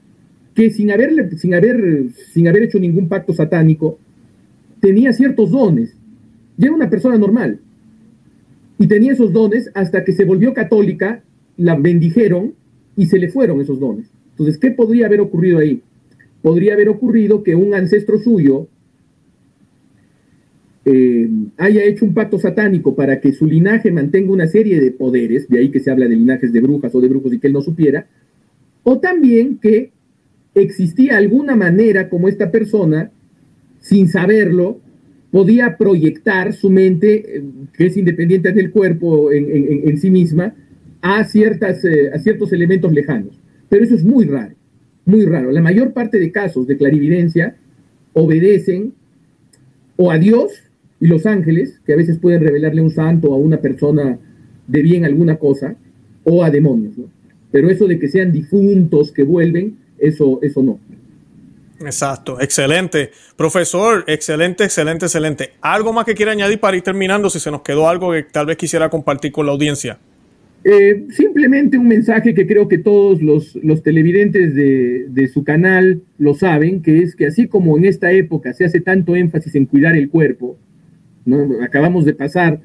que 0.56 0.72
sin, 0.72 0.90
haberle, 0.90 1.38
sin, 1.38 1.54
haber, 1.54 2.10
sin 2.34 2.48
haber 2.48 2.64
hecho 2.64 2.80
ningún 2.80 3.08
pacto 3.08 3.32
satánico, 3.32 4.00
tenía 4.80 5.14
ciertos 5.14 5.52
dones. 5.52 5.96
Y 6.58 6.66
era 6.66 6.74
una 6.74 6.90
persona 6.90 7.16
normal. 7.16 7.60
Y 8.80 8.88
tenía 8.88 9.14
esos 9.14 9.34
dones 9.34 9.70
hasta 9.74 10.04
que 10.04 10.14
se 10.14 10.26
volvió 10.26 10.54
católica, 10.54 11.24
la 11.58 11.76
bendijeron 11.76 12.54
y 12.96 13.08
se 13.08 13.18
le 13.18 13.30
fueron 13.30 13.62
esos 13.62 13.80
dones. 13.80 14.08
Entonces, 14.32 14.58
¿qué 14.58 14.72
podría 14.72 15.08
haber 15.08 15.22
ocurrido 15.22 15.60
ahí? 15.60 15.82
Podría 16.42 16.74
haber 16.74 16.90
ocurrido 16.90 17.44
que 17.44 17.56
un 17.56 17.74
ancestro 17.74 18.20
suyo 18.20 18.68
eh, 20.86 21.28
haya 21.58 21.84
hecho 21.84 22.06
un 22.06 22.14
pacto 22.14 22.40
satánico 22.40 22.96
para 22.96 23.20
que 23.20 23.34
su 23.34 23.46
linaje 23.46 23.92
mantenga 23.92 24.32
una 24.32 24.48
serie 24.48 24.80
de 24.80 24.92
poderes, 24.92 25.50
de 25.50 25.60
ahí 25.60 25.70
que 25.70 25.80
se 25.80 25.92
habla 25.92 26.08
de 26.08 26.16
linajes 26.16 26.54
de 26.54 26.62
brujas 26.62 26.96
o 26.96 27.02
de 27.02 27.10
brujos 27.10 27.34
y 27.34 27.40
que 27.40 27.48
él 27.48 27.54
no 27.54 27.62
supiera, 27.62 28.08
o 28.84 29.00
también 29.00 29.58
que 29.58 29.92
existía 30.56 31.18
alguna 31.18 31.56
manera 31.56 32.10
como 32.10 32.30
esta 32.30 32.52
persona, 32.52 33.12
sin 33.80 34.08
saberlo, 34.08 34.80
podía 35.32 35.78
proyectar 35.78 36.54
su 36.54 36.70
mente, 36.70 37.38
eh, 37.38 37.44
que 37.74 37.88
es 37.88 37.98
independiente 37.98 38.52
del 38.52 38.72
cuerpo 38.72 39.32
en, 39.32 39.98
sí 39.98 40.10
misma, 40.10 40.54
a, 41.02 41.24
ciertas, 41.26 41.84
eh, 41.86 42.10
a 42.14 42.20
ciertos 42.20 42.54
elementos 42.54 42.92
lejanos. 42.92 43.40
Pero 43.70 43.84
eso 43.84 43.96
es 43.96 44.04
muy 44.04 44.26
raro. 44.26 44.56
muy 45.06 45.26
raro. 45.26 45.52
La 45.52 45.62
mayor 45.62 45.94
parte 45.94 46.20
de 46.20 46.32
casos 46.32 46.68
de 46.68 46.78
clarividencia 46.78 47.56
obedecen 48.14 48.94
o 49.96 50.12
a 50.12 50.18
Dios 50.18 50.52
y 51.00 51.08
los 51.08 51.26
ángeles, 51.26 51.80
que 51.86 51.94
a 51.94 51.98
veces 51.98 52.20
pueden 52.20 52.42
revelarle 52.42 52.82
a 52.82 52.84
un 52.84 52.92
santo 52.92 53.32
o 53.32 53.36
a 53.36 53.38
una 53.38 53.58
persona 53.58 54.18
de 54.68 54.82
bien 54.82 55.06
alguna 55.06 55.38
cosa, 55.38 55.76
o 56.24 56.44
a 56.44 56.50
demonios, 56.50 56.96
Pero 57.52 57.70
eso 57.70 57.88
de 57.88 57.98
que 58.00 58.10
sean 58.10 58.34
difuntos 58.34 59.14
que 59.14 59.24
vuelven, 59.24 59.78
eso, 59.98 60.40
eso 60.42 60.62
no. 60.62 60.80
Exacto, 61.80 62.42
excelente. 62.42 63.12
Profesor, 63.36 64.04
excelente, 64.08 64.64
excelente, 64.64 65.06
excelente. 65.06 65.52
¿Algo 65.62 65.94
más 65.94 66.06
que 66.06 66.16
quiera 66.16 66.32
añadir 66.32 66.60
para 66.60 66.76
ir 66.76 66.84
terminando 66.84 67.30
si 67.30 67.40
se 67.40 67.52
nos 67.52 67.62
quedó 67.62 67.88
algo 67.88 68.12
que 68.12 68.24
tal 68.24 68.48
vez 68.48 68.58
quisiera 68.58 68.90
compartir 68.90 69.32
con 69.32 69.46
la 69.46 69.52
audiencia? 69.52 70.00
Eh, 70.64 71.06
simplemente 71.12 71.78
un 71.78 71.88
mensaje 71.88 72.34
que 72.34 72.48
creo 72.48 72.68
que 72.68 72.78
todos 72.78 73.22
los, 73.22 73.84
televidentes 73.84 74.54
de, 74.54 75.28
su 75.34 75.44
canal 75.44 76.02
lo 76.18 76.34
saben, 76.34 76.82
que 76.82 77.04
es 77.04 77.16
que 77.16 77.28
así 77.28 77.48
como 77.48 77.78
en 77.78 77.86
esta 77.86 78.12
época 78.12 78.52
se 78.54 78.66
hace 78.66 78.82
tanto 78.82 79.16
énfasis 79.16 79.56
en 79.56 79.66
cuidar 79.66 79.96
el 79.96 80.10
cuerpo, 80.10 80.58
¿no? 81.26 81.64
acabamos 81.64 82.06
de 82.06 82.14
pasar 82.14 82.60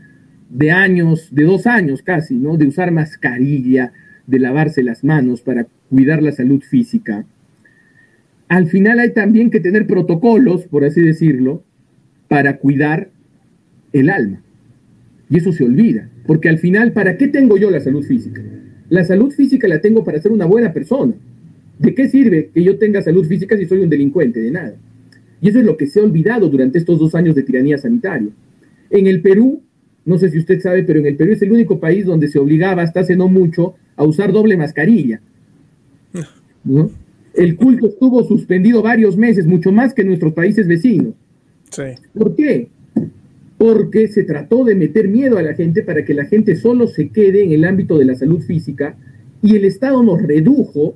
de 0.49 0.71
años, 0.71 1.29
de 1.31 1.45
dos 1.45 1.67
años 1.67 2.03
casi, 2.03 2.35
¿no? 2.35 2.57
de 2.57 2.67
usar 2.67 2.91
mascarilla, 2.91 3.93
de 4.27 4.39
lavarse 4.39 4.83
las 4.83 5.05
manos 5.05 5.43
para 5.43 5.67
cuidar 5.89 6.23
la 6.23 6.33
salud 6.33 6.63
física, 6.63 7.25
al 8.53 8.67
final 8.67 8.99
hay 9.01 9.15
también 9.15 9.49
que 9.49 9.61
tener 9.61 9.87
protocolos, 9.87 10.67
por 10.67 10.85
así 10.85 11.01
decirlo, 11.01 11.65
para 12.29 12.59
cuidar 12.59 13.09
el 13.95 14.11
alma. 14.11 14.43
Y 15.31 15.39
eso 15.39 15.55
se 15.55 15.65
olvida, 15.65 16.11
porque 16.27 16.51
al 16.51 16.59
final, 16.59 16.93
¿para 16.93 17.17
qué 17.17 17.29
tengo 17.29 17.57
yo 17.57 17.71
la 17.71 17.81
salud 17.81 18.05
física? 18.05 18.43
La 18.91 19.05
salud 19.05 19.33
física 19.33 19.67
la 19.69 19.81
tengo 19.81 20.05
para 20.05 20.21
ser 20.21 20.33
una 20.33 20.45
buena 20.45 20.71
persona. 20.71 21.15
¿De 21.79 21.95
qué 21.95 22.11
sirve 22.11 22.51
que 22.53 22.63
yo 22.63 22.77
tenga 22.77 23.01
salud 23.01 23.25
física 23.25 23.57
si 23.57 23.65
soy 23.65 23.79
un 23.79 23.89
delincuente? 23.89 24.43
De 24.43 24.51
nada. 24.51 24.75
Y 25.41 25.49
eso 25.49 25.59
es 25.59 25.65
lo 25.65 25.79
que 25.79 25.87
se 25.87 26.01
ha 26.01 26.05
olvidado 26.05 26.51
durante 26.51 26.77
estos 26.77 26.99
dos 26.99 27.15
años 27.15 27.35
de 27.35 27.45
tiranía 27.45 27.79
sanitaria. 27.79 28.29
En 28.91 29.07
el 29.07 29.23
Perú, 29.23 29.63
no 30.05 30.19
sé 30.19 30.29
si 30.29 30.37
usted 30.37 30.61
sabe, 30.61 30.83
pero 30.83 30.99
en 30.99 31.07
el 31.07 31.17
Perú 31.17 31.33
es 31.33 31.41
el 31.41 31.53
único 31.53 31.81
país 31.81 32.05
donde 32.05 32.29
se 32.29 32.39
obligaba 32.39 32.83
hasta 32.83 33.01
hace 33.01 33.17
no 33.17 33.29
mucho 33.29 33.77
a 33.97 34.05
usar 34.05 34.31
doble 34.31 34.59
mascarilla. 34.59 35.23
¿no? 36.65 36.91
El 37.35 37.57
culto 37.57 37.87
estuvo 37.87 38.25
suspendido 38.25 38.83
varios 38.83 39.17
meses, 39.17 39.47
mucho 39.47 39.73
más 39.73 39.95
que 39.95 40.03
en 40.03 40.09
nuestros 40.09 40.33
países 40.33 40.67
vecinos. 40.67 41.15
¿Por 42.15 42.35
qué? 42.37 42.69
Porque 43.57 44.09
se 44.09 44.25
trató 44.25 44.65
de 44.65 44.75
meter 44.75 45.09
miedo 45.09 45.39
a 45.39 45.43
la 45.43 45.55
gente 45.55 45.83
para 45.83 46.05
que 46.05 46.15
la 46.15 46.27
gente 46.27 46.57
solo 46.57 46.87
se 46.87 47.09
quede 47.09 47.45
en 47.45 47.53
el 47.53 47.65
ámbito 47.65 47.99
de 47.99 48.05
la 48.05 48.15
salud 48.15 48.43
física 48.43 48.97
y 49.41 49.57
el 49.57 49.65
Estado 49.65 50.03
nos 50.03 50.21
redujo 50.21 50.95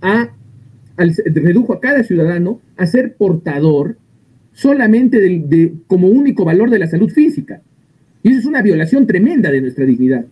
a, 0.00 0.34
redujo 0.96 1.72
a 1.72 1.80
cada 1.80 2.02
ciudadano 2.04 2.60
a 2.76 2.86
ser 2.86 3.14
portador 3.14 3.96
solamente 4.52 5.20
de, 5.20 5.74
como 5.86 6.08
único 6.08 6.44
valor 6.44 6.70
de 6.70 6.78
la 6.78 6.86
salud 6.86 7.10
física. 7.10 7.60
Y 8.22 8.30
eso 8.30 8.40
es 8.40 8.46
una 8.46 8.62
violación 8.62 9.06
tremenda 9.06 9.50
de 9.50 9.60
nuestra 9.60 9.84
dignidad 9.84 10.24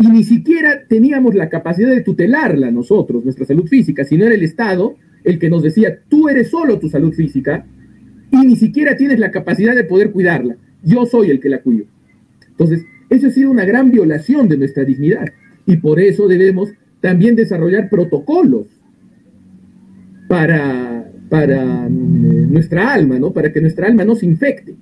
y 0.00 0.08
ni 0.08 0.24
siquiera 0.24 0.84
teníamos 0.88 1.34
la 1.34 1.50
capacidad 1.50 1.90
de 1.90 2.00
tutelarla 2.00 2.70
nosotros, 2.70 3.22
nuestra 3.22 3.44
salud 3.44 3.66
física, 3.66 4.02
sino 4.02 4.24
era 4.24 4.34
el 4.34 4.42
Estado 4.42 4.96
el 5.24 5.38
que 5.38 5.50
nos 5.50 5.62
decía, 5.62 5.98
tú 6.08 6.30
eres 6.30 6.48
solo 6.48 6.78
tu 6.78 6.88
salud 6.88 7.12
física 7.12 7.66
y 8.32 8.38
ni 8.38 8.56
siquiera 8.56 8.96
tienes 8.96 9.18
la 9.18 9.30
capacidad 9.30 9.74
de 9.74 9.84
poder 9.84 10.10
cuidarla, 10.10 10.56
yo 10.82 11.04
soy 11.04 11.30
el 11.30 11.38
que 11.38 11.50
la 11.50 11.60
cuido. 11.60 11.84
Entonces, 12.48 12.86
eso 13.10 13.26
ha 13.26 13.30
sido 13.30 13.50
una 13.50 13.66
gran 13.66 13.90
violación 13.90 14.48
de 14.48 14.56
nuestra 14.56 14.84
dignidad 14.84 15.26
y 15.66 15.76
por 15.76 16.00
eso 16.00 16.28
debemos 16.28 16.70
también 17.02 17.36
desarrollar 17.36 17.90
protocolos 17.90 18.68
para, 20.28 21.10
para 21.28 21.88
mm, 21.90 22.50
nuestra 22.50 22.94
alma, 22.94 23.18
¿no? 23.18 23.34
Para 23.34 23.52
que 23.52 23.60
nuestra 23.60 23.86
alma 23.86 24.06
no 24.06 24.14
se 24.14 24.24
infecte. 24.24 24.74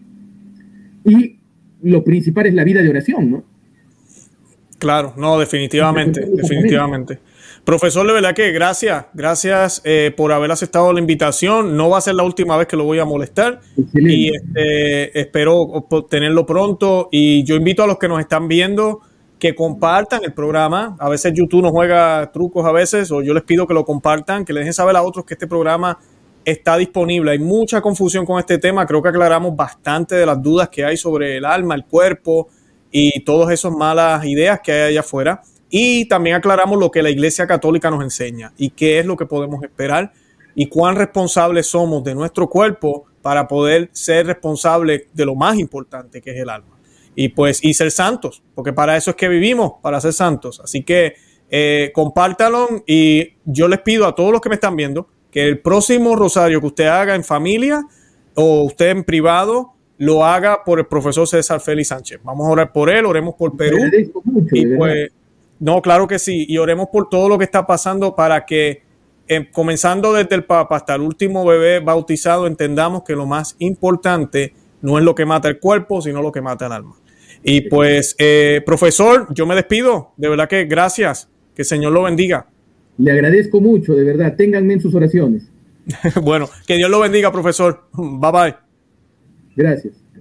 Y 1.04 1.38
lo 1.82 2.04
principal 2.04 2.46
es 2.46 2.54
la 2.54 2.64
vida 2.64 2.82
de 2.82 2.90
oración, 2.90 3.30
¿no? 3.32 3.57
Claro, 4.78 5.12
no, 5.16 5.38
definitivamente, 5.38 6.24
definitivamente. 6.26 7.18
Profesor, 7.64 8.06
de 8.06 8.12
verdad 8.14 8.34
que 8.34 8.50
gracias, 8.52 9.06
gracias 9.12 9.82
eh, 9.84 10.12
por 10.16 10.32
haber 10.32 10.50
aceptado 10.50 10.92
la 10.92 11.00
invitación. 11.00 11.76
No 11.76 11.90
va 11.90 11.98
a 11.98 12.00
ser 12.00 12.14
la 12.14 12.22
última 12.22 12.56
vez 12.56 12.66
que 12.66 12.76
lo 12.76 12.84
voy 12.84 12.98
a 12.98 13.04
molestar 13.04 13.60
y 13.94 14.34
este, 14.34 15.20
espero 15.20 15.86
tenerlo 16.08 16.46
pronto. 16.46 17.08
Y 17.12 17.44
yo 17.44 17.56
invito 17.56 17.82
a 17.82 17.86
los 17.86 17.98
que 17.98 18.08
nos 18.08 18.20
están 18.20 18.48
viendo 18.48 19.00
que 19.38 19.54
compartan 19.54 20.24
el 20.24 20.32
programa. 20.32 20.96
A 20.98 21.08
veces 21.08 21.32
YouTube 21.34 21.62
nos 21.62 21.72
juega 21.72 22.30
trucos 22.32 22.64
a 22.64 22.72
veces, 22.72 23.10
o 23.10 23.22
yo 23.22 23.34
les 23.34 23.42
pido 23.42 23.66
que 23.66 23.74
lo 23.74 23.84
compartan, 23.84 24.44
que 24.44 24.52
les 24.52 24.62
dejen 24.62 24.72
saber 24.72 24.96
a 24.96 25.02
otros 25.02 25.24
que 25.24 25.34
este 25.34 25.46
programa 25.46 25.98
está 26.44 26.76
disponible. 26.76 27.32
Hay 27.32 27.38
mucha 27.38 27.80
confusión 27.80 28.24
con 28.24 28.38
este 28.38 28.58
tema. 28.58 28.86
Creo 28.86 29.02
que 29.02 29.10
aclaramos 29.10 29.54
bastante 29.54 30.14
de 30.14 30.24
las 30.24 30.42
dudas 30.42 30.68
que 30.70 30.84
hay 30.84 30.96
sobre 30.96 31.36
el 31.36 31.44
alma, 31.44 31.74
el 31.74 31.84
cuerpo, 31.84 32.48
y 32.90 33.20
todas 33.24 33.52
esas 33.52 33.72
malas 33.72 34.24
ideas 34.24 34.60
que 34.62 34.72
hay 34.72 34.80
allá 34.90 35.00
afuera. 35.00 35.42
Y 35.70 36.06
también 36.06 36.36
aclaramos 36.36 36.78
lo 36.78 36.90
que 36.90 37.02
la 37.02 37.10
Iglesia 37.10 37.46
Católica 37.46 37.90
nos 37.90 38.02
enseña 38.02 38.52
y 38.56 38.70
qué 38.70 39.00
es 39.00 39.06
lo 39.06 39.16
que 39.16 39.26
podemos 39.26 39.62
esperar 39.62 40.12
y 40.54 40.66
cuán 40.66 40.96
responsables 40.96 41.66
somos 41.66 42.02
de 42.02 42.14
nuestro 42.14 42.48
cuerpo 42.48 43.04
para 43.22 43.46
poder 43.46 43.90
ser 43.92 44.26
responsables 44.26 45.02
de 45.12 45.24
lo 45.26 45.34
más 45.34 45.58
importante 45.58 46.20
que 46.20 46.30
es 46.30 46.38
el 46.38 46.48
alma. 46.48 46.78
Y 47.14 47.28
pues, 47.28 47.62
y 47.62 47.74
ser 47.74 47.90
santos, 47.90 48.42
porque 48.54 48.72
para 48.72 48.96
eso 48.96 49.10
es 49.10 49.16
que 49.16 49.28
vivimos, 49.28 49.72
para 49.82 50.00
ser 50.00 50.12
santos. 50.12 50.60
Así 50.60 50.82
que 50.82 51.14
eh, 51.50 51.90
compártalo 51.94 52.82
y 52.86 53.34
yo 53.44 53.68
les 53.68 53.80
pido 53.80 54.06
a 54.06 54.14
todos 54.14 54.32
los 54.32 54.40
que 54.40 54.48
me 54.48 54.54
están 54.54 54.76
viendo 54.76 55.08
que 55.30 55.46
el 55.46 55.60
próximo 55.60 56.16
rosario 56.16 56.60
que 56.60 56.66
usted 56.66 56.86
haga 56.86 57.14
en 57.14 57.24
familia 57.24 57.84
o 58.34 58.62
usted 58.62 58.90
en 58.90 59.04
privado, 59.04 59.74
lo 59.98 60.24
haga 60.24 60.64
por 60.64 60.78
el 60.78 60.86
profesor 60.86 61.26
César 61.26 61.60
Félix 61.60 61.88
Sánchez. 61.88 62.20
Vamos 62.22 62.46
a 62.46 62.50
orar 62.50 62.72
por 62.72 62.88
él, 62.88 63.04
oremos 63.04 63.34
por 63.34 63.56
Perú. 63.56 63.78
y 64.52 64.66
pues, 64.76 65.10
no, 65.58 65.82
claro 65.82 66.06
que 66.06 66.18
sí, 66.18 66.46
y 66.48 66.56
oremos 66.58 66.88
por 66.92 67.08
todo 67.08 67.28
lo 67.28 67.36
que 67.36 67.44
está 67.44 67.66
pasando 67.66 68.14
para 68.14 68.46
que, 68.46 68.82
em, 69.26 69.46
comenzando 69.50 70.12
desde 70.12 70.36
el 70.36 70.44
Papa 70.44 70.76
hasta 70.76 70.94
el 70.94 71.02
último 71.02 71.44
bebé 71.44 71.80
bautizado, 71.80 72.46
entendamos 72.46 73.02
que 73.02 73.14
lo 73.14 73.26
más 73.26 73.56
importante 73.58 74.54
no 74.80 74.98
es 74.98 75.04
lo 75.04 75.14
que 75.14 75.26
mata 75.26 75.48
el 75.48 75.58
cuerpo, 75.58 76.00
sino 76.00 76.22
lo 76.22 76.30
que 76.30 76.40
mata 76.40 76.66
el 76.66 76.72
alma. 76.72 76.94
Y 77.42 77.62
pues, 77.62 78.14
eh, 78.18 78.62
profesor, 78.64 79.26
yo 79.34 79.46
me 79.46 79.54
despido. 79.54 80.12
De 80.16 80.28
verdad 80.28 80.48
que 80.48 80.64
gracias. 80.64 81.28
Que 81.54 81.62
el 81.62 81.66
Señor 81.66 81.92
lo 81.92 82.02
bendiga. 82.02 82.46
Le 82.98 83.12
agradezco 83.12 83.60
mucho, 83.60 83.94
de 83.94 84.04
verdad. 84.04 84.34
Ténganme 84.36 84.74
en 84.74 84.80
sus 84.80 84.94
oraciones. 84.94 85.50
bueno, 86.22 86.48
que 86.66 86.76
Dios 86.76 86.90
lo 86.90 87.00
bendiga, 87.00 87.32
profesor. 87.32 87.88
Bye 87.92 88.32
bye. 88.32 88.67
Gracias. 89.58 90.07